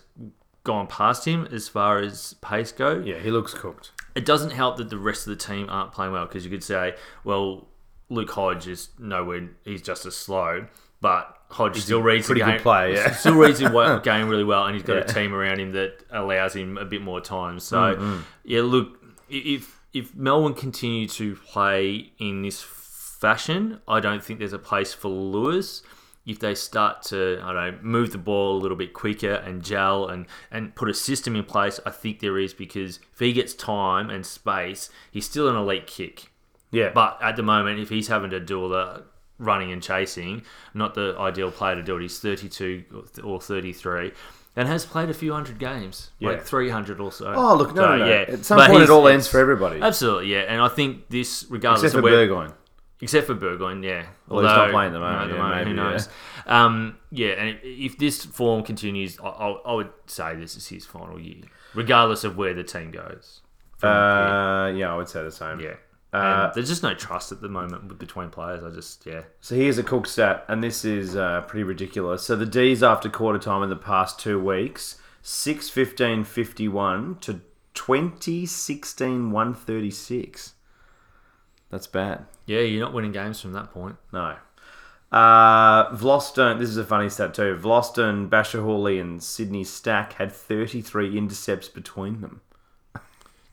[0.62, 3.02] gone past him as far as pace go.
[3.04, 3.90] Yeah, he looks cooked.
[4.14, 6.62] It doesn't help that the rest of the team aren't playing well because you could
[6.62, 6.94] say,
[7.24, 7.66] well,
[8.08, 9.48] Luke Hodge is nowhere.
[9.64, 10.68] He's just as slow,
[11.00, 12.60] but Hodge still reads pretty the good game.
[12.62, 13.10] player, yeah.
[13.22, 15.00] still reads the game really well, and he's got Yeah.
[15.02, 17.60] a team around him that allows him a bit more time.
[17.60, 18.20] So, Mm-hmm.
[18.44, 24.52] yeah, look, if if Melbourne continue to play in this fashion, I don't think there's
[24.52, 25.82] a place for Lewis.
[26.26, 29.62] If they start to, I don't know, move the ball a little bit quicker and
[29.62, 33.32] gel and, and put a system in place, I think there is because if he
[33.32, 36.32] gets time and space, he's still an elite kick.
[36.72, 39.04] Yeah, But at the moment, if he's having to do all the
[39.38, 40.42] running and chasing,
[40.74, 42.02] not the ideal player to do it.
[42.02, 42.84] He's 32
[43.24, 44.12] or 33
[44.58, 46.30] and has played a few hundred games, Yeah.
[46.30, 47.32] like 300 or so.
[47.36, 48.06] Oh, look, no, So, no, no.
[48.06, 48.24] yeah.
[48.28, 50.40] At some But point, it all ends for everybody, Absolutely, yeah.
[50.48, 52.12] And I think this, regardless of where.
[52.22, 52.56] except for of where, Burgoyne.
[53.02, 54.06] except for Burgoyne, yeah.
[54.28, 56.08] Well, he's not playing at the moment, at the yeah, moment, who maybe, knows?
[56.46, 60.86] Um, yeah, and if this form continues, I, I, I would say this is his
[60.86, 61.42] final year,
[61.74, 63.42] regardless of where the team goes.
[63.82, 65.60] Uh, yeah, I would say the same.
[65.60, 65.74] Yeah.
[66.12, 68.62] Uh, there's just no trust at the moment between players.
[68.62, 69.22] I just, yeah.
[69.40, 72.22] So here's a cook stat, and this is uh, pretty ridiculous.
[72.22, 77.40] So the D's after quarter time in the past two weeks 6 15 51 to
[77.74, 80.54] 20 16 136.
[81.70, 82.26] That's bad.
[82.46, 83.96] Yeah, you're not winning games from that point.
[84.12, 84.36] No.
[85.12, 87.56] Uh, Vlastuin, this is a funny stat too.
[87.60, 92.40] Vlastuin, Bashahuli, and Sydney Stack had 33 intercepts between them.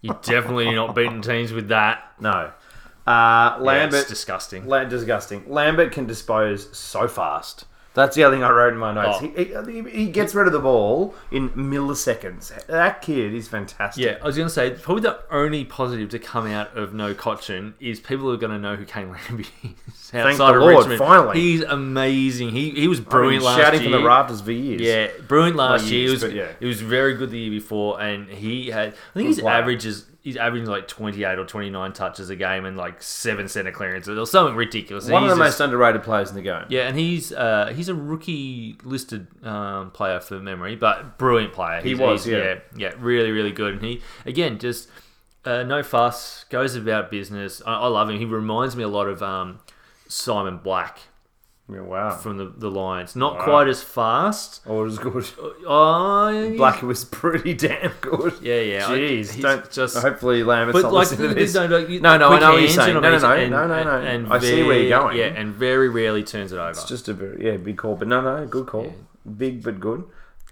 [0.03, 2.13] You're definitely not beating teams with that.
[2.19, 2.29] No.
[2.29, 2.51] Uh,
[3.07, 4.67] Yeah, Lambert, it's disgusting.
[4.67, 5.43] La- disgusting.
[5.47, 7.65] Lambert can dispose so fast.
[7.95, 9.19] That's the other thing I wrote in my notes.
[9.21, 9.27] Oh.
[9.27, 12.65] He, he, he gets rid of the ball in milliseconds.
[12.65, 14.03] That kid is fantastic.
[14.03, 17.13] Yeah, I was going to say probably the only positive to come out of No
[17.13, 20.75] Cotchin is people are going to know who Kane Lambert is outside the of Lord,
[20.77, 20.99] Richmond.
[20.99, 21.39] finally.
[21.39, 22.49] he's amazing.
[22.49, 23.91] He he was I've been brilliant last shouting year.
[23.91, 24.81] from the rafters for years.
[24.81, 26.09] Yeah, brilliant last Not year.
[26.09, 26.47] years, He was, yeah.
[26.59, 28.89] he was very good the year before, and he had.
[28.89, 32.35] I think his average is he's averaging like twenty eight or twenty nine touches a
[32.35, 35.07] game and like seven centre clearances or something ridiculous.
[35.07, 36.65] One of the just- most underrated players in the game.
[36.69, 41.81] yeah, and he's uh, he's a rookie listed um, player for memory, but brilliant player.
[41.81, 42.87] He was, he's- yeah.
[42.89, 43.73] yeah, really, really good.
[43.75, 44.89] And he again just
[45.45, 47.61] uh, no fuss, goes about business.
[47.65, 48.17] I, I love him.
[48.17, 49.59] He reminds me a lot of um,
[50.07, 50.99] Simon Black
[51.73, 52.11] Yeah, wow.
[52.15, 53.15] from the the Lions.
[53.15, 53.43] Not Wow.
[53.45, 54.61] quite as fast.
[54.67, 55.23] Oh, it was good.
[55.41, 58.33] Uh, oh, Black was pretty damn good.
[58.41, 58.81] Yeah, yeah.
[58.83, 61.53] Jeez, he's don't just- Hopefully, Lambert's But not like, listening to this.
[61.55, 62.93] no, no, No, no, I know what you're saying.
[62.93, 63.97] No, no, I no, And- no, no, no.
[64.05, 65.17] and I see where you're going.
[65.17, 66.69] Yeah, and very rarely turns it over.
[66.71, 68.93] It's just a very yeah big call, but no, no, good call.
[69.37, 70.03] Big but good.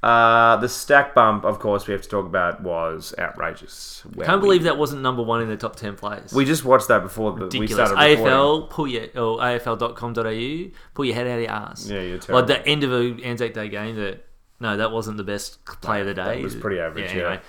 [0.03, 4.03] Uh, the stack bump, of course, we have to talk about was outrageous.
[4.15, 6.33] Wow, Can't believe that wasn't number one in the top ten players.
[6.33, 7.89] we just watched that before the, we ridiculous.
[7.89, 8.25] started recording.
[8.25, 11.87] AFL, pull your or AFL.com.au, pull your head out of your ass.
[11.87, 12.47] Yeah, you're terrible.
[12.47, 13.95] Like the end of a Anzac Day game.
[13.95, 14.25] That
[14.59, 16.39] no, that wasn't the best play of the day.
[16.39, 17.19] It was pretty average, yeah.
[17.19, 17.41] anyway,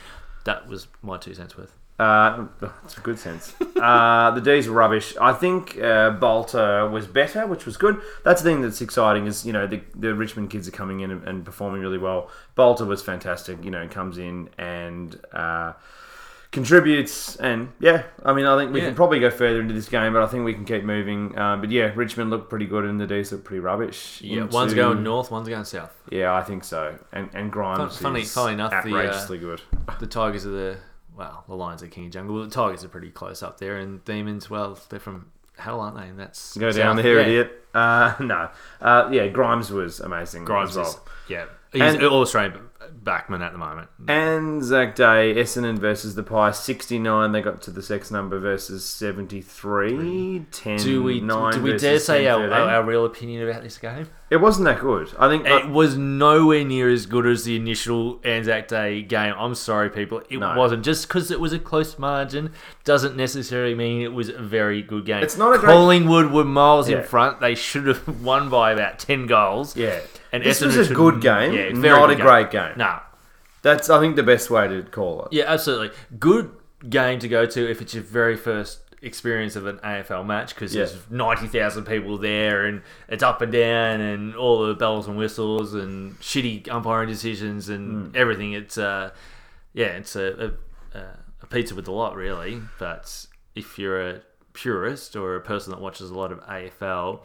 [0.45, 1.77] that was my two cents worth.
[2.03, 2.47] Uh,
[2.85, 3.55] it's a good sense.
[3.81, 5.15] uh, the D's were rubbish.
[5.21, 8.01] I think uh, Balta was better, which was good.
[8.25, 11.11] That's the thing that's exciting is you know the, the Richmond kids are coming in
[11.11, 12.31] and, and performing really well.
[12.55, 13.63] Balta was fantastic.
[13.65, 15.73] You know, comes in and uh,
[16.51, 18.87] contributes, and yeah, I mean, I think we Yeah.
[18.87, 21.37] can probably go further into this game, but I think we can keep moving.
[21.39, 24.21] Um, but yeah, Richmond looked pretty good, and the D's looked pretty rubbish.
[24.23, 25.93] Yeah, into- one's going north, one's going south.
[26.11, 26.99] Yeah, I think so.
[27.13, 29.63] And and Grimes Fun- funny- funny enough, the, uh, outrageously good.
[30.01, 30.77] The Tigers are the
[31.17, 32.43] well, the Lions are King of Jungle.
[32.45, 35.27] The Tigers are pretty close up there, and Demons, well, they're from
[35.59, 36.09] hell, aren't they?
[36.09, 37.03] And that's Go down south.
[37.05, 37.27] there, Yeah.
[37.27, 37.65] idiot.
[37.75, 38.49] Uh, no.
[38.81, 40.45] Uh, yeah, Grimes was amazing.
[40.45, 40.87] Grimes as well.
[40.89, 40.99] is
[41.29, 42.69] yeah, he's And- all Australian
[43.05, 43.89] backman at the moment.
[44.09, 47.33] Anzac Day, Essendon versus the Pies, 69.
[47.33, 50.47] They got to the sex number versus 73.
[50.51, 53.79] 10, Do we 9 do we dare say our, our, our real opinion about this
[53.79, 54.09] game?
[54.33, 55.13] It wasn't that good.
[55.19, 55.45] I think.
[55.47, 59.35] It uh, was nowhere near as good as the initial Anzac Day game.
[59.37, 60.23] I'm sorry, people.
[60.31, 60.57] It No.
[60.57, 60.85] wasn't.
[60.85, 62.53] Just because it was a close margin
[62.85, 65.23] doesn't necessarily mean it was a very good game.
[65.23, 66.99] It's not a great- Collingwood were miles Yeah.
[67.01, 67.41] in front.
[67.41, 69.77] They should have won by about 10 goals.
[69.77, 70.01] yeah.
[70.33, 72.73] And this Essendon was a should- good game, Yeah, not a great game.
[72.79, 73.01] No.
[73.61, 75.29] That's, I think, the best way to call it.
[75.35, 75.91] Yeah, absolutely.
[76.19, 76.51] Good
[76.89, 80.75] game to go to if it's your very first experience of an AFL match because
[80.75, 80.85] Yeah.
[80.85, 85.75] there's 90,000 people there and it's up and down and all the bells and whistles
[85.75, 88.53] and shitty umpiring decisions and everything.
[88.53, 89.11] It's, uh,
[89.75, 90.53] yeah, it's a,
[90.95, 90.99] a,
[91.43, 92.63] a pizza with a lot, really.
[92.79, 94.21] But if you're a
[94.53, 97.21] purist or a person that watches a lot of AFL,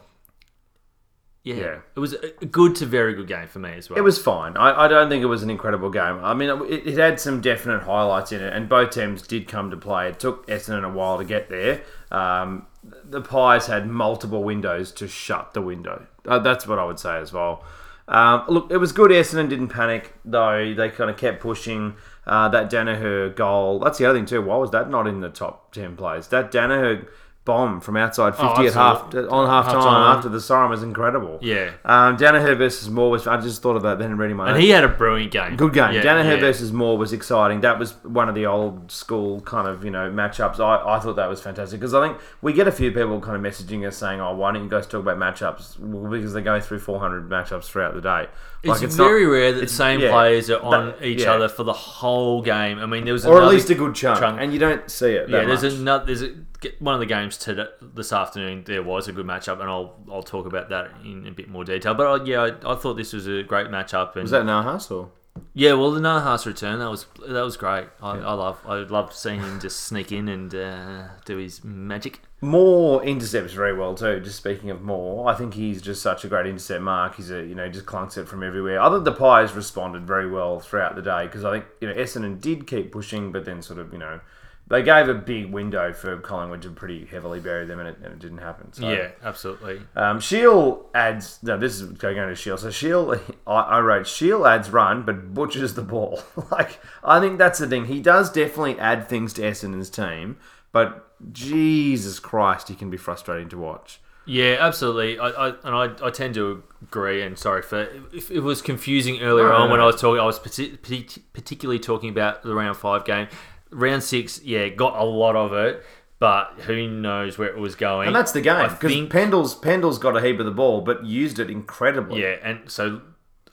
[1.48, 1.78] yeah, Yeah.
[1.96, 3.98] it was a good to very good game for me as well.
[3.98, 4.56] It was fine.
[4.56, 6.20] I, I don't think it was an incredible game.
[6.22, 9.70] I mean, it, it had some definite highlights in it, and both teams did come
[9.70, 10.08] to play.
[10.08, 11.80] It took Essendon a while to get there.
[12.10, 12.66] Um,
[13.04, 16.06] the Pies had multiple windows to shut the window.
[16.26, 17.64] Uh, that's what I would say as well.
[18.08, 19.10] Um, look, it was good.
[19.10, 20.74] Essendon didn't panic, though.
[20.74, 21.94] They kind of kept pushing.
[22.26, 23.78] Uh, that Daniher goal.
[23.78, 24.42] That's the other thing, too.
[24.42, 26.28] Why was that not in the top 10 plays?
[26.28, 27.06] That Daniher
[27.48, 31.38] bomb from outside 50 at half, on half time after the siren was incredible.
[31.40, 31.72] Yeah.
[31.82, 33.26] Um, Daniher versus Moore was.
[33.26, 34.64] I just thought of that then and reading my and notes.
[34.64, 35.56] he had a brilliant game.
[35.56, 35.94] Good game.
[35.94, 36.40] Yeah, Daniher yeah.
[36.40, 37.62] versus Moore was exciting.
[37.62, 40.60] That was one of the old school kind of you know matchups.
[40.60, 43.34] I, I thought that was fantastic because I think we get a few people kind
[43.34, 46.42] of messaging us saying, "Oh, why don't you guys talk about matchups?" Well, because they
[46.42, 48.26] go through 400 matchups throughout the day.
[48.64, 51.32] Like, It's, very rare that the same yeah, players are on that- each yeah.
[51.32, 52.80] other for the whole game.
[52.80, 54.40] I mean, there was or at least a good chunk, chunk.
[54.40, 55.28] and you don't see it.
[55.30, 55.44] yeah.
[55.44, 55.72] There's much.
[55.74, 56.04] another.
[56.06, 58.64] There's a, get- one of the games today, this afternoon.
[58.66, 61.64] There was a good matchup, and I'll I'll talk about that in a bit more
[61.64, 61.94] detail.
[61.94, 64.14] But uh, yeah, I, I thought this was a great matchup.
[64.14, 65.10] And was that Nahas or?
[65.54, 67.86] yeah, well, the Nahas return that was that was great.
[68.02, 72.20] I, I love I love seeing him just sneak in and uh, do his magic.
[72.40, 74.20] Moore intercepts very well too.
[74.20, 77.16] Just speaking of Moore, I think he's just such a great intercept mark.
[77.16, 78.80] He's a you know just clunks it from everywhere.
[78.80, 81.94] I Other the Pies responded very well throughout the day because I think you know
[81.94, 84.20] Essendon did keep pushing, but then sort of you know
[84.68, 88.12] they gave a big window for Collingwood to pretty heavily bury them, and it, and
[88.12, 88.72] it didn't happen.
[88.72, 88.88] So.
[88.88, 89.80] Yeah, absolutely.
[89.96, 91.38] Um, Shiel adds.
[91.42, 92.58] No, this is going to Shiel.
[92.58, 96.22] So Shiel, I, I wrote Shiel adds run, but butchers the ball.
[96.50, 97.86] like I think that's the thing.
[97.86, 100.36] He does definitely add things to Essendon's team,
[100.72, 104.00] but Jesus Christ, he can be frustrating to watch.
[104.26, 105.18] Yeah, absolutely.
[105.18, 107.22] I, I and I, I tend to agree.
[107.22, 109.84] And sorry for if it was confusing earlier No, on no, when no.
[109.84, 110.20] I was talking.
[110.20, 113.28] I was parti- parti- particularly talking about the round five game.
[113.70, 115.84] Round six, yeah, got a lot of it,
[116.18, 118.06] but who knows where it was going.
[118.06, 121.04] And that's the game because think- Pendle's Pendle's got a heap of the ball, but
[121.04, 122.22] used it incredibly.
[122.22, 123.02] Yeah, and so,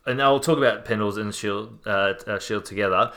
[0.06, 3.12] and I'll talk about Pendles and Shiel, uh, uh, Shiel together.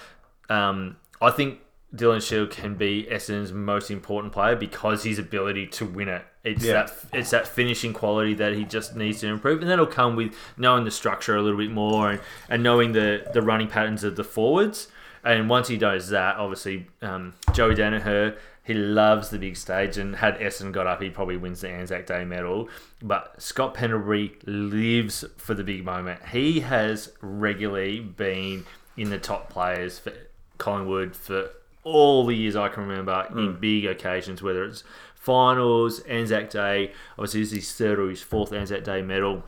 [0.51, 1.61] Um, I think
[1.95, 6.23] Dylan Shiel can be Essendon's most important player because his ability to win it.
[6.45, 6.73] It's Yeah.
[6.85, 10.35] that it's that finishing quality that he just needs to improve, and that'll come with
[10.57, 14.17] knowing the structure a little bit more and, and knowing the the running patterns of
[14.17, 14.89] the forwards.
[15.25, 19.99] And once he does that, obviously, um, Joey Daniher, he loves the big stage.
[19.99, 22.69] And had Essendon got up, he probably wins the Anzac Day medal.
[23.03, 26.25] But Scott Pendlebury lives for the big moment.
[26.27, 28.65] He has regularly been
[28.97, 30.13] in the top players for
[30.59, 31.51] Collingwood for
[31.85, 36.93] all the years I can remember in big occasions, whether it's finals, Anzac Day.
[37.13, 39.45] Obviously, this is his third or his fourth Anzac Day medal.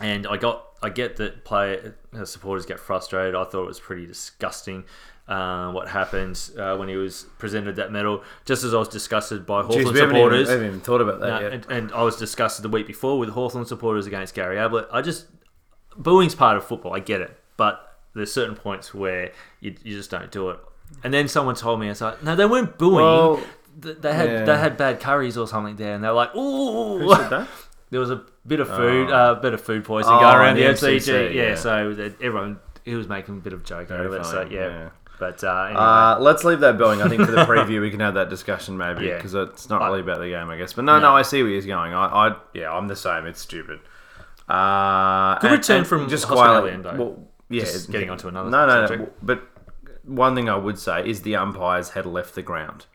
[0.00, 3.34] And I got, I get that player uh, supporters get frustrated.
[3.34, 4.84] I thought it was pretty disgusting
[5.26, 8.22] uh, what happened uh, when he was presented that medal.
[8.44, 11.28] Just as I was disgusted by Jeez, Hawthorn even, supporters, haven't even thought about that
[11.28, 11.52] no, yet.
[11.52, 14.86] and, and I was disgusted the week before with Hawthorn supporters against Gary Ablett.
[14.92, 15.26] I just
[15.96, 16.92] booing's part of football.
[16.92, 20.58] I get it, but there's certain points where you, you just don't do it.
[21.02, 22.96] And then someone told me, it's like, no, they weren't booing.
[22.96, 23.42] Well,
[23.78, 24.44] they had yeah.
[24.44, 27.08] they had bad curries or something there, and they're like, ooh.
[27.90, 27.96] Who said that?
[27.96, 29.14] There was a bit of food, Oh.
[29.14, 30.96] uh, bit of food poisoning Oh, going around the the MCG.
[30.96, 31.54] MCC, yeah, yeah.
[31.54, 34.24] so that everyone he was making a bit of joke Very of it.
[34.26, 34.88] So funny, yeah, yeah.
[35.18, 35.80] but uh, anyway.
[35.80, 37.00] Uh, let's leave that going.
[37.02, 39.16] I think for the preview we can have that discussion maybe Yeah.
[39.16, 40.72] because it's not really about the game, I guess.
[40.74, 41.12] But no, no.
[41.14, 41.94] I see where he's going.
[41.94, 43.24] I, I yeah, I'm the same.
[43.26, 43.80] It's stupid.
[44.48, 46.76] Uh, Good return from just quietly.
[46.76, 46.94] Though.
[46.96, 48.86] Well, yeah, Just getting onto another No, no, no.
[48.86, 49.12] subject.
[49.24, 49.42] But
[50.04, 52.86] one thing I would say is the umpires had left the ground.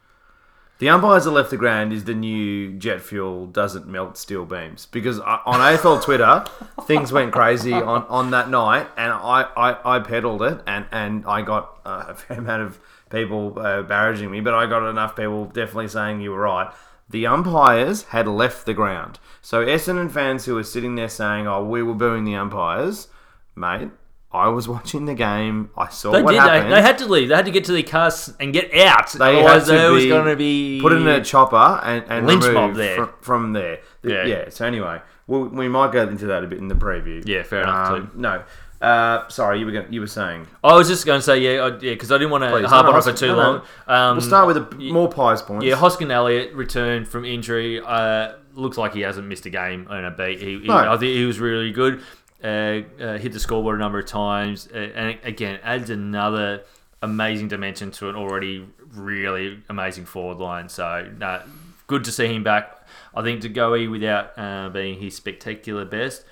[0.80, 4.86] The umpires that left the ground is the new jet fuel doesn't melt steel beams
[4.86, 6.46] because I- on AFL Twitter
[6.84, 11.26] things went crazy on, on that night and I, I, I peddled it and, and
[11.26, 15.18] I got uh, a fair amount of people uh, barraging me but I got enough
[15.18, 16.72] people definitely saying you were right.
[17.10, 19.20] The umpires had left the ground.
[19.42, 23.08] So Essendon fans who were sitting there saying, oh, we were booing the umpires,
[23.56, 23.90] mate,
[24.32, 25.72] I was watching the game.
[25.76, 26.42] I saw They what did.
[26.42, 26.72] They, happened.
[26.72, 27.30] they had to leave.
[27.30, 29.12] They had to get to the cars and get out.
[29.14, 32.28] They Otherwise, had to was be going to be put in a chopper and, and
[32.28, 32.96] Lynch mob there.
[32.96, 33.80] From, from there.
[34.04, 34.26] The- Yeah.
[34.26, 34.50] yeah.
[34.50, 37.24] So anyway, we we might go into that a bit in the preview.
[37.28, 38.44] Yeah, fair enough, Um, No.
[38.82, 40.48] Uh, sorry, you were gonna, you were saying.
[40.64, 42.86] I was just going to say yeah, I, yeah, because I didn't want to harp
[42.88, 43.42] on it for too no, no.
[43.42, 43.62] long.
[43.88, 45.66] Um, We'll start with a, more pies points.
[45.66, 47.82] Yeah, Hoskin Elliott returned from injury.
[47.86, 50.40] Uh, looks like he hasn't missed a game on a beat.
[50.40, 50.76] He, he- No.
[50.78, 52.02] I think he was really good.
[52.42, 56.64] Uh, uh, hit the scoreboard a number of times, uh, and again adds another
[57.02, 60.70] amazing dimension to an already really amazing forward line.
[60.70, 61.42] So, no,
[61.88, 62.88] good to see him back.
[63.14, 66.24] I think to go without being his spectacular best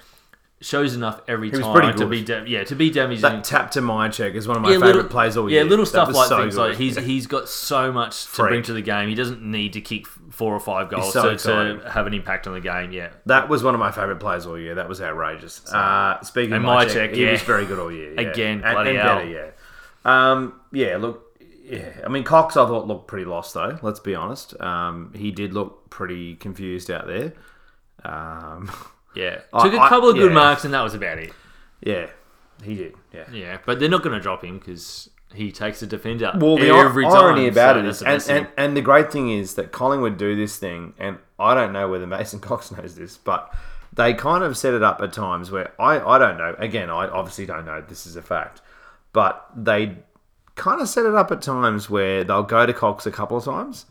[0.59, 2.09] shows enough every time pretty to good.
[2.09, 3.21] be da- yeah to be damaging.
[3.21, 5.63] that tap to Mihocek is one of my Yeah, favourite little- plays all yeah, year.
[5.65, 6.69] Yeah, little stuff like so things good.
[6.69, 8.49] like he's he's got so much to Freak.
[8.49, 9.07] bring to the game.
[9.07, 12.47] He doesn't need to kick four or five goals so to, to have an impact
[12.47, 12.91] on the game.
[12.91, 14.73] Yeah, That was one of my favourite plays all year.
[14.75, 15.61] That was outrageous.
[15.71, 18.13] Uh, speaking And of Mihocek, he was very good all year.
[18.15, 18.21] yeah.
[18.21, 19.15] Again, and, bloody and hell.
[19.17, 20.31] better, yeah.
[20.31, 21.89] Um, yeah, look, yeah.
[22.03, 23.77] I mean, Cox, I thought looked pretty lost though.
[23.83, 24.59] Let's be honest.
[24.59, 27.33] Um, he did look pretty confused out there.
[28.03, 28.71] Um,
[29.17, 29.35] yeah.
[29.61, 30.35] Took a I- couple of good yeah.
[30.35, 31.31] marks, and that was about it.
[31.81, 32.07] yeah,
[32.63, 32.93] he did.
[33.13, 33.25] Yeah.
[33.31, 36.69] Yeah, but they're not going to drop him because he takes the defender Well, the
[36.69, 37.13] every time.
[37.13, 38.53] irony about so it that's is, the and, best and, thing.
[38.57, 42.07] and the great thing is that Collingwood do this thing, and I don't know whether
[42.07, 43.53] Mason Cox knows this, but
[43.93, 46.55] they kind of set it up at times where I, I don't know.
[46.59, 47.81] Again, I obviously don't know.
[47.81, 48.61] This is a fact,
[49.13, 49.97] but they
[50.55, 53.43] kind of set it up at times where they'll go to Cox a couple of
[53.45, 53.85] times,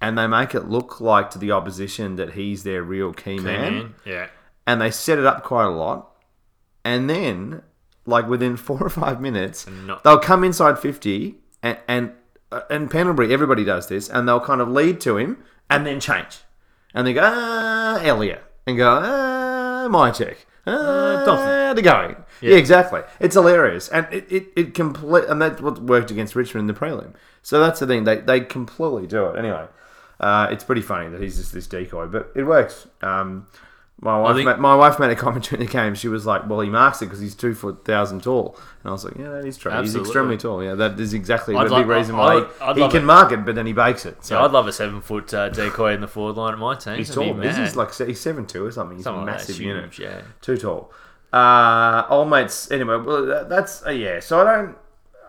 [0.00, 3.94] and they make it look like to the opposition that he's their real key Man,
[4.06, 4.28] yeah.
[4.70, 6.10] And they set it up quite a lot.
[6.84, 7.62] And then,
[8.06, 12.12] like within four or five minutes, not- they'll come inside fifty, and and
[12.52, 15.98] uh, and Pendlebury, everybody does this, and they'll kind of lead to him, and then
[16.00, 16.38] change,
[16.94, 20.36] and they go ah Elliot, and go ah Mihocek.
[20.66, 21.76] Ah, Dolphin.
[21.76, 22.16] to going.
[22.40, 22.56] Yeah.
[22.56, 23.00] exactly.
[23.18, 26.78] It's hilarious, and it, it, it complete, and that's what worked against Richmond in the
[26.78, 27.14] prelim.
[27.42, 29.38] So that's the thing; they they completely do it.
[29.38, 29.66] Anyway,
[30.20, 32.86] uh, it's pretty funny that he's just this decoy, but it works.
[33.02, 33.46] Um,
[34.02, 35.94] my wife, think- ma- my wife made a comment during the game.
[35.94, 38.92] She was like, "Well, he marks it because he's two foot thousand tall," and I
[38.92, 39.70] was like, "Yeah, that is true.
[39.72, 40.62] He's extremely tall.
[40.64, 43.04] Yeah, that is exactly I'd the big reason why I'd- I'd he can it.
[43.06, 44.24] mark it, but then he bakes it.
[44.24, 46.74] So Yeah, I'd love a seven foot uh, decoy in the forward line at my
[46.76, 46.96] team.
[46.96, 47.42] he's That'd tall.
[47.42, 48.96] He's, like he's seven two or something.
[48.96, 49.98] He's Something a like that, massive huge, unit.
[49.98, 50.22] yeah.
[50.40, 50.92] too tall.
[51.32, 52.70] Uh, old mates.
[52.70, 54.20] Anyway, well, that, that's uh, yeah.
[54.20, 54.76] So I don't.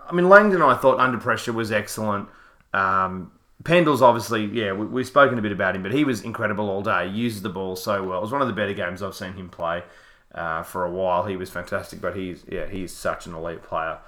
[0.09, 2.27] I mean, Langdon, I thought under pressure was excellent.
[2.73, 3.31] Um,
[3.63, 6.81] Pendle's obviously, yeah, we, we've spoken a bit about him, but he was incredible all
[6.81, 7.09] day.
[7.09, 8.17] He uses the ball so well.
[8.19, 9.83] It was one of the better games I've seen him play
[10.33, 11.25] uh, for a while.
[11.25, 13.99] He was fantastic, but he's yeah, he's such an elite player.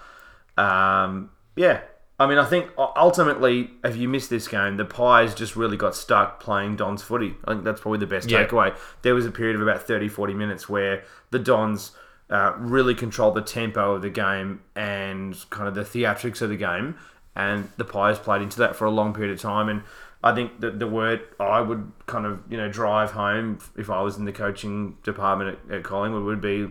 [0.57, 1.81] Um, yeah,
[2.19, 5.95] I mean, I think ultimately, if you miss this game, the Pies just really got
[5.95, 7.35] stuck playing Don's footy.
[7.45, 8.45] I think that's probably the best Yeah.
[8.45, 8.75] takeaway.
[9.01, 11.91] There was a period of about 30, 40 minutes where the Dons
[12.29, 16.55] uh, really controlled the tempo of the game and kind of the theatrics of the
[16.55, 16.95] game,
[17.35, 19.69] and the Pies played into that for a long period of time.
[19.69, 19.83] And
[20.23, 24.01] I think that the word I would kind of you know drive home if I
[24.01, 26.69] was in the coaching department at, at Collingwood would be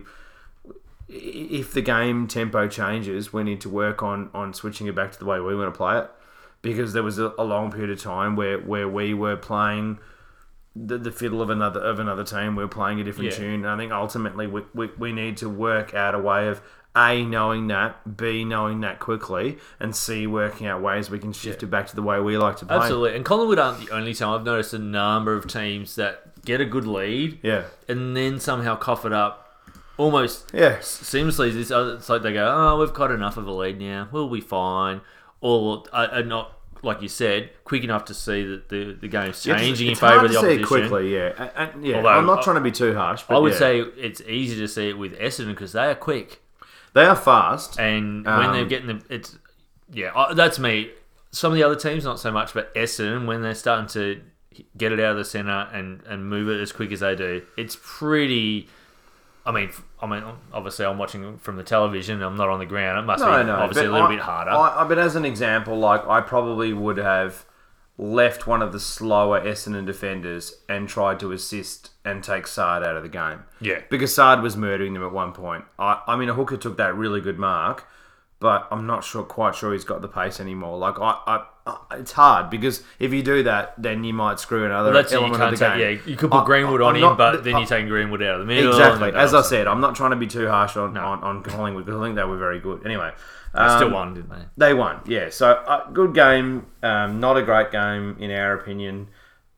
[1.09, 5.19] if the game tempo changes, we need to work on on switching it back to
[5.19, 6.09] the way we want to play it.
[6.61, 9.99] Because there was a, a long period of time where, where we were playing
[10.73, 12.55] the, the fiddle of another of another team.
[12.55, 13.37] We are playing a different Yeah.
[13.37, 13.65] tune.
[13.65, 16.61] And I think ultimately we, we, we need to work out a way of
[16.95, 21.63] a knowing that, b knowing that quickly, and c working out ways we can shift
[21.63, 22.75] it back to the way we like to play.
[22.77, 23.15] Absolutely.
[23.15, 24.27] And Collingwood aren't the only team.
[24.29, 28.75] I've noticed a number of teams that get a good lead Yeah, and then somehow
[28.75, 29.39] cough it up
[29.97, 31.53] almost yeah, seamlessly.
[31.53, 34.07] This other- It's like they go, oh, we've got enough of a lead now.
[34.11, 35.01] We'll be fine.
[35.41, 39.57] Or are not, like you said, quick enough to see that the, the game's Yeah,
[39.57, 40.65] changing it's in favour of the opposition.
[40.67, 41.13] quickly.
[41.15, 41.97] Yeah, and, and- yeah.
[41.97, 43.57] Although, I'm not I- trying to be too harsh, but I would yeah.
[43.59, 46.39] say it's easy to see it with Essendon because they are quick.
[46.93, 47.79] They are fast.
[47.79, 49.37] And when Um, they're getting the, it's
[49.91, 50.91] yeah, uh, that's me.
[51.31, 54.21] Some of the other teams not so much, but Essendon when they're starting to
[54.77, 57.41] get it out of the center and and move it as quick as they do,
[57.57, 58.67] it's pretty.
[59.45, 59.71] I mean,
[60.01, 60.23] I mean,
[60.53, 62.21] obviously, I'm watching from the television.
[62.21, 62.97] I'm not on the ground.
[62.99, 64.51] It must No, be no, obviously a little I- bit harder.
[64.51, 67.43] I, I, but as an example, like I probably would have
[67.97, 72.97] left one of the slower Essendon defenders and tried to assist and take Saad out
[72.97, 73.43] of the game.
[73.61, 73.81] Yeah.
[73.89, 75.65] because Saad was murdering them at one point.
[75.77, 77.85] I, I mean, a Hooker took that really good mark,
[78.39, 80.77] but I'm not sure, quite sure he's got the pace anymore.
[80.77, 84.65] Like I, I, I it's hard because if you do that, then you might screw
[84.65, 85.79] another Well, that's element of the take, game.
[85.97, 88.23] yeah, you could put I- Greenwood I- on I'm him, but then you're taking Greenwood
[88.23, 88.71] out of the middle.
[88.71, 89.11] Exactly.
[89.13, 91.01] As I said, I'm not trying to be too harsh on, No.
[91.05, 92.85] on, on Collingwood because I think they were very good.
[92.85, 93.11] Anyway,
[93.53, 94.45] they still um, won, didn't they?
[94.57, 95.29] They won, yeah.
[95.29, 99.09] So uh, good game, um, not a great game in our opinion.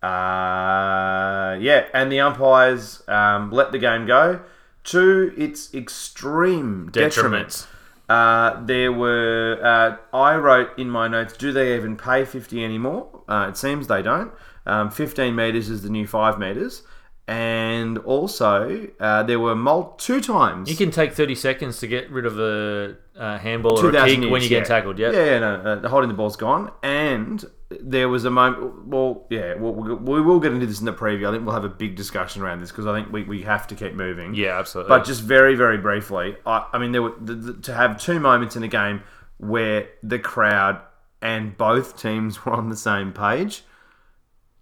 [0.03, 4.41] Uh, yeah, and the umpires um, let the game go
[4.85, 7.49] to its extreme detriment.
[7.49, 7.67] Detriments.
[8.07, 9.59] Uh, there were.
[9.63, 11.35] Uh, I wrote in my notes.
[11.35, 13.23] Do they even pay fifty anymore?
[13.27, 14.31] Uh, it seems they don't.
[14.65, 16.83] Um, Fifteen meters is the new five meters,
[17.27, 20.69] and also uh, there were mul- two times.
[20.69, 24.21] You can take 30 seconds to get rid of a uh, handball or a 2000
[24.21, 24.63] kick when you get yeah.
[24.63, 24.99] tackled.
[24.99, 25.11] Yeah.
[25.11, 28.87] Yeah, yeah, no, uh, the holding the ball's gone, and there was a moment.
[28.87, 31.27] Well, yeah, we'll, we'll, we will get into this in the preview.
[31.27, 33.67] I think we'll have a big discussion around this because I think we, we have
[33.67, 34.33] to keep moving.
[34.33, 34.89] Yeah, absolutely.
[34.89, 38.19] But just very, very briefly, I, I mean, there were the, the, to have two
[38.19, 39.03] moments in a game
[39.37, 40.81] where the crowd
[41.21, 43.63] and both teams were on the same page,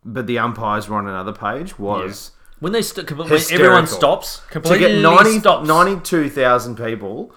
[0.05, 4.47] but the umpires were on another page was when they st- when everyone stops, to
[4.47, 5.67] completely get 90 stops.
[5.67, 7.33] 92,000 people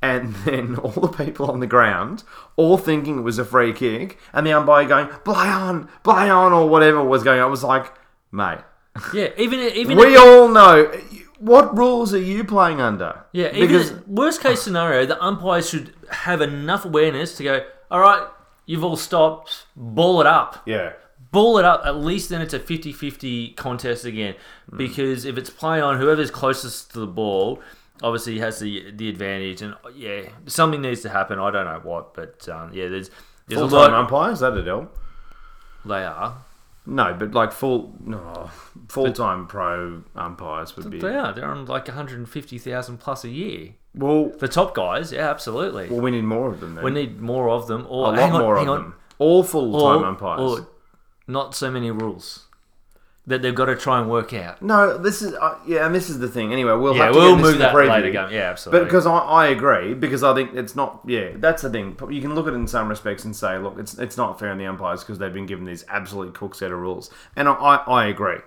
[0.00, 2.22] and then all the people on the ground
[2.56, 6.52] all thinking it was a free kick and the umpire going, play on, play on,
[6.52, 7.46] or whatever was going on.
[7.46, 7.92] I was like,
[8.32, 8.58] mate,
[9.12, 10.92] Yeah, even even we all know.
[11.40, 13.24] What rules are you playing under?
[13.32, 17.64] yeah, even because worst case scenario, the umpires should have enough awareness to go.
[17.92, 18.26] All right,
[18.66, 19.66] you've all stopped.
[19.76, 20.62] Ball it up.
[20.66, 20.94] yeah,
[21.30, 21.82] Ball it up.
[21.84, 24.34] At least then it's a 50-50 contest again.
[24.68, 24.78] Hmm.
[24.78, 27.60] Because if it's play on, whoever's closest to the ball
[28.02, 29.62] obviously he has the the advantage.
[29.62, 31.38] And yeah, something needs to happen.
[31.38, 33.10] I don't know what, but um, yeah, there's
[33.46, 33.86] there's full a lot.
[33.88, 34.96] time umpires that'd help.
[35.84, 36.42] They are.
[36.86, 38.50] No, but like full no
[38.88, 41.34] full time pro umpires would be They are.
[41.34, 43.74] They're on like 150,000 plus a year.
[43.94, 44.30] well.
[44.30, 45.88] The top guys, yeah, absolutely.
[45.90, 46.76] Well, we need more of them.
[46.76, 46.84] Then.
[46.84, 47.86] we need more of them.
[47.90, 48.78] Or a lot on, more of on.
[48.78, 48.94] them.
[49.18, 50.40] All full time umpires.
[50.40, 50.68] or
[51.26, 52.46] not so many rules
[53.28, 54.60] that they've got to try and work out.
[54.60, 56.52] No, this is uh, yeah, and this is the thing.
[56.52, 57.88] Anyway, we'll Yeah, have to we'll move the that preview.
[57.90, 58.10] later.
[58.10, 58.30] Game.
[58.32, 58.80] Yeah, absolutely.
[58.80, 61.00] But because I, I agree, because I think it's not.
[61.06, 61.96] Yeah, that's the thing.
[62.10, 64.50] You can look at it in some respects and say, look, it's it's not fair
[64.50, 67.52] on the umpires because they've been given these absolute cook set of rules, and I,
[67.52, 68.38] I, I agree.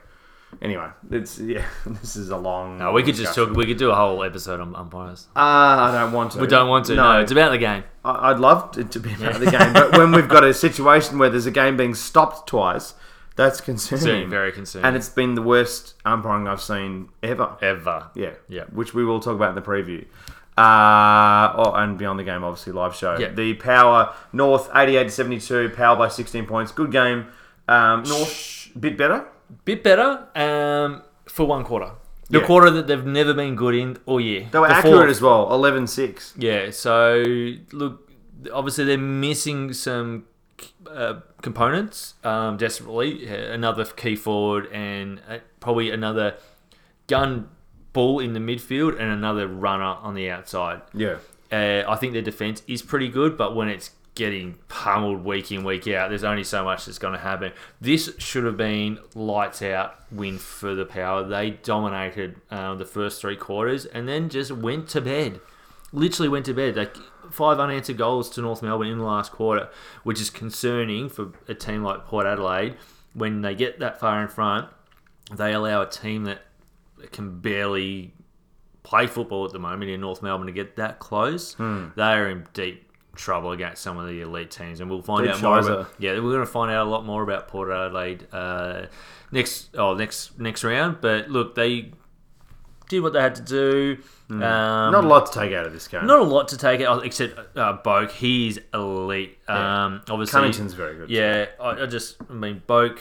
[0.61, 2.77] Anyway, it's yeah, this is a long.
[2.77, 3.51] no, we could just talk.
[3.51, 5.27] We could do a whole episode on umpires.
[5.35, 6.39] Uh, I don't want to.
[6.41, 6.95] We don't want to.
[6.95, 7.83] No, it's about the game.
[8.03, 11.19] I- I'd love it to be about the game, but when we've got a situation
[11.19, 12.95] where there's a game being stopped twice,
[13.43, 14.05] that's concerning.
[14.05, 14.85] Very, very concerning.
[14.85, 17.57] And it's been the worst umpiring I've seen ever.
[17.61, 18.09] Ever.
[18.15, 18.63] Yeah, Yeah.
[18.71, 20.05] Which we will talk about in the preview.
[20.57, 23.17] Uh, oh, and beyond the game, obviously live show.
[23.17, 23.29] Yeah.
[23.29, 25.69] The Power North eighty-eight to seventy-two.
[25.75, 26.71] Power by sixteen points.
[26.71, 27.27] Good game.
[27.67, 29.25] Um, North bit better.
[29.65, 31.91] Bit better um, for one quarter.
[32.29, 32.45] The Yeah.
[32.45, 34.47] quarter that they've never been good in all year.
[34.51, 35.09] They were The accurate fourth.
[35.09, 35.47] as well.
[35.51, 36.33] 11-6.
[36.37, 37.21] Yeah, so
[37.73, 38.09] look,
[38.53, 40.23] obviously they're missing some
[40.93, 42.15] uh, components.
[42.23, 46.35] Um, desperately, another key forward and uh, probably another
[47.07, 47.49] gun
[47.93, 50.81] ball in the midfield and another runner on the outside.
[50.93, 51.17] Yeah.
[51.51, 55.63] Uh, I think their defense is pretty good, but when it's getting pummeled week in
[55.63, 57.51] week out, there's only so much that's going to happen.
[57.79, 61.23] This should have been lights out win for the Power.
[61.23, 65.39] They dominated uh, the first three quarters and then just went to bed.
[65.93, 66.75] Literally went to bed.
[66.75, 66.95] Like
[67.31, 69.69] five unanswered goals to North Melbourne in the last quarter,
[70.03, 72.75] which is concerning for a team like Port Adelaide.
[73.13, 74.69] When they get that far in front,
[75.31, 76.43] they allow a team that
[77.11, 78.13] can barely
[78.83, 81.53] play football at the moment in North Melbourne to get that close.
[81.55, 81.87] Hmm.
[81.95, 85.41] They are in deep trouble against some of the elite teams, and we'll find out
[85.41, 85.59] more.
[85.59, 88.85] About, yeah, we're going to find out a lot more about Port Adelaide uh,
[89.31, 89.75] next.
[89.75, 90.97] Oh, next next round.
[91.01, 91.91] But look, they
[92.89, 93.97] did what they had to do.
[94.31, 94.91] Um, Hmm.
[94.91, 96.05] Not a lot to take out of this game.
[96.05, 98.11] not a lot to take out except uh, Boak.
[98.11, 99.37] He's elite.
[99.47, 101.09] Um, obviously, Cunnington's very good.
[101.09, 102.99] yeah, I, I just, I mean, Boak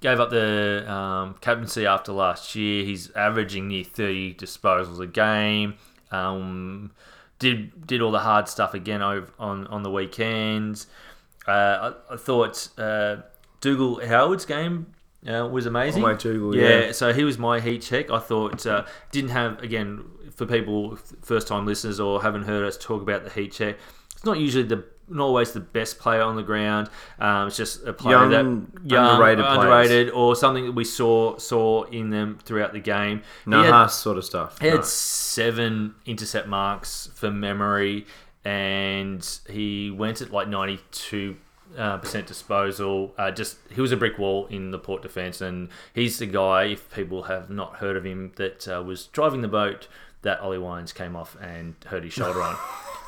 [0.00, 2.84] gave up the um, captaincy after last year.
[2.84, 5.74] He's averaging near 30 disposals a game.
[6.12, 6.92] Um,
[7.38, 10.86] did did all the hard stuff again over on, on the weekends.
[11.48, 13.16] Uh, I, I thought uh,
[13.60, 14.86] Dougal Howard's game
[15.26, 16.04] uh, was amazing.
[16.04, 16.92] Oh, Dougal, yeah, yeah.
[16.92, 18.10] so he was my heat check.
[18.10, 20.04] I thought uh, didn't have again
[20.40, 23.76] for people first time listeners or haven't heard us talk about the heat check.
[24.14, 26.88] It's not usually the not always the best player on the ground.
[27.18, 31.36] Um, it's just a player Young, that young, underrated underrated, or something that we saw
[31.36, 33.20] saw in them throughout the game.
[33.44, 34.58] No he sort of stuff.
[34.60, 38.06] he had seven intercept marks for memory,
[38.42, 41.36] and he went at like ninety two
[41.76, 43.14] uh, percent disposal.
[43.18, 46.64] Uh, just he was a brick wall in the port defense, and he's the guy.
[46.64, 49.86] If people have not heard of him, that uh, was driving the boat
[50.22, 52.56] that Ollie Wines came off and hurt his shoulder on.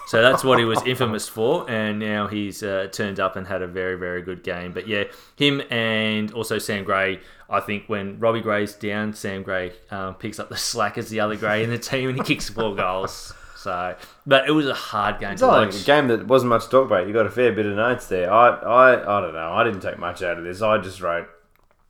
[0.08, 3.62] So that's what he was infamous for, and now he's uh, turned up and had
[3.62, 4.72] a very, very good game.
[4.72, 5.04] But yeah,
[5.36, 7.20] him and also Sam Gray.
[7.48, 11.20] I think when Robbie Gray's down, Sam Gray um, picks up the slack as the
[11.20, 13.32] other Gray in the team, and he kicks four goals.
[13.56, 13.94] So,
[14.26, 15.80] but it was a hard game It's to like watch.
[15.82, 17.06] a game that wasn't much to talk about.
[17.06, 18.30] You got a fair bit of notes there.
[18.32, 19.52] I, I, I don't know.
[19.52, 20.60] I didn't take much out of this.
[20.62, 21.28] I just wrote,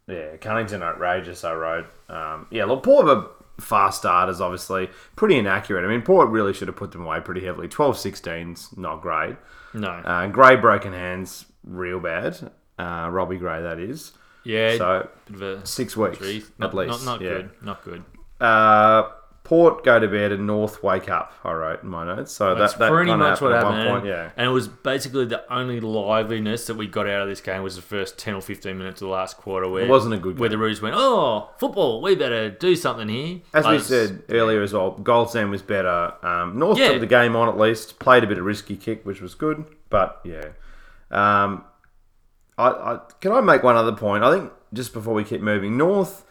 [0.06, 1.44] yeah, Cunnington outrageous.
[1.44, 2.66] I wrote, um, yeah.
[2.66, 5.84] Look, were fast starters, obviously, pretty inaccurate.
[5.84, 7.68] I mean, Port really should have put them away pretty heavily.
[7.68, 9.36] 12-16's not great.
[9.74, 12.52] No, Uh, Gray broken hands, real bad.
[12.78, 14.12] Uh, Robbie Gray, that is.
[14.44, 16.44] yeah, So bit of a six weeks tree.
[16.60, 17.04] at least.
[17.04, 17.28] not, not yeah.
[17.30, 18.04] good, not good.
[18.40, 19.08] Uh,
[19.52, 21.34] Port go to bed and North wake up.
[21.44, 22.32] I wrote in my notes.
[22.32, 23.84] So That's that, that pretty much what at happened.
[23.86, 24.06] one point.
[24.06, 24.30] Yeah.
[24.34, 27.76] And it was basically the only liveliness that we got out of this game was
[27.76, 30.36] the first 10 or 15 minutes of the last quarter where It wasn't a good
[30.36, 30.40] Game.
[30.40, 33.40] where the Roos went, oh, football, we better do something here.
[33.52, 36.14] As I we said earlier as well, Goldstein was better.
[36.24, 36.92] Um, North Yeah.
[36.92, 39.66] took the game on at least, played a bit of risky kick, which was good.
[39.90, 40.46] But yeah,
[41.10, 41.64] um,
[42.56, 44.24] I, I can I make one other point?
[44.24, 46.24] I think just before we keep moving, North.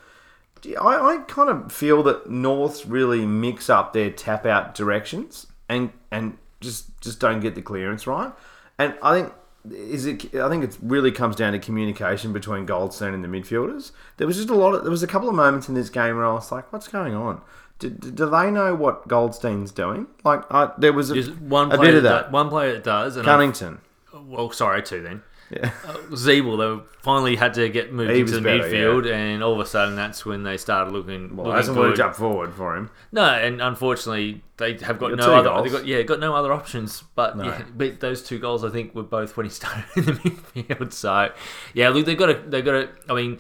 [0.80, 5.92] I, I kind of feel that Norths really mix up their tap out directions and
[6.12, 8.32] and just just don't get the clearance right.
[8.78, 9.34] And I think
[9.70, 10.34] is it.
[10.36, 13.92] I think it really comes down to communication between Goldstein and the midfielders.
[14.18, 16.16] There was just a lot of there was a couple of moments in this game
[16.16, 17.42] where I was like, "What's going on?
[17.80, 21.72] Do, do do they know what Goldstein's doing?" Like, I, there was a, There's one
[21.72, 22.32] a player bit of that, that.
[22.32, 23.82] one player that does, and I, Cunnington.
[24.14, 25.22] well, sorry, two then.
[25.52, 25.72] Yeah.
[25.86, 29.53] Uh, Ziebell, they finally had to get moved He into the better, midfield, and all
[29.53, 31.36] of a sudden, that's when they started looking.
[31.36, 31.88] Well, looking it hasn't good.
[31.90, 32.90] worked up forward for him.
[33.11, 35.49] No, and unfortunately, they have got no other.
[35.49, 35.64] goals.
[35.72, 37.03] They got yeah, got no other options.
[37.15, 37.44] But No.
[37.45, 40.94] yeah, but those two goals, I think, were both when he started in the midfield.
[40.94, 41.32] So
[41.73, 42.90] yeah, look, they got to they got to.
[43.10, 43.40] I mean,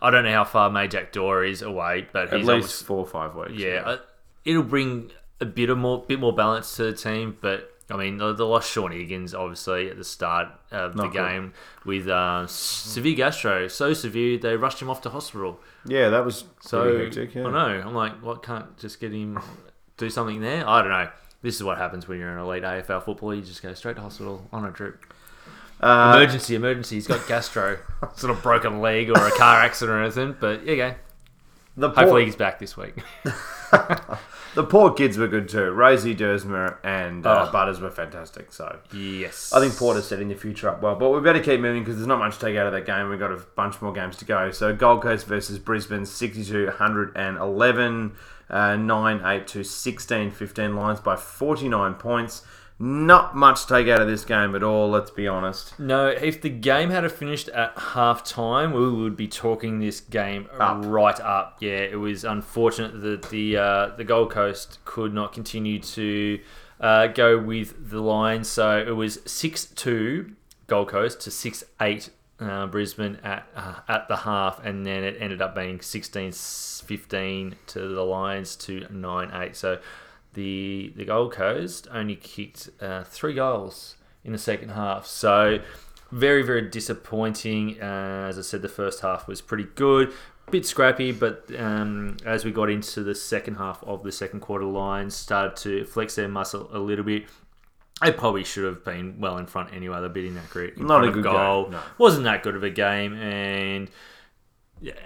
[0.00, 3.06] I don't know how far Majak Daw is away, but At he's least four or
[3.06, 3.52] five weeks.
[3.54, 3.98] yeah, uh,
[4.44, 7.36] it'll bring a bit of more bit more balance to the team.
[7.40, 11.12] But I mean, the, the lost Shaun Higgins obviously at the start of the Not
[11.12, 11.18] good.
[11.18, 11.52] game
[11.84, 15.60] with uh, severe gastro, so severe they rushed him off to hospital.
[15.86, 17.46] yeah, that was So hectic, yeah.
[17.46, 17.82] I know.
[17.86, 19.38] I'm like, what can't just get him
[19.98, 20.66] do something there?
[20.66, 21.08] I don't know.
[21.42, 23.34] This is what happens when you're in elite AFL football.
[23.34, 25.04] You just go straight to hospital on a trip.
[25.78, 26.94] Uh, emergency, emergency.
[26.94, 27.78] He's got gastro,
[28.16, 30.34] sort of broken leg or a car accident or anything.
[30.40, 30.94] But yeah, go.
[31.76, 32.94] the Hopefully poor, he's back this week.
[34.54, 35.72] the poor kids were good too.
[35.72, 37.52] Rozee Duursma and uh, Oh.
[37.52, 38.52] Butters were fantastic.
[38.52, 39.52] So yes.
[39.52, 42.06] I think Porter's setting the future up well, but we better keep moving because there's
[42.06, 43.08] not much to take out of that game.
[43.08, 44.50] We've got a bunch more games to go.
[44.50, 48.12] So Gold Coast versus Brisbane, 62 111,
[48.50, 52.42] uh, 9 8 to 16 15 lines by 49 points.
[52.78, 55.78] Not much to take out of this game at all, let's be honest.
[55.78, 60.48] No, if the game had finished at half time, we would be talking this game
[60.58, 60.84] Up.
[60.84, 61.58] right up.
[61.60, 66.40] Yeah, it was unfortunate that the uh, the Gold Coast could not continue to
[66.80, 70.32] uh, go with the line, so it was six two
[70.66, 72.10] Gold Coast to six eight
[72.40, 77.78] uh, Brisbane at uh, at the half, and then it ended up being 16-15 to
[77.80, 79.54] the Lions to 9-8.
[79.54, 79.78] So
[80.34, 85.06] the the Gold Coast only kicked uh, three goals in the second half.
[85.06, 85.60] So
[86.10, 87.80] very very disappointing.
[87.80, 90.12] Uh, as I said, the first half was pretty good.
[90.50, 94.66] Bit scrappy, but um, as we got into the second half of the second quarter,
[94.66, 97.24] Lions started to flex their muscle a little bit.
[98.02, 100.00] They probably should have been well in front anyway.
[100.00, 100.54] They're beating that.
[100.76, 101.62] In Not a good goal.
[101.64, 101.80] game, no.
[101.96, 103.88] Wasn't that good of a game, and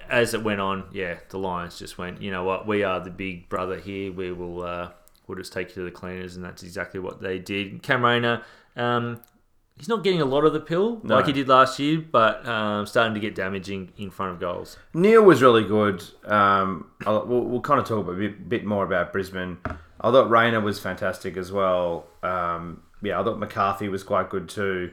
[0.08, 2.20] as it went on, yeah, the Lions just went.
[2.20, 2.66] You know what?
[2.66, 4.10] We are the big brother here.
[4.10, 4.62] We will.
[4.62, 4.88] Uh,
[5.28, 7.82] we'll just take you to the cleaners, and that's exactly what they did.
[7.82, 8.42] Cam Rayner,
[8.76, 9.20] um,
[9.76, 11.16] he's not getting a lot of the pill No.
[11.16, 14.76] like he did last year, but um, starting to get damaging in front of goals.
[14.94, 16.02] Neale was really good.
[16.24, 19.58] Um, we'll, we'll kind of talk a bit, bit more about Brisbane.
[20.00, 22.06] I thought Rayner was fantastic as well.
[22.22, 24.92] Um, yeah, I thought McCarthy was quite good too.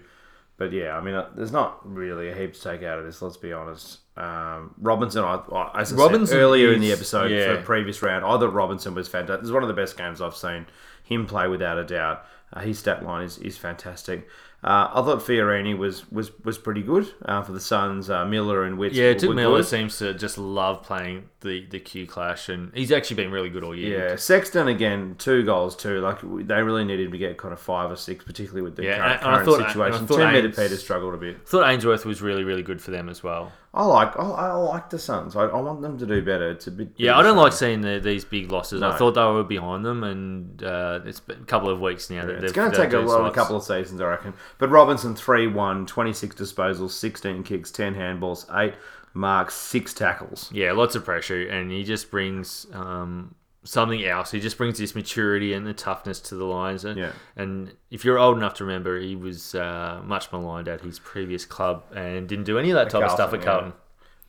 [0.57, 3.21] But yeah, I mean, uh, there's not really a heap to take out of this.
[3.21, 3.99] Let's be honest.
[4.17, 7.47] Um, Robinson, I, I- as I Robinson said earlier in the episode yeah.
[7.47, 9.43] for the previous round, I thought Robinson was fantastic.
[9.43, 10.67] Is one of the best games I've seen
[11.03, 12.25] him play without a doubt.
[12.53, 14.27] Uh, his stat line is, is fantastic.
[14.63, 18.09] Uh, I thought Fiorini was was, was pretty good uh, for the Suns.
[18.09, 19.65] Uh, Miller and Witts Yeah, Took Miller good.
[19.67, 23.63] seems to just love playing the the Q clash, and he's actually been really good
[23.63, 24.09] all year.
[24.09, 25.99] Yeah, Sexton again, two goals too.
[25.99, 28.97] Like they really needed to get kind of five or six, particularly with the Yeah,
[28.97, 30.07] current, and I- and I current thought- I situation.
[30.07, 31.47] Tim Metapeta struggled a bit.
[31.47, 33.51] thought Ainsworth was really really good for them as well.
[33.75, 35.35] I like, I, I like the Suns.
[35.35, 36.49] I, I want them to do better.
[36.49, 36.91] It's a bit.
[36.95, 38.81] Yeah, I don't like seeing the, these big losses.
[38.81, 42.25] I thought they were behind them, and uh, it's been a couple of weeks now
[42.25, 44.33] that It's going to take a, well, a couple of seasons, I reckon.
[44.59, 48.75] But Robinson 3 1, 26 disposals, 16 kicks, 10 handballs, 8
[49.13, 50.49] marks, 6 tackles.
[50.53, 53.35] Yeah, lots of pressure, and he just brings um,
[53.65, 54.31] something else.
[54.31, 56.85] He just brings this maturity and the toughness to the Lions.
[56.85, 57.11] And, Yeah.
[57.35, 61.45] and if you're old enough to remember, he was uh, much maligned at his previous
[61.45, 63.73] club and didn't do any of that type of stuff at Carlton, Carlton.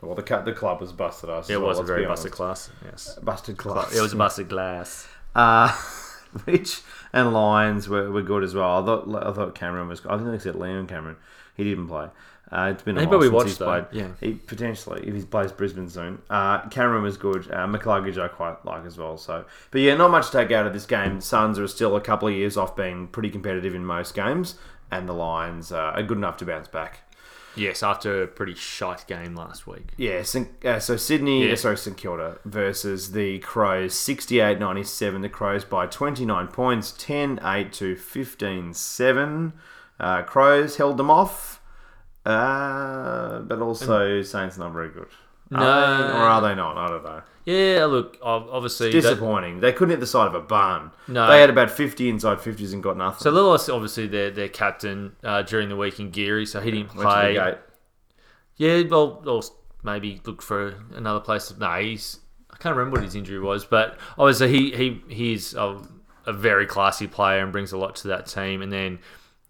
[0.02, 1.48] Well, the, the club was busted us.
[1.48, 2.70] It well, was a very busted class.
[2.84, 3.94] Yes, Busted class.
[3.96, 5.06] it was a busted glass.
[5.36, 5.70] Uh,
[6.46, 6.80] Rich
[7.12, 8.82] and Lions were, were good as well.
[8.82, 10.00] I thought I thought Cameron was.
[10.06, 11.16] I think they said Leon Cameron.
[11.54, 12.08] He didn't play.
[12.52, 13.84] Uh, it's been a He while probably since watched he's though, played.
[14.00, 14.08] yeah.
[14.20, 16.22] he, potentially if he plays Brisbane soon.
[16.30, 17.50] Uh, Cameron was good.
[17.50, 19.16] Uh, McCluggage I quite like as well.
[19.18, 21.20] So, but yeah, not much to take out of this game.
[21.20, 24.54] Suns are still a couple of years off being pretty competitive in most games,
[24.92, 27.00] and the Lions uh, are good enough to bounce back.
[27.56, 29.92] Yes, after a pretty shite game last week.
[29.96, 31.54] Yeah, St, uh, so Sydney, Yeah.
[31.54, 35.22] uh, sorry, St Kilda versus the Crows, 68 97.
[35.22, 39.52] The Crows by 29 points, 10 8 to 15 7.
[39.98, 41.62] Uh, Crows held them off,
[42.26, 45.06] uh, but also Saints not very good.
[45.52, 46.08] Are No.
[46.08, 46.76] they, or are they not?
[46.76, 47.22] I don't know.
[47.44, 48.88] Yeah, look, obviously.
[48.90, 49.60] that- Disappointing.
[49.60, 50.90] They couldn't hit the side of a barn.
[51.06, 51.28] No.
[51.30, 53.20] They had about 50 inside 50s and got nothing.
[53.20, 56.88] so Lilos, obviously, their their captain uh, during the week in Geary, so he didn't
[56.88, 57.34] Went to the play.
[57.34, 57.58] gate.
[58.56, 59.42] Yeah, well, or
[59.84, 61.54] maybe look for another place.
[61.56, 62.18] No, he's.
[62.50, 65.80] I can't remember what his injury was, but obviously he he he's a,
[66.24, 68.62] a very classy player and brings a lot to that team.
[68.62, 68.98] And then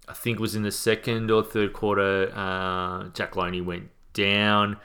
[0.08, 4.76] I think it was in the second or third quarter, uh, Jack Lonie went down,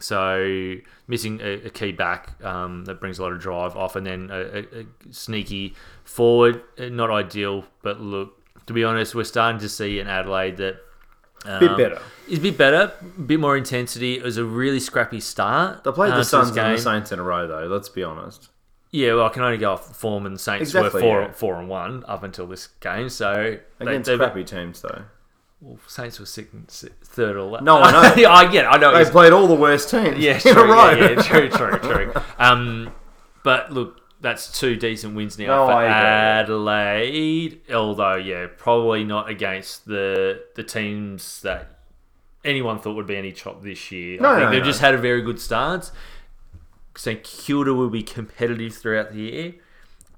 [0.00, 0.76] so
[1.06, 4.30] missing a, a key back um, that brings a lot of drive off, and then
[4.30, 5.74] a, a, a sneaky
[6.04, 6.62] forward.
[6.78, 8.36] Uh, Not ideal, but look.
[8.66, 10.76] To be honest, we're starting to see in Adelaide that
[11.44, 12.02] Bit um, better.
[12.28, 14.18] It's a bit better, a bit more intensity.
[14.18, 15.84] It was a really scrappy start.
[15.84, 16.78] They played uh, the to Suns and the.
[16.78, 18.50] Saints in a row, though, let's be honest.
[18.92, 21.32] Yeah, well, I can only go off form, and the Saints Exactly, were four, yeah.
[21.32, 23.08] four and one up until this game.
[23.08, 25.04] So they, Against they, crappy teams, though.
[25.60, 27.62] well, Saints were second, si- third or last.
[27.64, 28.14] No, I know.
[28.22, 28.64] yeah, I get.
[28.64, 28.90] it, I know.
[28.92, 30.90] They it's- played all the worst teams yeah, in true, a row.
[30.90, 32.12] Yeah, yeah, true, true, true.
[32.38, 32.92] Um,
[33.44, 36.50] but look, that's two decent wins now No, for I agree.
[36.54, 37.60] Adelaide.
[37.72, 41.78] Although, yeah, probably not against the the teams that
[42.44, 44.20] anyone thought would be any chop this year.
[44.20, 44.66] No, I think no, they've no.
[44.66, 45.90] just had a very good start.
[47.00, 49.54] St Kilda will be competitive throughout the year,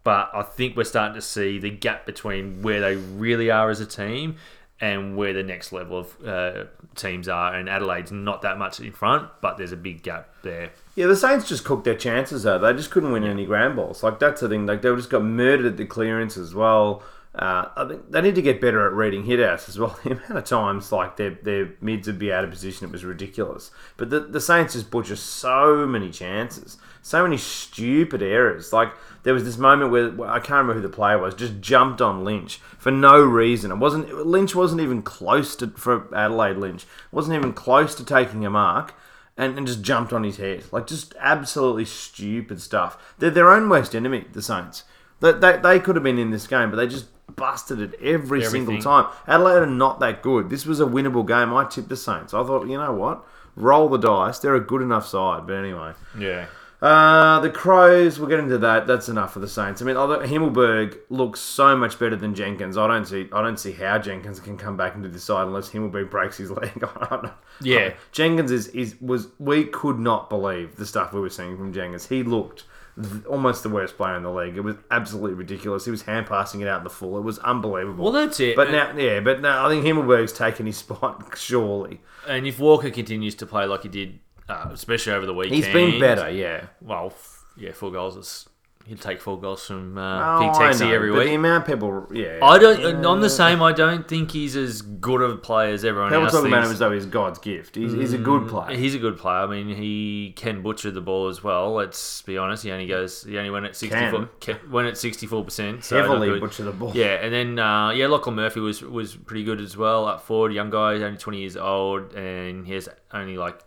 [0.02, 3.78] but I think we're starting to see the gap between where they really are as
[3.78, 4.34] a team
[4.80, 6.64] and where the next level of uh,
[6.96, 7.54] teams are.
[7.54, 10.70] And Adelaide's not that much in front, but there's a big gap there.
[10.96, 12.58] Yeah, the Saints just cooked their chances though.
[12.58, 14.02] They just couldn't win any ground balls.
[14.02, 14.66] Like that's the thing.
[14.66, 17.04] Like they just got murdered at the clearance as well.
[17.34, 19.98] Uh, I think they need to get better at reading hit outs as well.
[20.04, 23.04] The amount of times like their their mids would be out of position, it was
[23.04, 23.70] ridiculous.
[23.96, 28.72] But the the Saints just butcher so many chances, so many stupid errors.
[28.72, 28.92] Like
[29.22, 32.02] there was this moment where where I can't remember who the player was, just jumped
[32.02, 33.72] on Lynch for no reason.
[33.72, 38.44] It wasn't Lynch wasn't even close to for Adelaide Lynch wasn't even close to taking
[38.44, 38.92] a mark
[39.36, 40.64] and, and just jumped on his head.
[40.70, 43.14] Like, just absolutely stupid stuff.
[43.18, 44.84] They're their own worst enemy, the Saints.
[45.20, 47.06] They, they, they could have been in this game, but they just
[47.36, 49.06] busted it every single time.
[49.26, 50.50] Adelaide are not that good.
[50.50, 51.54] This was a winnable game.
[51.54, 52.34] I tipped the Saints.
[52.34, 53.24] I thought, you know what?
[53.56, 54.38] Roll the dice.
[54.38, 55.46] They're a good enough side.
[55.46, 55.92] But anyway.
[56.18, 56.46] Yeah.
[56.82, 58.88] Uh, the Crows, we'll get into that.
[58.88, 59.80] That's enough for the Saints.
[59.80, 63.28] I mean, although Himmelberg looks so much better than Jenkins, I don't see.
[63.32, 66.50] I don't see how Jenkins can come back into this side unless Himmelberg breaks his
[66.50, 66.82] leg.
[66.82, 67.30] I.
[67.60, 67.94] Yeah.
[68.10, 72.08] Jenkins is, is was we could not believe the stuff we were seeing from Jenkins.
[72.08, 72.64] He looked
[73.00, 74.56] th- almost the worst player in the league.
[74.56, 75.84] It was absolutely ridiculous.
[75.84, 77.16] He was hand passing it out in the full.
[77.18, 78.04] It was unbelievable.
[78.04, 78.56] Well, that's it.
[78.56, 81.36] but now, yeah, but now I think Himmelberg's taken his spot.
[81.36, 85.56] Surely, and if Walker continues to play like he did, uh, especially over the weekend,
[85.56, 86.30] he's been better.
[86.30, 86.66] Yeah.
[86.80, 88.48] Well, f- yeah, four goals is.
[88.84, 91.24] He'd take four goals from Oh, uh, Big I Taxi know, every week.
[91.28, 92.40] the amount of people, yeah.
[92.42, 93.04] I don't.
[93.06, 93.62] I'm the same.
[93.62, 96.18] I don't think he's as good of a player as everyone else.
[96.20, 96.32] People else.
[96.34, 97.76] talk about him as though he's God's gift.
[97.76, 98.76] He's, he's a good player.
[98.76, 99.36] He's a good player.
[99.38, 101.72] I mean, he can butcher the ball as well.
[101.72, 102.64] Let's be honest.
[102.64, 103.22] He only goes.
[103.22, 104.28] He only went at sixty four.
[104.68, 105.84] Went at sixty four percent.
[105.84, 106.90] So Heavily butcher the ball.
[106.94, 110.06] Yeah, and then uh, yeah, Lachlan Murphy was was pretty good as well.
[110.06, 113.60] Up forward, young guy, only twenty years old, and he has only like.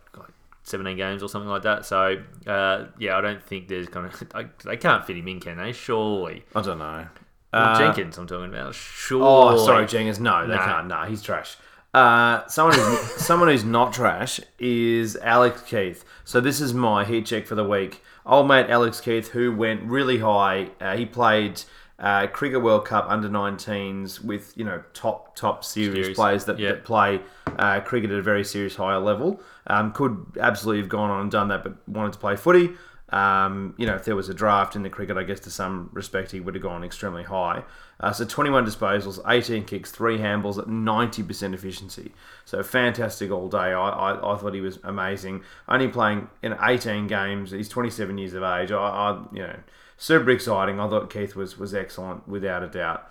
[0.66, 1.86] Like 17 games or something like that.
[1.86, 4.50] So, uh, yeah, I don't think there's going to.
[4.64, 5.72] They can't fit him in, can they?
[5.72, 6.44] Surely.
[6.54, 7.06] I don't know.
[7.52, 8.74] Uh, Jenkins, I'm talking about.
[8.74, 9.24] Surely.
[9.24, 10.18] Oh, sorry, Jenkins.
[10.20, 10.88] No, they can't.
[10.88, 11.56] No, he's trash.
[11.94, 16.04] Uh, someone who's someone who's not trash is Alex Keath.
[16.24, 18.02] So this is my heat check for the week.
[18.26, 20.70] Old mate Alex Keath, who went really high.
[20.80, 21.62] Uh, he played
[21.98, 26.16] uh, Cricket World Cup under 19s with you know top top serious Series.
[26.16, 26.70] players that, Yeah.
[26.72, 27.20] that play
[27.58, 29.40] uh, cricket at a very serious higher level.
[29.66, 32.70] Um, could absolutely have gone on and done that, but wanted to play footy.
[33.10, 35.90] Um, you know, if there was a draft in the cricket, I guess to some
[35.92, 37.62] respect he would have gone extremely high.
[38.00, 42.12] Uh, so 21 disposals, 18 kicks, three handballs at 90% efficiency.
[42.44, 43.58] So fantastic all day.
[43.58, 45.42] I, I, I thought he was amazing.
[45.68, 47.52] Only playing in 18 games.
[47.52, 48.72] He's 27 years of age.
[48.72, 49.56] I, I you know,
[49.96, 50.80] super exciting.
[50.80, 53.08] I thought Keath was was excellent without a doubt.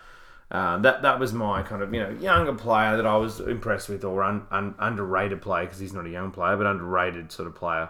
[0.51, 3.89] Uh, that that was my kind of you know younger player that I was impressed
[3.89, 7.47] with, or un, un, underrated player because he's not a young player, but underrated sort
[7.47, 7.89] of player.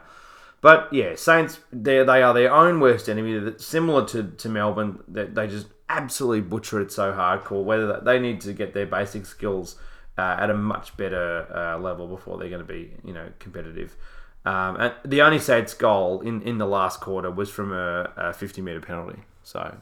[0.62, 3.38] But yeah, Saints they they are their own worst enemy.
[3.38, 7.64] They're similar to, to Melbourne, they, they just absolutely butcher it so hardcore.
[7.64, 9.76] Whether that, they need to get their basic skills
[10.18, 13.96] uh, at a much better uh, level before they're going to be you know competitive.
[14.46, 18.34] Um, and the only Saints goal in, in the last quarter was from a, a
[18.34, 19.24] 50 meter penalty.
[19.44, 19.76] So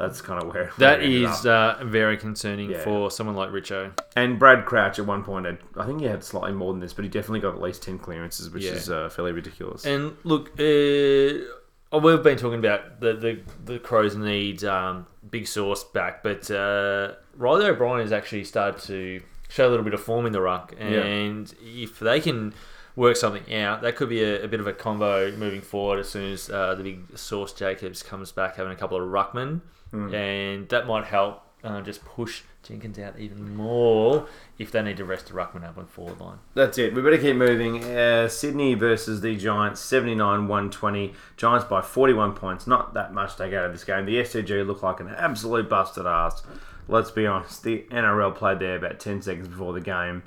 [0.00, 2.82] that's kind of where That where it ended is uh, very concerning Yeah.
[2.82, 3.92] for someone like Richo.
[4.16, 6.92] And Brad Crouch at one point, had, I think he had slightly more than this,
[6.92, 8.72] but he definitely got at least 10 clearances, which Yeah.
[8.72, 9.84] is uh, fairly ridiculous.
[9.84, 11.44] And look, uh,
[11.92, 16.50] oh, we've been talking about the the, the Crows need um, Big Sauce back, but
[16.50, 20.40] uh, Riley O'Brien has actually started to show a little bit of form in the
[20.40, 22.54] ruck, and if they can
[22.96, 26.08] work something out, that could be a, a bit of a combo moving forward as
[26.08, 29.60] soon as uh, the Big Sauce Jacobs comes back, having a couple of ruckmen,
[29.92, 31.42] and that might help.
[31.62, 34.26] Uh, just push Jenkins out even more
[34.58, 36.38] if they need to rest the ruckman up on forward line.
[36.54, 36.94] That's it.
[36.94, 37.84] We better keep moving.
[37.84, 41.12] Uh, Sydney versus the Giants, 79 120.
[41.36, 42.66] Giants by 41 points.
[42.66, 44.06] Not that much to take out of this game.
[44.06, 46.42] The SCG looked like an absolute busted ass.
[46.88, 47.62] Let's be honest.
[47.62, 50.22] The NRL played there about 10 seconds before the game.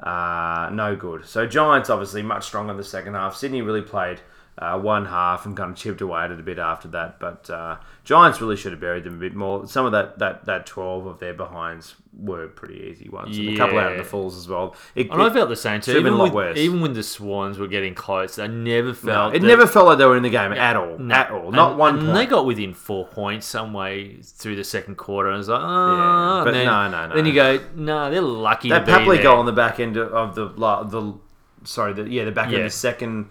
[0.00, 1.24] Uh, no good.
[1.26, 3.36] So Giants obviously much stronger in the second half.
[3.36, 4.20] Sydney really played
[4.58, 7.18] uh, one half and kind of chipped away at it a bit after that.
[7.18, 9.66] But uh, Giants really should have buried them a bit more.
[9.66, 13.38] Some of that, that, that 12 of their behinds were pretty easy ones.
[13.38, 14.02] And a couple out of Yeah.
[14.02, 14.76] the fulls as well.
[14.94, 15.96] It, And I it- felt the same too.
[15.98, 16.58] Even with, worse.
[16.58, 19.86] even when the Swans were getting close, I never no, felt it that- never felt
[19.86, 20.98] like they were in the game at all.
[20.98, 21.14] No.
[21.14, 21.50] At all.
[21.50, 22.14] Not And- one and point.
[22.18, 25.30] They got within four points some way through the second quarter.
[25.30, 27.14] And I was like, oh, Yeah, but then, no, no, no.
[27.14, 30.48] Then you go, no, they're lucky that Papley goal on the back end of the
[30.48, 31.14] the
[31.64, 33.28] sorry the yeah the back end of the second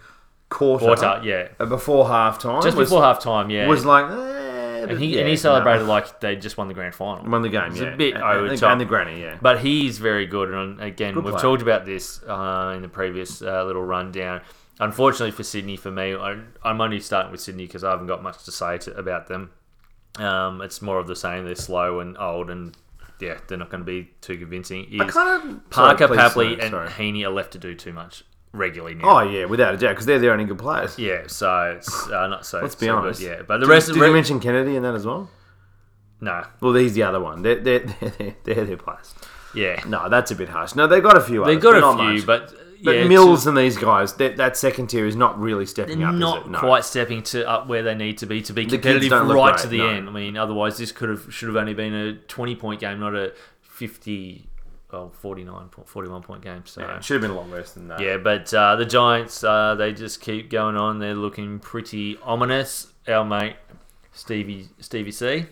[0.51, 3.67] quarter, quarter, yeah, before half time just was, before half time, yeah.
[3.67, 5.37] was like eh, and he yeah, and he no.
[5.37, 7.29] celebrated like they just won the grand final.
[7.29, 8.71] won the game It's yeah a bit and, over and, the top.
[8.71, 11.41] and the granny yeah But he's very good, and again, Good we've player.
[11.41, 14.41] talked about this uh, in the previous uh, little rundown.
[14.79, 18.21] Unfortunately for Sydney, for me, I, I'm only starting with Sydney because I haven't got
[18.21, 19.51] much to say to, about them.
[20.17, 21.45] Um, it's more of the same.
[21.45, 22.75] They're slow and old, and
[23.21, 24.87] yeah, they're not going to be too convincing.
[24.99, 26.73] I kind of Parker, sorry, Papley, and.
[26.89, 28.23] Heaney are left to do too much
[28.53, 29.19] regularly now.
[29.19, 32.27] oh yeah without a doubt because they're the only good players Yeah, so it's uh,
[32.27, 32.59] not so.
[32.61, 34.75] let's be so good, honest yeah, but the Did- rest did, of you mention Kennedy
[34.75, 35.29] in that as well
[36.19, 39.13] no, well he's the other one they're they're, they're, they're their players
[39.55, 41.95] yeah, no that's a bit harsh no they've got a few they've got a not
[41.97, 42.25] few, much.
[42.25, 42.53] but
[42.83, 46.07] but yeah, Mills and these guys that, that second tier is not really stepping They're
[46.07, 46.49] up not is it?
[46.49, 46.59] No.
[46.59, 49.67] quite stepping to up where they need to be to be competitive right great, to
[49.67, 49.87] the no.
[49.89, 50.09] end.
[50.09, 53.13] I mean, otherwise this could have should have only been a twenty point game, not
[53.13, 54.47] a fifty,
[54.91, 56.63] well, 49 point, 41 point game.
[56.65, 58.85] So yeah, it should have been a lot worse than that Yeah, but uh, the
[58.85, 60.99] Giants, uh, they just keep going on.
[60.99, 62.87] They're looking pretty ominous.
[63.07, 63.55] Our mate
[64.11, 65.45] Stevie Stevie C,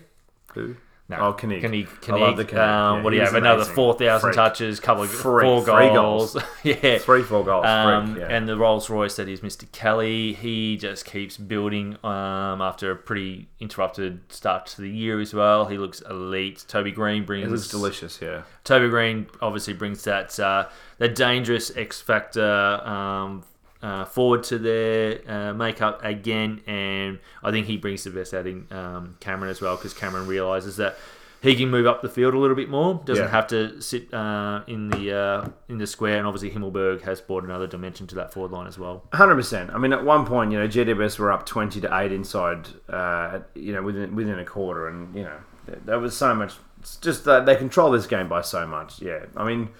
[0.54, 0.76] Who?
[1.10, 1.16] No.
[1.16, 1.60] Oh, Kinnick.
[1.60, 2.50] Kinnick, I love the Kinnick.
[2.50, 2.58] Kinnick.
[2.58, 3.34] Um, Yeah, what do you have?
[3.34, 5.42] Another 4,000 touches, couple of Freak.
[5.44, 6.34] four Three goals.
[6.34, 6.44] goals.
[6.62, 6.98] yeah.
[6.98, 7.66] Three, four goals.
[7.66, 8.36] Um, freak, yeah.
[8.36, 9.70] And the Rolls Royce that is Mr.
[9.72, 15.34] Kelly, he just keeps building um, after a pretty interrupted start to the year as
[15.34, 15.66] well.
[15.66, 16.64] He looks elite.
[16.68, 18.42] Toby Greene brings it looks delicious, yeah.
[18.62, 20.68] Toby Greene obviously brings that uh,
[20.98, 23.42] that dangerous X factor um,
[23.82, 28.46] uh, forward to their uh, makeup again, and I think he brings the best out
[28.46, 30.96] in um, Cameron as well because Cameron realizes that
[31.42, 33.30] he can move up the field a little bit more, doesn't Yeah.
[33.30, 37.44] have to sit uh, in the uh, in the square, and obviously Himmelberg has brought
[37.44, 39.04] another dimension to that forward line as well.
[39.14, 39.70] Hundred percent.
[39.70, 43.40] I mean, at one point, you know, GWS were up twenty to eight inside, uh,
[43.54, 46.56] you know, within within a quarter, and you know, there, there was so much.
[46.80, 49.00] It's just that they control this game by so much.
[49.00, 49.70] Yeah, I mean,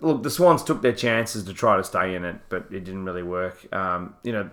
[0.00, 3.04] look, the Swans took their chances to try to stay in it, but it didn't
[3.04, 3.72] really work.
[3.74, 4.50] Um, you know,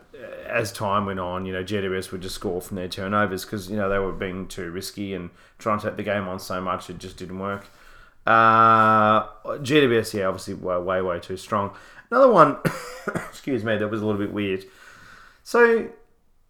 [0.48, 3.78] as time went on, you know, GWS would just score from their turnovers because you
[3.78, 6.90] know they were being too risky and trying to take the game on so much
[6.90, 7.68] it just didn't work.
[8.26, 11.72] Uh, GWS, yeah, obviously way, way, way too strong.
[12.12, 12.58] Another one,
[13.16, 14.66] excuse me, that was a little bit weird.
[15.44, 15.90] So,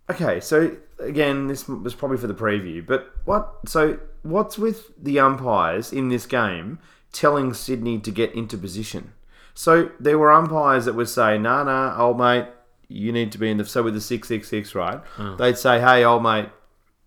[0.09, 3.53] okay, so again, this was probably for the preview, but what?
[3.67, 6.79] So, what's with the umpires in this game
[7.11, 9.13] telling Sydney to get into position?
[9.53, 12.45] So there were umpires that would say, "Nah, nah, old mate,
[12.87, 15.01] you need to be in the." So with the six six six, right?
[15.37, 16.49] They'd say, "Hey, old mate,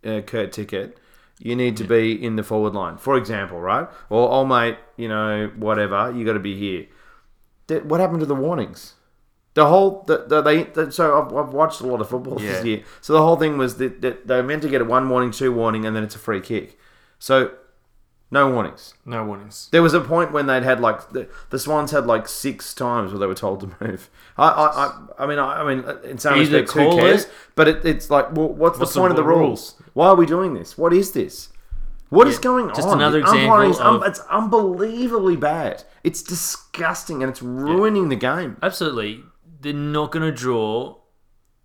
[0.04, 0.98] uh, Kurt Ticket."
[1.40, 3.88] You need to be in the forward line, for example, right?
[4.08, 6.86] Or, old mate, you know, whatever, you got to be here.
[7.66, 8.94] Th- What happened to the warnings?
[9.54, 12.52] The whole the, the, they the, so I've, I've watched a lot of football Yeah.
[12.52, 12.82] this year.
[13.00, 15.32] So the whole thing was that, that they were meant to get a one warning,
[15.32, 16.78] two warning, and then it's a free kick.
[17.18, 17.50] So
[18.34, 18.94] no warnings.
[19.06, 19.68] No warnings.
[19.72, 23.12] There was a point when they'd had like the, the Swans had like six times
[23.12, 24.10] where they were told to move.
[24.36, 24.86] I I, I,
[25.22, 27.24] I mean I, I mean in some Either respects who cares?
[27.24, 29.80] it- But it, it's like well, what's, What's the point the of the rules?
[29.94, 30.76] Why are we doing this?
[30.76, 31.48] What is this?
[32.10, 32.98] What is Yeah, going just on?
[32.98, 35.84] another The umpiring is example um, un- it's unbelievably bad.
[36.04, 38.56] It's disgusting and it's ruining the game.
[38.62, 39.22] Absolutely.
[39.60, 40.96] They're not going to draw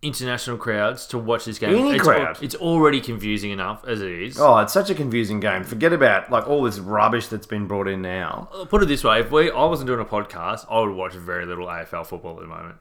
[0.02, 1.76] international crowds to watch this game.
[1.76, 2.42] Any it's, crowd.
[2.42, 4.40] It's already confusing enough as it is.
[4.40, 5.64] Oh, it's such a confusing game.
[5.64, 8.50] Forget about like all this rubbish that's been brought in now.
[8.70, 11.46] Put it this way: if we, I wasn't doing a podcast, I would watch very
[11.46, 12.76] little AFL football at the moment.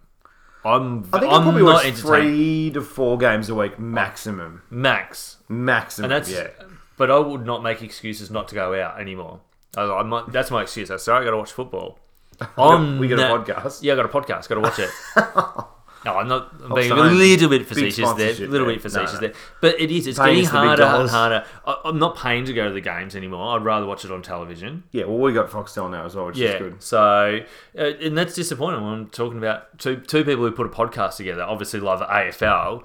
[0.65, 4.63] I'm, I think I I'm probably not watch three to four games a week maximum.
[4.71, 6.11] max, Maximum.
[6.11, 6.31] and that's.
[6.31, 6.49] yeah.
[6.97, 9.41] But I would not make excuses not to go out anymore.
[9.77, 10.91] I, I'm not, that's my excuse.
[10.91, 12.01] I sorry, I got to watch football.
[12.57, 13.83] I'm we got a podcast.
[13.83, 14.49] Yeah, I got a podcast.
[14.49, 14.91] Got to watch it.
[16.13, 16.53] no, I'm not.
[16.65, 18.31] I'm being a little bit facetious there.
[18.31, 19.27] A little bit facetious No, no.
[19.29, 19.37] there.
[19.61, 20.07] But it is.
[20.07, 21.45] It's Paying getting harder and harder.
[21.67, 23.57] I, I'm not paying to go to the games anymore.
[23.57, 24.85] I'd rather watch it on television.
[24.93, 26.83] Yeah, well, we got Foxtel now as well, which is good.
[26.83, 27.41] So,
[27.79, 31.17] uh, and that's disappointing when I'm talking about two two people who put a podcast
[31.17, 31.43] together.
[31.43, 32.85] Obviously, love AFL.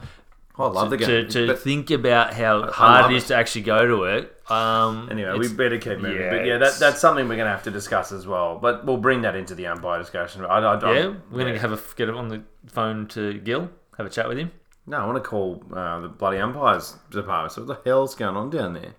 [0.55, 1.29] I love the game.
[1.29, 3.17] to but think about how love hard it it.
[3.17, 4.51] is to actually go to it.
[4.51, 6.21] Um, anyway, we better keep moving.
[6.21, 8.59] yeah, but yeah, that, that's something we're going to have to discuss as well.
[8.59, 10.45] But we'll bring that into the umpire discussion.
[10.45, 14.05] I, I, I, yeah, we're gonna have a get on the phone to Gil, have
[14.05, 14.51] a chat with him.
[14.85, 17.53] No, I want to call uh, the bloody umpires department.
[17.53, 18.93] So what the hell's going on down there?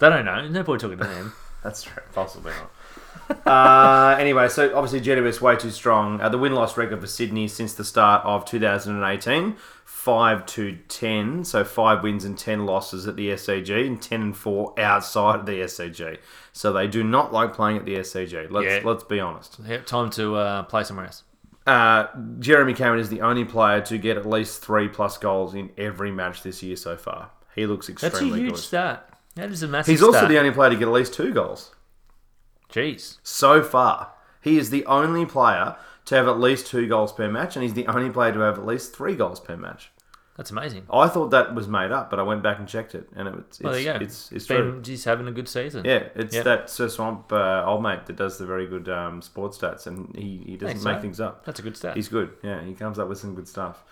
[0.00, 0.48] They don't know.
[0.48, 1.32] No point talking to them.
[1.62, 2.02] That's true.
[2.12, 3.46] Possibly not.
[3.46, 6.20] uh, anyway, so obviously GWS way too strong.
[6.20, 9.56] Uh, the win loss record for Sydney since the start of 2018,
[10.08, 11.44] five to ten.
[11.44, 15.44] So five wins and ten losses at the SCG, and ten and four outside of
[15.46, 16.16] the SCG.
[16.54, 18.50] So they do not like playing at the SCG.
[18.50, 18.80] Let's Yeah.
[18.84, 19.58] let's be honest.
[19.66, 21.24] Yeah, Time to uh, play somewhere else.
[21.66, 22.06] Uh,
[22.38, 26.10] Jeremy Cameron is the only player to get at least three plus goals in every
[26.10, 27.30] match this year so far.
[27.54, 28.24] He looks extremely good.
[28.30, 28.58] That's a huge good.
[28.58, 29.10] stat.
[29.34, 29.92] That is a massive.
[29.92, 31.74] He's also the only player to get at least two goals.
[32.72, 33.18] Jeez.
[33.22, 34.12] so far.
[34.40, 35.76] He is the only player
[36.06, 38.58] to have at least two goals per match, and he's the only player to have
[38.58, 39.90] at least three goals per match.
[40.38, 40.86] That's amazing.
[40.90, 43.34] I thought that was made up, but I went back and checked it, and it,
[43.38, 43.98] it's Well, there you go.
[44.00, 44.80] it's it's been true.
[44.80, 45.84] just having a good season.
[45.84, 46.44] Yeah, it's Yep.
[46.44, 50.14] that Sir Swamp uh, old mate that does the very good um, sports stats, and
[50.16, 51.02] he, he doesn't Thanks, make mate.
[51.02, 51.44] things up.
[51.44, 51.96] That's a good stat.
[51.96, 52.30] He's good.
[52.42, 53.82] Yeah, he comes up with some good stuff.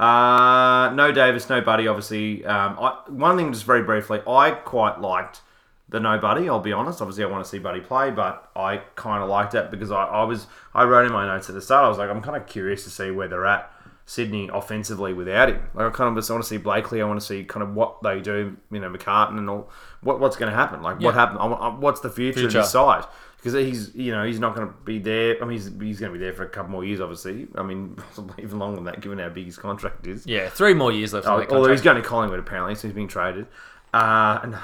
[0.00, 1.86] Uh, no Davis, no Buddy.
[1.86, 5.40] Obviously, um, I, one thing just very briefly, I quite liked
[5.88, 6.48] the no Buddy.
[6.48, 7.00] I'll be honest.
[7.00, 10.02] Obviously, I want to see Buddy play, but I kind of liked that because I,
[10.04, 11.84] I was I wrote in my notes at the start.
[11.84, 13.71] I was like, I'm kind of curious to see where they're at.
[14.12, 15.62] Sydney offensively without him.
[15.72, 17.00] Like I kind of just want to see Blakey.
[17.00, 18.58] I want to see kind of what they do.
[18.70, 19.70] You know, McCartin and all.
[20.02, 20.82] What what's going to happen?
[20.82, 21.38] Like what happened?
[21.38, 22.58] I, I, what's the future, Future.
[22.58, 23.06] of his side?
[23.38, 25.42] Because he's you know he's not going to be there.
[25.42, 27.00] I mean he's, he's going to be there for a couple more years.
[27.00, 30.26] Obviously, I mean possibly even longer than that, given how big his contract is.
[30.26, 31.26] yeah, three more years left.
[31.26, 33.46] Oh, although he's going to Collingwood apparently, so he's being traded.
[33.94, 34.56] Uh, and,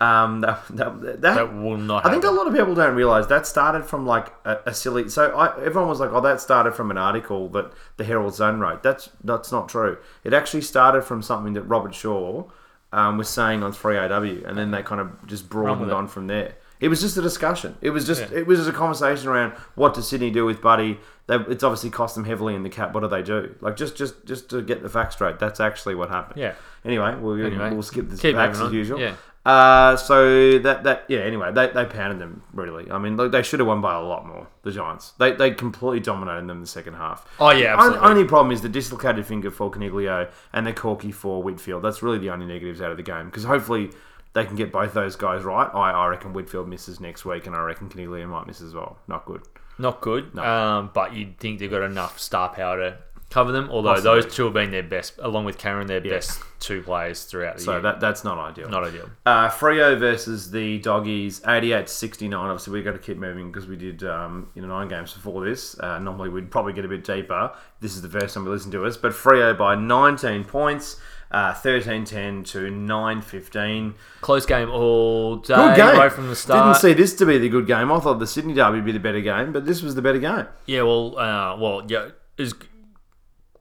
[0.00, 2.06] um, that, that, that, that will not.
[2.06, 5.08] I think a lot of people don't realize that started from like a, a silly.
[5.08, 8.60] So I, everyone was like, "Oh, that started from an article that the Herald Sun
[8.60, 9.98] wrote." That's that's not true.
[10.24, 12.44] It actually started from something that Robert Shaw
[12.92, 16.54] um, was saying on 3AW, and then they kind of just broadened on from there.
[16.80, 17.76] It was just a discussion.
[17.82, 18.38] It was just Yeah.
[18.38, 20.98] it was just a conversation around what does Sydney do with Buddy.
[21.26, 22.94] They, it's obviously cost them heavily in the cap.
[22.94, 23.54] What do they do?
[23.60, 25.38] Like just just just to get the facts straight.
[25.38, 26.40] That's actually what happened.
[26.40, 26.54] Yeah.
[26.82, 28.98] Anyway, we'll, Anyway, we'll skip the keep facts as usual.
[28.98, 29.14] Yeah.
[29.44, 31.20] Uh, so that that yeah.
[31.20, 32.90] Anyway, they, they pounded them really.
[32.90, 34.48] I mean, look, they should have won by a lot more.
[34.62, 35.12] The Giants.
[35.18, 37.26] They they completely dominated them in the second half.
[37.40, 38.08] Oh, yeah, The absolutely.
[38.10, 41.82] only problem is the dislocated finger for Coniglio and the corky for Whitfield.
[41.82, 43.90] That's really the only negatives out of the game because hopefully
[44.34, 45.70] they can get both those guys right.
[45.72, 48.98] I, I reckon Whitfield misses next week, and I reckon Coniglio might miss as well.
[49.08, 49.42] Not good.
[49.78, 50.34] Not good.
[50.34, 50.44] No.
[50.44, 52.98] Um, but you'd think they've got enough star power to
[53.30, 53.68] cover them.
[53.70, 54.20] Although Possibly.
[54.22, 57.62] those two have been their best, along with Cameron, their best two players throughout the
[57.62, 57.78] So year.
[57.78, 58.68] So that that's not ideal.
[58.68, 59.08] Not ideal.
[59.24, 62.38] Uh, Freo versus the Doggies, 88 69.
[62.38, 65.44] Obviously, we've got to keep moving because we did um, you know nine games before
[65.44, 65.78] this.
[65.80, 67.52] Uh, normally, we'd probably get a bit deeper.
[67.80, 68.96] This is the first time we listen to us.
[68.96, 71.00] But Freo by 19 points,
[71.30, 73.94] uh, 13 10 to 9 15.
[74.20, 75.96] Close game all day, Good game.
[75.98, 76.74] right from the start.
[76.74, 77.90] Didn't see this to be the good game.
[77.92, 80.18] I thought the Sydney Derby would be the better game, but this was the better
[80.18, 80.46] game.
[80.66, 82.08] Yeah, well, uh, well, yeah,
[82.38, 82.52] as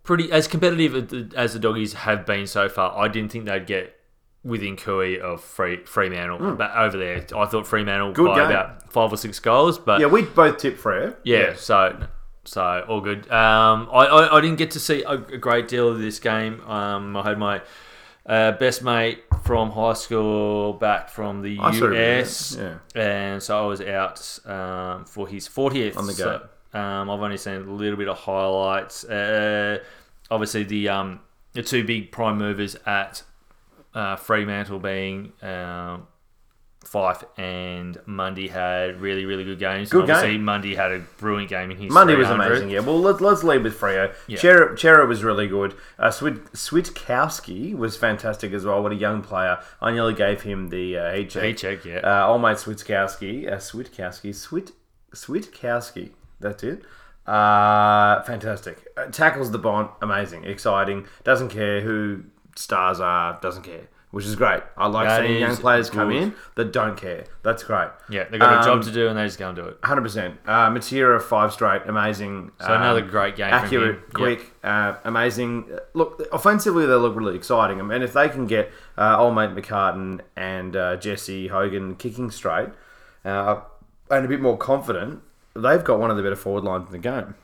[0.09, 2.97] pretty as competitive as the doggies have been so far.
[2.97, 3.95] I didn't think they'd get
[4.43, 7.23] within Kui of Free, Fremantle but over there.
[7.37, 8.13] I thought Fremantle.
[8.13, 8.45] Good by game.
[8.47, 11.15] about five or six goals, but Yeah, we both tipped Freo.
[11.23, 12.07] Yeah, so
[12.43, 13.29] so all good.
[13.31, 16.61] Um, I, I, I didn't get to see a, a great deal of this game.
[16.61, 17.61] Um, I had my
[18.25, 22.79] uh, best mate from high school back from the I US, yeah.
[22.95, 25.97] and so I was out um, for his 40th.
[25.97, 29.03] On the So, um, I've only seen a little bit of highlights.
[29.03, 29.83] Uh,
[30.31, 31.19] obviously, the um,
[31.53, 33.23] the two big prime movers at
[33.93, 35.33] uh, Fremantle being.
[35.41, 36.07] Um,
[36.85, 39.89] Fyfe and Mundy had really, really good games.
[39.89, 40.45] Good And obviously, game.
[40.45, 42.79] Mundy had a brilliant game in his Mundy was amazing, yeah.
[42.79, 44.13] Well, let, let's lead with Freo.
[44.27, 44.39] Yeah.
[44.39, 45.75] Cerra, Cerra was really good.
[45.99, 48.81] Uh, Swit, Switkowski was fantastic as well.
[48.81, 49.59] What a young player.
[49.81, 51.43] I nearly gave him the uh, heat check.
[51.43, 51.97] Heat check, yeah.
[51.97, 53.51] Uh, old mate Switkowski.
[53.51, 54.29] Uh, Switkowski.
[54.29, 54.71] Swit,
[55.13, 56.11] Switkowski.
[56.39, 56.83] That's it.
[57.29, 58.87] Uh, fantastic.
[58.97, 59.91] Uh, tackles the Bont.
[60.01, 60.45] Amazing.
[60.45, 61.05] Exciting.
[61.23, 62.23] Doesn't care who
[62.55, 63.39] stars are.
[63.41, 63.87] Doesn't care.
[64.11, 64.63] Which is great.
[64.75, 66.23] I like That seeing young is players come good.
[66.23, 67.25] in that don't care.
[67.43, 67.89] That's great.
[68.09, 69.77] yeah, they've got a um, job to do and they just go and do it.
[69.83, 70.39] Hundred percent.
[70.47, 72.51] Uh, Matera five straight, amazing.
[72.59, 74.03] So another great game from accurate, him.
[74.11, 75.69] quick, uh, amazing.
[75.93, 77.79] Look, offensively they look really exciting.
[77.79, 82.31] I mean, if they can get uh, old mate McCartan and uh, Jesse Hogan kicking
[82.31, 82.69] straight
[83.23, 83.61] uh,
[84.09, 85.21] and a bit more confident,
[85.59, 87.35] they've got one of the better forward lines in the game.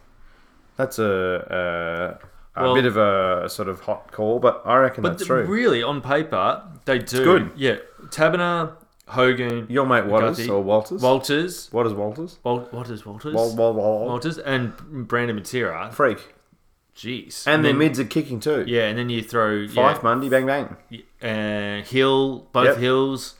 [0.78, 2.20] That's a,
[2.56, 5.22] a, a Well- bit of a sort of hot call, but I reckon But that's
[5.24, 5.46] th- true.
[5.46, 7.24] really, on paper, they do.
[7.24, 7.52] good.
[7.56, 7.78] Yeah,
[8.08, 8.74] Taberner,
[9.08, 11.02] Hogan, Your mate Waters McCarthy, or Walters?
[11.02, 12.40] Walters, Waters Walters?
[12.44, 14.76] Wal- Walters, Walters, Wal- Wal- Wal- Walters, and
[15.08, 15.94] Brandon Matera.
[15.94, 16.34] Freak.
[16.96, 18.64] Jeez, And their then, mids are kicking too.
[18.68, 20.78] Yeah, and then you throw Fyfe yeah, Mundy, bang bang.
[21.22, 22.78] uh, Hill, both Yep.
[22.78, 23.36] hills.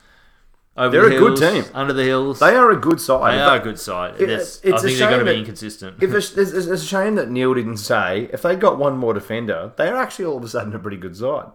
[0.78, 1.64] Over They're the a good team.
[1.74, 3.34] Under the hills, They are a good side.
[3.36, 4.20] They are a good side.
[4.20, 6.04] It- it's I a think they're going to be inconsistent.
[6.04, 9.14] If it's, it's, it's a shame that Neil didn't say if they got one more
[9.14, 11.48] defender, they are actually all of a sudden a pretty good side.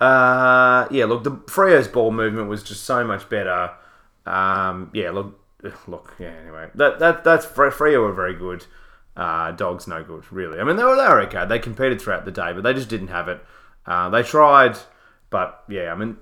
[0.00, 3.72] Uh, yeah, look, the Freo's ball movement was just so much better.
[4.24, 5.38] Um, yeah, look,
[5.86, 6.28] look, yeah.
[6.42, 8.64] Anyway, that that that's Fre- Freo were very good.
[9.16, 10.58] Uh, dogs no good, really.
[10.58, 11.44] I mean, they were they were okay.
[11.44, 13.44] They competed throughout the day, but they just didn't have it.
[13.84, 14.78] Uh, they tried,
[15.28, 16.16] but yeah, I mean,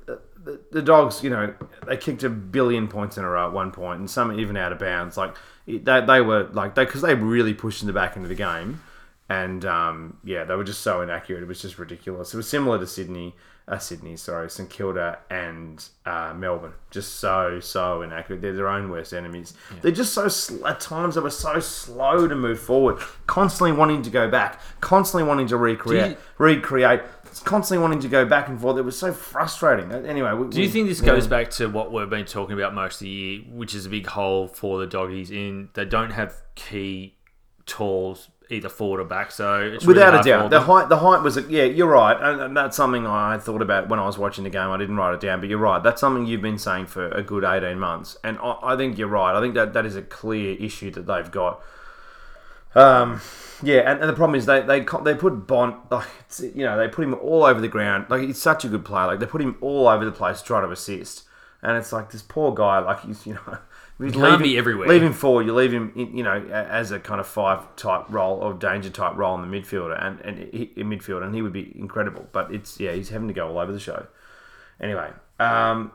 [0.71, 1.55] the, dogs, you know,
[1.87, 4.73] they kicked a billion points in a row at one point, and some even out
[4.73, 5.17] of bounds.
[5.17, 5.35] Like
[5.67, 8.81] they, they were like they because they really pushed in the back into the game,
[9.29, 11.43] and um, yeah, they were just so inaccurate.
[11.43, 12.33] It was just ridiculous.
[12.33, 13.35] It was similar to Sydney,
[13.67, 16.73] uh, Sydney, sorry, St Kilda and uh, Melbourne.
[16.91, 18.41] Just so so inaccurate.
[18.41, 19.53] They're their own worst enemies.
[19.83, 24.01] They're just so sl- at times they were so slow to move forward, constantly wanting
[24.03, 27.03] to go back, constantly wanting to recreate, you- recreate,
[27.41, 28.79] constantly wanting to go back and forth.
[28.79, 29.93] It was so frustrating.
[29.93, 32.75] Uh, Anyway, we, Do you think this goes back to what we've been talking about
[32.75, 36.11] most of the year, which is a big hole for the doggies in they don't
[36.11, 37.17] have key
[37.67, 40.89] talls either forward or back, so it's really Without a doubt, the height.
[40.89, 41.37] The height was.
[41.49, 44.71] Yeah, you're right, and, that's something I thought about when I was watching the game.
[44.71, 45.83] I didn't write it down, but you're right.
[45.83, 49.09] That's something you've been saying for a good eighteen months, and I, I think you're
[49.09, 49.37] right.
[49.37, 51.61] I think that that is a clear issue that they've got.
[52.75, 53.21] Um,
[53.63, 56.09] yeah, and, and the problem is they they they put Bont like
[56.41, 58.07] you know they put him all over the ground.
[58.09, 59.07] Like he's such a good player.
[59.07, 61.25] Like they put him all over the place to try to assist,
[61.63, 62.79] and it's like this poor guy.
[62.79, 63.59] Like he's you know.
[64.01, 64.87] You can't be everywhere.
[64.87, 65.47] Leave him forward.
[65.47, 68.91] You leave him, in, you know, as a kind of five type role or danger
[68.91, 72.29] type role in the midfielder and and in midfield, and he would be incredible.
[72.31, 74.07] But it's yeah, he's having to go all over the show.
[74.81, 75.11] Anyway,
[75.41, 75.91] um,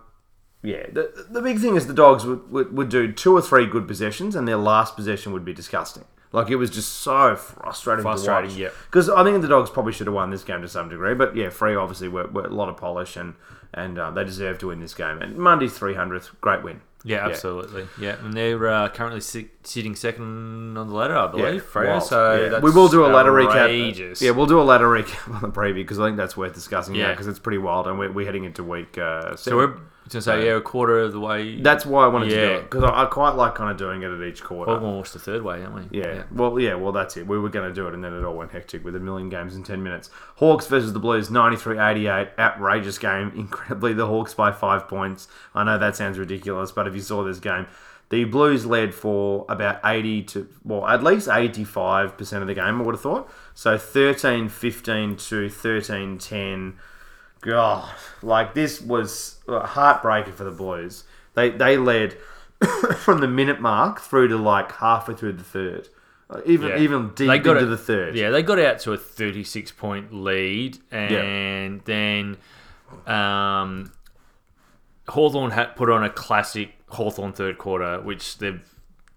[0.64, 3.66] yeah, the, the big thing is the dogs would, would, would do two or three
[3.66, 6.04] good possessions, and their last possession would be disgusting.
[6.34, 8.04] Like it was just so frustrating.
[8.04, 8.60] Frustrating, to watch.
[8.60, 8.70] yeah.
[8.90, 11.36] Because I think the Dogs probably should have won this game to some degree, but
[11.36, 13.36] yeah, Free obviously were, were a lot of polish and
[13.76, 15.22] and uh, they deserve to win this game.
[15.22, 16.82] And Mundy's three hundredth, great win.
[17.06, 17.86] Yeah, absolutely.
[18.00, 21.62] Yeah, and they're uh, currently si- sitting second on the ladder, I believe.
[21.64, 22.04] Freo, wild.
[22.04, 22.50] so Yeah.
[22.50, 24.22] that's we will do a ladder recap.
[24.22, 26.96] Yeah, we'll do a ladder recap on the preview because I think that's worth discussing.
[26.96, 27.12] Yeah, Yeah.
[27.12, 28.98] because it's pretty wild, and we're, we're heading into week.
[28.98, 29.76] Uh, So we're
[30.10, 31.60] to say yeah, a quarter of the way.
[31.62, 32.48] That's why I wanted to do Yeah.
[32.58, 34.72] it because I, I quite like kind of doing it at each quarter.
[34.74, 36.00] Well, we're almost the third way, aren't we?
[36.00, 36.24] Yeah.
[36.32, 36.76] Well, yeah.
[36.76, 37.26] Well, that's it.
[37.26, 39.30] We were going to do it, and then it all went hectic with a million
[39.30, 40.10] games in 10 minutes.
[40.36, 42.30] Hawks versus the Blues, 93 88.
[42.38, 43.32] Outrageous game.
[43.36, 45.28] Incredibly, the Hawks by five points.
[45.56, 47.68] I know that sounds ridiculous, but if you saw this game,
[48.10, 52.84] the Blues led for about 80 to, well, at least 85% of the game, I
[52.84, 53.32] would have thought.
[53.56, 56.78] So 13 15 to 13 10.
[57.44, 57.90] God,
[58.22, 61.04] like this was heartbreaking for the Blues.
[61.36, 62.14] They, they led
[62.98, 65.90] from the minute mark through to like halfway through the third.
[66.30, 66.80] Uh, Even Yeah.
[66.80, 68.16] even deep They got into it- the third.
[68.16, 72.38] Yeah, they got out to a 36 point lead, and then
[73.06, 73.92] um,
[75.10, 78.62] Hawthorn had put on a classic Hawthorn third quarter, which they've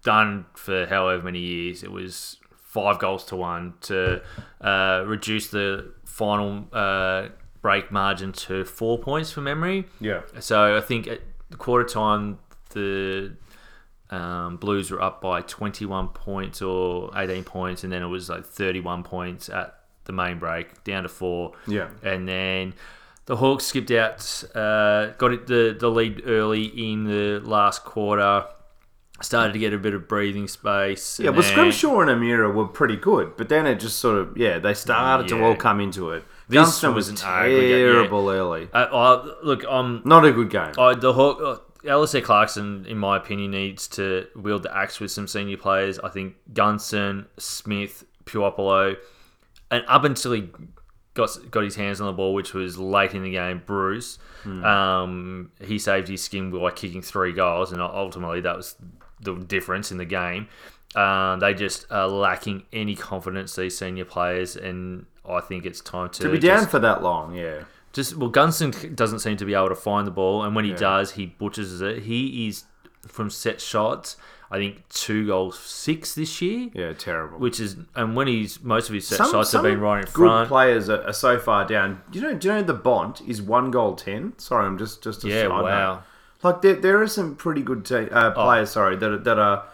[0.03, 1.83] done for however many years.
[1.83, 4.21] It was five goals to one to
[4.61, 7.29] uh, reduce the final uh,
[7.67, 9.83] break margin to four points for memory.
[9.99, 10.21] Yeah.
[10.39, 11.19] So I think at
[11.49, 12.39] the quarter time,
[12.69, 13.35] the
[14.09, 18.45] um, Blues were up by 21 points or 18 points, and then it was like
[18.45, 21.55] 31 points at the main break, down to four.
[21.67, 21.89] Yeah.
[22.03, 22.73] And then
[23.25, 28.45] the Hawks skipped out, uh, got it the, the lead early in the last quarter,
[29.21, 31.19] started to get a bit of breathing space.
[31.19, 34.37] Yeah, well, then- Scrimshaw and O'Meara were pretty good, but then it just sort of,
[34.37, 36.23] yeah, they started to all come into it.
[36.49, 37.77] This Gunston was was an aggregate, yeah.
[37.77, 38.69] terrible early.
[38.73, 40.73] Uh, uh, look, I'm Not a good game.
[40.77, 41.39] Oh, the Hawk,
[41.85, 45.99] uh, Clarkson, in my opinion, needs to wield the axe with some senior players.
[45.99, 48.95] I think Gunston, Smith, Puopolo,
[49.71, 50.49] and up until he
[51.13, 55.51] got got his hands on the ball, which was late in the game, Breust, um,
[55.61, 58.75] he saved his skin by kicking three goals, and ultimately that was
[59.19, 60.47] the difference in the game.
[60.95, 66.09] Um, they just are lacking any confidence, these senior players, and I think it's time
[66.11, 67.63] to, to be down just- for that long, yeah.
[67.93, 70.73] just well, Gunston doesn't seem to be able to find the ball, and when he
[70.73, 72.03] does, he butchers it.
[72.03, 72.63] He is
[73.07, 74.15] from set shots.
[74.49, 77.37] I think two goals six this year, Yeah, terrible.
[77.37, 80.13] which is and when he's most of his set shots have been right in good
[80.13, 80.47] front.
[80.47, 82.01] players are, are so far down.
[82.11, 82.33] Do you know?
[82.33, 84.39] Do you know the Bont is one goal ten?
[84.39, 85.63] Sorry, I'm just just a Yeah, side note.
[85.63, 86.03] wow.
[86.43, 88.69] Like there, there are some pretty good te- uh, players.
[88.69, 89.65] Sorry, that that are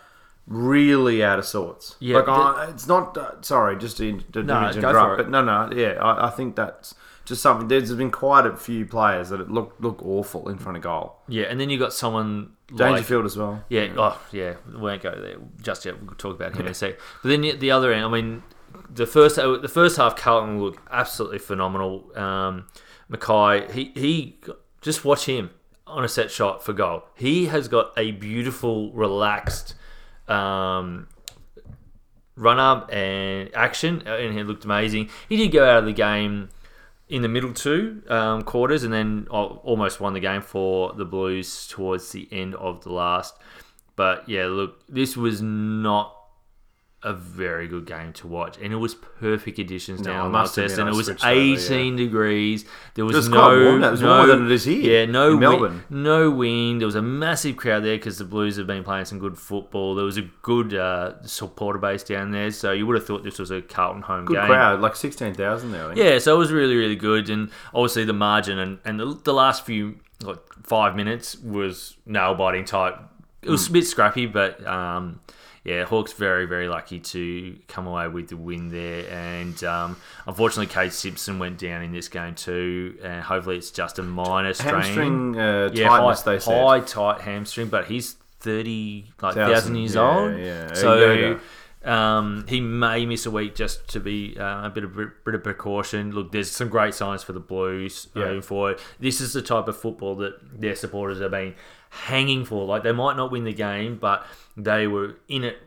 [0.47, 1.95] really out of sorts.
[1.99, 3.17] Yeah, like I, it's not.
[3.17, 6.55] Uh, sorry, just to, to, No, to interrupt, but no, no, yeah, I, I think
[6.55, 6.95] that's
[7.25, 7.67] just something.
[7.67, 11.15] There's been quite a few players that look look awful in front of goal.
[11.27, 13.63] Yeah, and then you got someone like Dangerfield as well.
[13.69, 16.01] Yeah, oh yeah, we won't go there just yet.
[16.01, 16.99] We'll talk about him in a sec.
[17.21, 18.43] But then the- the other end, I mean,
[18.89, 22.11] the first the first half, Carlton looked absolutely phenomenal.
[22.17, 22.65] Um,
[23.11, 24.39] McKay, he he,
[24.81, 25.51] just watch him
[25.87, 27.03] on a set shot for goal.
[27.15, 29.75] He has got a beautiful, relaxed.
[30.33, 31.07] Um,
[32.35, 35.09] run up and action, uh, and he looked amazing.
[35.29, 36.49] He did go out of the game
[37.09, 41.67] in the middle two um, quarters, and then almost won the game for the Blues
[41.67, 43.35] towards the end of the last.
[43.95, 46.15] But yeah, look, this was not
[47.03, 50.87] a very good game to watch, and it was perfect conditions No, down Alcest, and
[50.87, 52.65] it was switched over, 18 degrees.
[52.95, 55.41] There was was no, was no, warmer than it is here Yeah, no in wind,
[55.41, 55.83] Melbourne.
[55.89, 56.81] no wind.
[56.81, 59.95] There was a massive crowd there because the Blues have been playing some good football.
[59.95, 63.39] There was a good uh, supporter base down there, so you would have thought this
[63.39, 64.45] was a Carlton home Good game.
[64.47, 65.83] crowd, like sixteen thousand there.
[65.85, 65.99] I think.
[65.99, 69.33] Yeah, so it was really, really good, and obviously the margin and, and the, the
[69.33, 72.95] last few like five minutes was nail biting type.
[73.41, 75.19] It was a bit scrappy, but um,
[75.63, 80.73] yeah, Hawks very, very lucky to come away with the win there, and um, unfortunately,
[80.73, 84.73] Kade Simpson went down in this game too, and hopefully it's just a minor strain.
[84.75, 86.21] Hamstring uh, yeah, tightness.
[86.23, 86.61] high, they said.
[86.63, 90.37] high tight hamstring, but he's thirty like Thousand, thousand years yeah, old.
[90.39, 90.73] yeah.
[90.73, 91.39] So
[91.85, 95.43] um, he may miss a week just to be uh, a bit of bit of
[95.43, 96.11] precaution.
[96.11, 98.25] Look, there's some great signs for the Blues Yeah.
[98.25, 98.79] moving forward.
[98.99, 101.55] This is the type of football that their supporters have been
[102.05, 102.65] hanging for.
[102.65, 104.25] Like they might not win the game, but
[104.57, 105.57] they were in it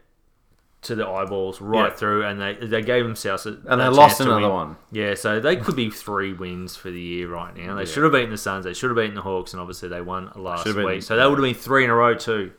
[0.83, 1.97] to the eyeballs right Yeah.
[1.97, 4.77] through, and they they gave themselves a, And they lost another one.
[4.93, 7.75] Yeah, so they could be three wins for the year right now.
[7.75, 7.87] They Yeah.
[7.87, 8.65] should have beaten the Suns.
[8.65, 10.77] They should have beaten the Hawks, and obviously they won last week.
[10.77, 12.53] been- So that would have been three in a row too.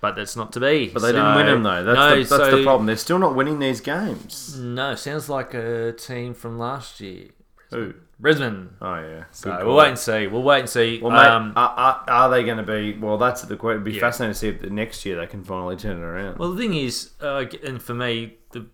[0.00, 0.90] But that's not to be.
[0.92, 1.82] But they didn't win them though.
[1.84, 2.86] That's, no, the, that's so- the problem.
[2.86, 4.58] They're still not winning these games.
[4.58, 7.28] No, sounds like a team from last year.
[7.70, 7.94] Who?
[8.20, 8.70] Brisbane.
[8.80, 9.24] Oh yeah.
[9.32, 10.26] So Good we'll wait and see.
[10.28, 11.00] We'll wait and see.
[11.02, 12.96] Well, mate, um, are, are, are they going to be?
[12.96, 13.72] Well, that's the question.
[13.82, 14.00] It'd be Yeah.
[14.00, 16.38] fascinating to see if the next year they can finally turn it around.
[16.38, 18.66] Well, the thing is, uh, and for me, the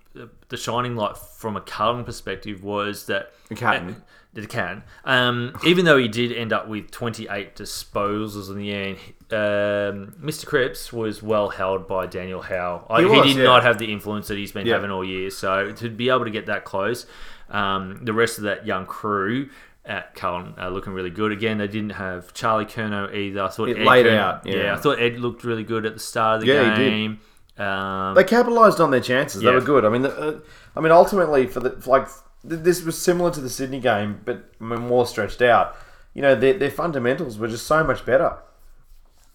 [0.50, 3.90] the shining light from a Carlton perspective was that The Carlton.
[3.90, 3.94] uh,
[4.34, 4.82] the can.
[5.04, 8.96] Um, even though he did end up with 28 disposals in the end,
[9.32, 10.46] um, Mr.
[10.46, 12.86] Cripps was well held by Daniel Howe.
[12.90, 13.44] I, He he, did yeah.
[13.44, 14.74] not have the influence that he's been Yeah.
[14.74, 15.30] having all year.
[15.30, 17.06] So to be able to get that close,
[17.50, 19.48] um, the rest of that young crew.
[19.82, 21.32] At Carlton, uh, looking really good.
[21.32, 23.42] Again, they didn't have Charlie Curnow either.
[23.42, 24.74] I thought It Ed laid Kerno- out, yeah.
[24.74, 27.18] I thought Ed looked really good at the start of the Yeah, game.
[27.58, 29.40] Um, they capitalised on their chances.
[29.42, 29.86] They were good.
[29.86, 30.40] I mean, the, uh,
[30.76, 32.08] I mean, ultimately, for the for like
[32.48, 35.74] th- this was similar to the Sydney game, but I mean, more stretched out.
[36.12, 38.36] You know, their, their fundamentals were just so much better.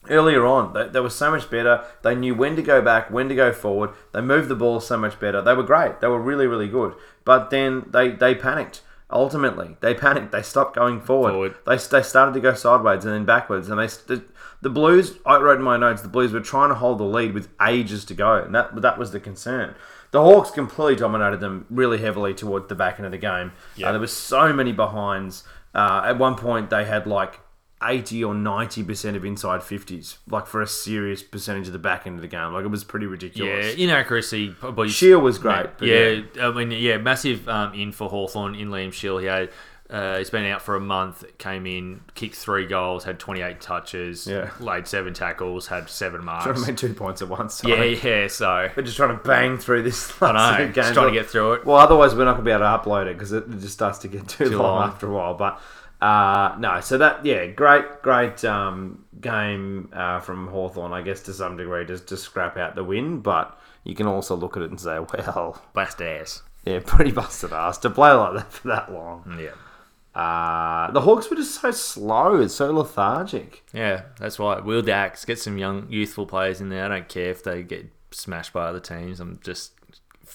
[0.10, 1.84] Earlier on, they, they were so much better.
[2.04, 3.92] They knew when to go back, when to go forward.
[4.14, 5.42] They moved the ball so much better.
[5.42, 6.02] They were great.
[6.02, 6.96] They were really, really good.
[7.24, 8.82] But then they, they panicked.
[9.12, 10.32] Ultimately, they panicked.
[10.32, 11.32] They stopped going forward.
[11.32, 11.56] Forward.
[11.66, 13.70] They, they started to go sideways and then backwards.
[13.70, 14.24] And they st-
[14.62, 15.20] the Blues.
[15.26, 18.04] I wrote in my notes the Blues were trying to hold the lead with ages
[18.06, 19.76] to go, and that that was the concern.
[20.10, 23.52] The Hawks completely dominated them really heavily towards the back end of the game.
[23.76, 23.90] Yeah.
[23.90, 25.44] Uh, there was so many behinds.
[25.76, 27.40] Uh, at one point, they had like
[27.86, 32.16] 80 or 90% of inside 50s, like for a serious percentage of the back end
[32.16, 32.52] of the game.
[32.54, 33.78] Like it was pretty ridiculous.
[33.78, 34.50] yeah, inaccuracy.
[34.50, 35.68] Probably Shear was great.
[35.78, 39.22] but Yeah, I mean, yeah, massive um, in for Hawthorn in Liam Shiels.
[39.22, 39.50] He had.
[39.88, 41.24] Uh, he's been out for a month.
[41.38, 44.50] Came in, kicked three goals, had 28 touches, Yeah.
[44.60, 46.68] laid seven tackles, had seven Trying to marks.
[46.68, 47.62] make two points at once.
[47.64, 48.26] Yeah, yeah.
[48.28, 50.12] So We're just trying to bang through this.
[50.24, 51.66] I last know, few just trying to get through it.
[51.68, 54.00] Well, otherwise we're not going to be able to upload it because it just starts
[54.00, 54.90] to get too, Too long, long.
[54.90, 55.36] after a while.
[55.36, 55.62] But
[56.06, 61.34] uh, no, so that yeah, great, great um, game uh, from Hawthorn, I guess to
[61.34, 63.22] some degree, just to scrap out the win.
[63.22, 66.44] But you can also look at it and say, well, Blast ass.
[66.64, 69.40] yeah, pretty busted ass to play like that for that long.
[69.40, 70.20] Yeah.
[70.20, 73.64] Uh, the Hawks were just so slow, it's so lethargic.
[73.74, 74.64] Yeah, that's right.
[74.64, 75.26] Wheel the axe.
[75.26, 76.86] Get some young, youthful players in there.
[76.86, 79.20] I don't care if they get smashed by other teams.
[79.20, 79.72] I'm just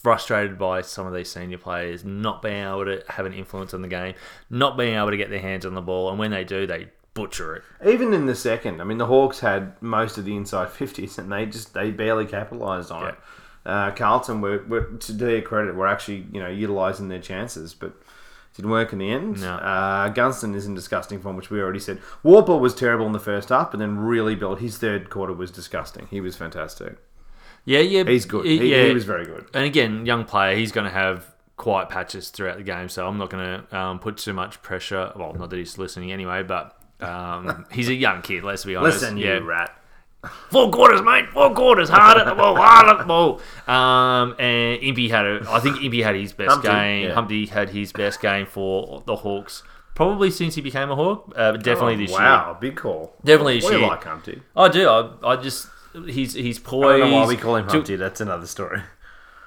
[0.02, 3.82] frustrated by some of these senior players not being able to have an influence on
[3.82, 4.14] the game,
[4.48, 6.88] not being able to get their hands on the ball, and when they do, they
[7.14, 7.62] butcher it.
[7.88, 11.30] Even in the second, I mean, the Hawks had most of the inside fifties, and
[11.30, 13.08] they just they barely capitalised on Yeah.
[13.10, 13.14] it.
[13.66, 17.92] Uh, Carlton were, were, to their credit, were actually you know utilising their chances, but
[18.56, 19.40] didn't work in the end.
[19.42, 19.54] No.
[19.56, 21.98] Uh, Gunston is in disgusting form, which we already said.
[22.24, 24.60] Worpel was terrible in the first half, but then really built.
[24.60, 26.06] His third quarter was disgusting.
[26.10, 26.96] He was fantastic.
[27.70, 28.44] Yeah, yeah, He's good.
[28.46, 29.46] He, He, yeah, he was very good.
[29.54, 31.26] and again, young player, he's going to have
[31.56, 35.12] quiet patches throughout the game, so I'm not going to um, put too much pressure.
[35.14, 38.42] Well, not that he's listening anyway, but um, he's a young kid.
[38.44, 39.02] Let's be honest.
[39.02, 39.76] Listen, yeah, you rat.
[40.50, 41.30] Four quarters, mate.
[41.32, 41.88] Four quarters.
[41.88, 42.54] Hard at the ball.
[42.56, 43.40] Hard at the ball.
[43.66, 45.46] Um, and Impey had a.
[45.48, 47.08] I think Impey had his best Humpty, game.
[47.08, 47.14] yeah.
[47.14, 49.62] Humpty had his best game for the Hawks.
[49.94, 51.32] Probably since he became a Hawk.
[51.36, 52.20] Uh, definitely Oh, this year.
[52.20, 53.14] wow, big call.
[53.24, 53.86] Definitely this we year.
[53.88, 54.42] like Humpty.
[54.56, 54.88] I do.
[54.88, 55.68] I, I just.
[56.06, 57.00] He's he's I poised.
[57.00, 57.96] don't know why we call him to- Humpty.
[57.96, 58.82] That's another story.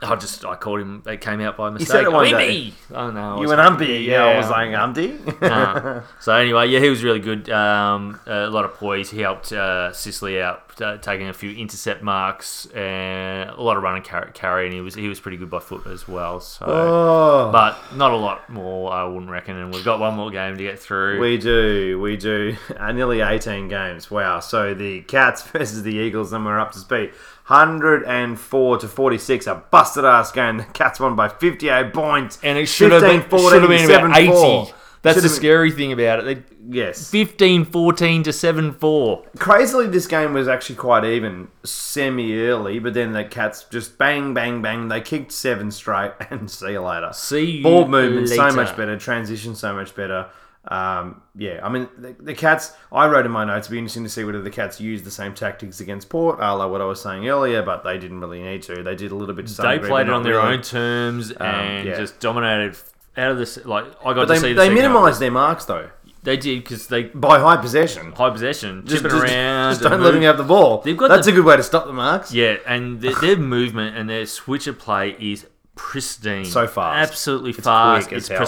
[0.03, 1.03] I just I called him.
[1.05, 1.88] It came out by mistake.
[1.88, 2.73] You said it one Oh, day.
[2.91, 3.41] Oh no.
[3.41, 3.99] You and Humpty.
[3.99, 5.19] Yeah, I was saying Humpty.
[5.41, 7.49] Uh, so anyway, yeah, he was really good.
[7.49, 9.09] Um, a lot of poise.
[9.09, 13.84] He helped uh, Sicily out, uh, taking a few intercept marks and a lot of
[13.84, 16.39] run and carry, carry, and he was he was pretty good by foot as well.
[16.39, 17.49] So, oh.
[17.51, 19.57] but not a lot more, I wouldn't reckon.
[19.57, 21.19] And we've got one more game to get through.
[21.19, 22.55] We do, we do.
[22.84, 24.09] Uh, nearly 18 games.
[24.11, 24.39] Wow.
[24.39, 27.11] So the Cats versus the Eagles, and we're up to speed.
[27.48, 30.57] 104 to 46, a busted ass game.
[30.57, 32.40] The Cats won by 58 points.
[32.44, 34.18] and it should have been 15, 14, should have been about 7-4.
[34.64, 34.74] eighty.
[35.02, 36.26] That's Should the been- scary thing about it.
[36.26, 37.11] They, Yes.
[37.11, 39.24] 15 14 to 7 4.
[39.38, 44.34] Crazily, this game was actually quite even semi early, but then the Cats just bang,
[44.34, 44.88] bang, bang.
[44.88, 47.10] They kicked seven straight, and see you later.
[47.11, 50.28] See you Ball movement so much better, transition so much better.
[50.65, 52.72] Um, yeah, I mean the, the Cats.
[52.91, 53.68] I wrote in my notes.
[53.68, 56.56] It'd be interesting to see whether the Cats used the same tactics against Port, a
[56.56, 58.81] la what I was saying earlier, but they didn't really need to.
[58.81, 59.48] They did a little bit.
[59.48, 60.53] To They played it on their really.
[60.56, 61.98] own terms and yeah.
[61.98, 62.77] just dominated
[63.18, 63.57] out of this.
[63.65, 64.53] Like I got But to they, see.
[64.53, 65.90] The they minimised their marks though
[66.23, 68.14] They did because they by high possession.
[68.14, 69.72] high possession, Just, just- around.
[69.73, 70.77] just don't let them have the ball.
[70.81, 72.34] They've got That's the- a good way to stop the marks.
[72.34, 75.45] Yeah, and their, their movement and their switch of play is
[75.76, 76.45] pristine.
[76.45, 77.10] So fast.
[77.10, 78.07] absolutely fast.
[78.07, 78.40] quick as It's hell.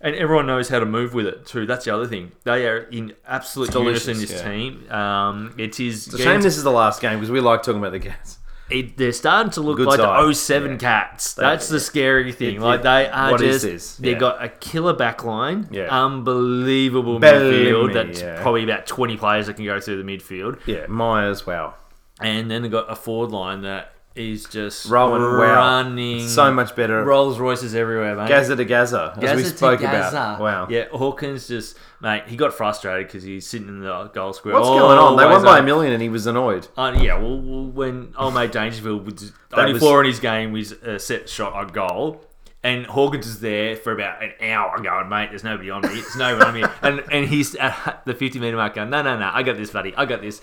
[0.00, 1.66] And everyone knows how to move with it too.
[1.66, 2.32] That's the other thing.
[2.44, 4.18] They are in absolute It's in.
[4.18, 4.42] This yeah.
[4.50, 4.90] team.
[4.90, 6.06] Um, it is.
[6.06, 8.38] It's a shame this is the last game because we like talking about the Cats.
[8.70, 10.22] it, they're starting to look Good like side.
[10.28, 10.76] the 07 Yeah.
[10.78, 11.34] cats.
[11.34, 12.56] They- That's the scary thing.
[12.56, 14.18] It- like they are what is just they've Yeah.
[14.18, 15.68] got a killer back line.
[15.72, 15.88] Yeah.
[15.90, 17.92] Unbelievable Bellamy, midfield.
[17.92, 18.40] That's yeah.
[18.42, 20.58] probably about 20 players that can go through the midfield.
[20.66, 21.46] Yeah, Myers.
[21.46, 21.74] Wow.
[22.20, 25.54] And then they've got a forward line that is just Rowan, wow.
[25.54, 27.04] running So much better.
[27.04, 28.28] Rolls Royces everywhere, mate.
[28.28, 30.08] Gaza to Gaza, as we Gaza spoke Gaza.
[30.16, 30.40] about.
[30.40, 30.66] Wow.
[30.68, 34.54] Yeah, Hawkins just mate, he got frustrated because he's sitting in the goal square.
[34.54, 35.16] What's going on?
[35.16, 36.66] They won by a million and he was annoyed.
[36.76, 40.72] Uh, yeah, well, when old mate Dangerfield was only was- four in his game was
[40.72, 42.24] a set shot on goal.
[42.62, 45.88] And Hawkins is there for about an hour going, mate, there's nobody on me.
[45.94, 46.64] There's nobody on me.
[46.82, 49.70] And and he's at the 50 metre mark going, no, no, no, I got this,
[49.70, 49.94] buddy.
[49.96, 50.42] I got this.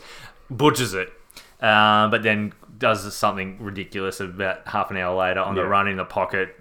[0.50, 1.14] Butchers it.
[1.62, 5.64] Uh, but then does something ridiculous about half an hour later on Yeah.
[5.64, 6.56] the run in the pocket,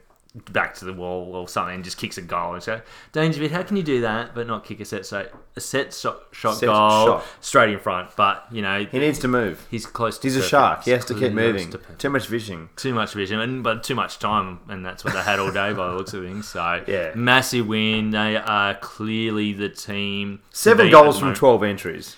[0.53, 2.53] back to the wall or something, and just kicks a goal.
[2.53, 2.83] And so,
[3.13, 5.27] Dangerfield, how can you do that but not kick a set, so,
[5.57, 7.25] a set shot, shot Set goal shot.
[7.41, 8.15] straight in front?
[8.17, 9.67] But, you know, He needs to move.
[9.71, 10.19] He's close.
[10.19, 10.85] To He's a shark.
[10.85, 11.71] He has to keep moving.
[11.71, 11.79] to.
[11.97, 12.69] Too much vision.
[12.77, 15.73] Too much vision, and but too much time, and that's what they had all day
[15.73, 16.49] by the looks of things.
[16.49, 17.13] So Yeah.
[17.15, 18.11] massive win.
[18.11, 20.41] They are clearly the team.
[20.51, 22.17] Seven goals from 12 entries.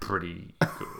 [0.00, 0.70] Pretty good,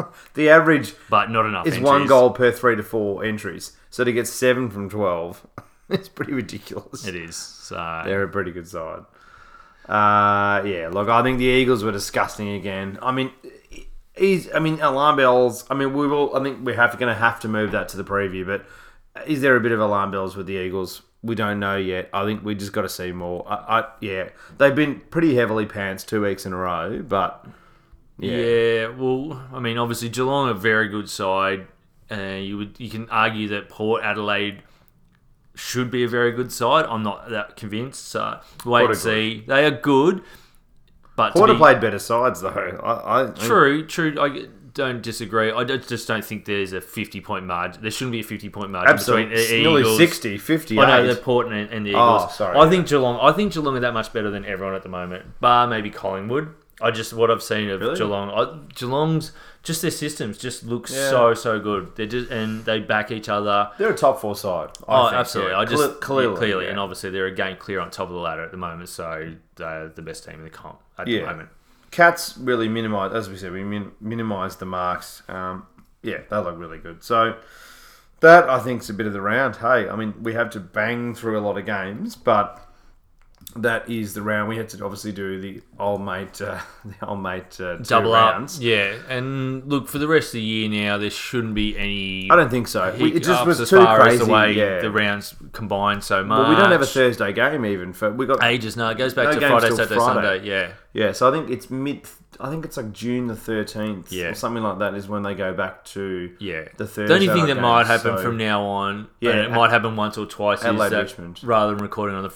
[0.34, 1.66] The average but not enough.
[1.66, 1.88] is entries.
[1.88, 3.72] one goal per three to four entries.
[3.90, 5.46] So to get seven from 12,
[5.90, 7.06] it's pretty ridiculous.
[7.06, 7.36] It is.
[7.36, 9.04] So They're a pretty good side.
[9.88, 12.98] Uh, yeah, look, I think the Eagles were disgusting again.
[13.02, 13.32] I mean,
[14.16, 15.64] he's, I mean, alarm bells.
[15.68, 16.36] I mean, we will.
[16.36, 18.46] I think we're have going to have to move that to the preview.
[18.46, 18.64] But
[19.26, 21.02] is there a bit of alarm bells with the Eagles?
[21.22, 22.08] We don't know yet.
[22.14, 23.44] I think we just got to see more.
[23.48, 24.28] I, I yeah,
[24.58, 27.44] they've been pretty heavily pants two weeks in a row, but
[28.20, 28.36] yeah.
[28.36, 31.66] yeah, well, I mean, obviously Geelong are a very good side.
[32.10, 34.62] Uh, you would you can argue that Port Adelaide
[35.54, 36.86] should be a very good side.
[36.86, 38.08] I'm not that convinced.
[38.08, 39.44] So wait and see.
[39.46, 40.22] They are good,
[41.16, 42.48] but to have played better sides though.
[42.82, 44.14] I, I True, true.
[44.18, 45.50] I don't disagree.
[45.50, 47.82] I just don't think there's a 50 point margin.
[47.82, 50.78] There shouldn't be a 50 point margin absolutely between the nearly 60, 50.
[50.78, 52.36] I know the Port and, and the Oh, Eagles.
[52.36, 52.70] sorry, I yeah.
[52.70, 53.18] think Geelong.
[53.20, 56.54] I think Geelong are that much better than everyone at the moment, bar maybe Collingwood.
[56.82, 57.96] I just what I've seen of Really?
[57.96, 58.30] Geelong.
[58.30, 59.32] I, Geelong's
[59.62, 61.10] just their systems just look Yeah.
[61.10, 61.94] so so good.
[61.96, 63.70] They just and they back each other.
[63.78, 64.70] They're a top four side.
[64.88, 65.52] I oh, think, absolutely.
[65.52, 65.58] yeah.
[65.58, 68.14] I just Cle- clearly, yeah, clearly, and obviously they're a game clear on top of
[68.14, 71.22] the ladder at the moment, so they're the best team in the comp at the
[71.22, 71.48] moment.
[71.90, 75.22] Cats really minimise, as we said, we min- minimise the marks.
[75.28, 75.66] Um,
[76.02, 77.02] yeah, they look really good.
[77.02, 77.36] So
[78.20, 79.56] that I think is a bit of the round.
[79.56, 82.64] Hey, I mean, we have to bang through a lot of games, but
[83.56, 84.48] that is the round.
[84.48, 88.56] We had to obviously do the old mate, uh, the old mate uh, Double rounds.
[88.58, 88.94] up, yeah.
[89.08, 92.30] And look for the rest of the year now, there shouldn't be any.
[92.30, 92.94] I don't think so.
[92.98, 94.20] We, it just was as too far crazy.
[94.20, 94.80] as the way yeah.
[94.80, 96.38] the rounds combined so much.
[96.38, 98.76] well, we don't have a Thursday game even for we got ages.
[98.76, 100.38] No, it goes back No to Friday, Saturday, Friday.
[100.38, 100.48] Sunday.
[100.48, 101.12] Yeah, yeah.
[101.12, 102.06] So I think it's mid.
[102.38, 104.26] I think it's like June the thirteenth, Yeah.
[104.28, 106.68] or something like that, is when they go back to yeah.
[106.78, 107.06] the Thursday.
[107.06, 109.94] The only thing that might happen so- from now on, Yeah, it at- might happen
[109.96, 111.40] once or twice, is Adelaide, that Richmond.
[111.42, 112.30] rather than recording on the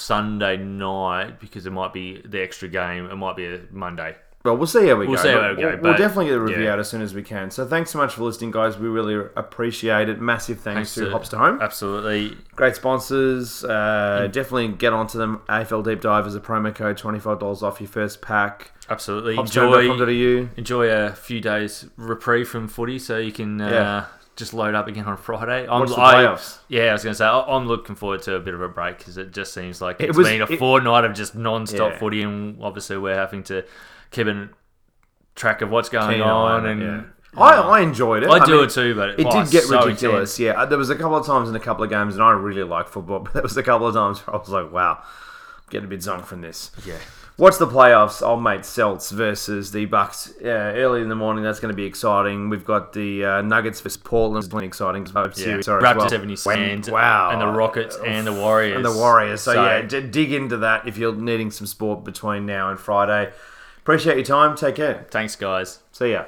[0.00, 4.16] Sunday night because it might be the extra game, it might be a Monday.
[4.42, 5.22] Well, we'll see how we We'll go.
[5.22, 6.72] see how we go, We'll, we'll definitely get a review yeah.
[6.72, 7.50] out as soon as we can.
[7.50, 8.78] So thanks so much for listening, guys.
[8.78, 10.18] We really appreciate it.
[10.18, 11.60] Massive thanks, Thanks to to- Hops to Home.
[11.60, 12.38] Absolutely.
[12.56, 13.62] Great sponsors.
[13.64, 14.32] Uh, Mm.
[14.32, 15.42] Definitely get onto them.
[15.50, 18.72] AFL Deep Dive is a promo code, $25 off your first pack.
[18.88, 19.36] Absolutely.
[19.38, 19.90] Enjoy,
[20.56, 24.04] enjoy a few days reprieve from footy so you can uh, Yeah.
[24.40, 25.68] Just load up again on Friday.
[25.68, 26.38] I'm, Watch the I-
[26.68, 28.68] yeah, I was going to say, I- I'm looking forward to a bit of a
[28.68, 31.36] break because it just seems like It it's was- been a it- fortnight of just
[31.36, 31.98] non stop Yeah.
[31.98, 33.64] footy, and obviously we're having to
[34.10, 34.50] keep in
[35.36, 36.66] track of what's going Keen on.
[36.66, 37.02] And yeah.
[37.36, 38.28] I, I enjoyed it.
[38.30, 40.36] I do mean, it too, but It oh, did get so ridiculous.
[40.36, 40.40] intense.
[40.40, 42.32] Yeah, uh, there was a couple of times in a couple of games, and I
[42.32, 44.98] really like football, but there was a couple of times where I was like, wow,
[45.02, 46.72] I'm getting a bit zonked from this.
[46.84, 46.96] Yeah.
[47.40, 48.20] Watch the playoffs.
[48.20, 51.42] Old mate Celts versus the Bucks uh, early in the morning.
[51.42, 52.50] That's going to be exciting.
[52.50, 54.44] We've got the uh, Nuggets versus Portland.
[54.44, 55.06] It's exciting.
[55.06, 55.30] Yeah.
[55.32, 56.10] Series, sorry, Raptors well.
[56.10, 57.30] 76ers, Wow.
[57.30, 58.76] and the Rockets and the Warriors.
[58.76, 59.40] And the Warriors.
[59.40, 62.78] So, So- yeah, d- dig into that if you're needing some sport between now and
[62.78, 63.32] Friday.
[63.78, 64.54] Appreciate your time.
[64.54, 65.06] Take care.
[65.10, 65.78] Thanks, guys.
[65.92, 66.24] See ya.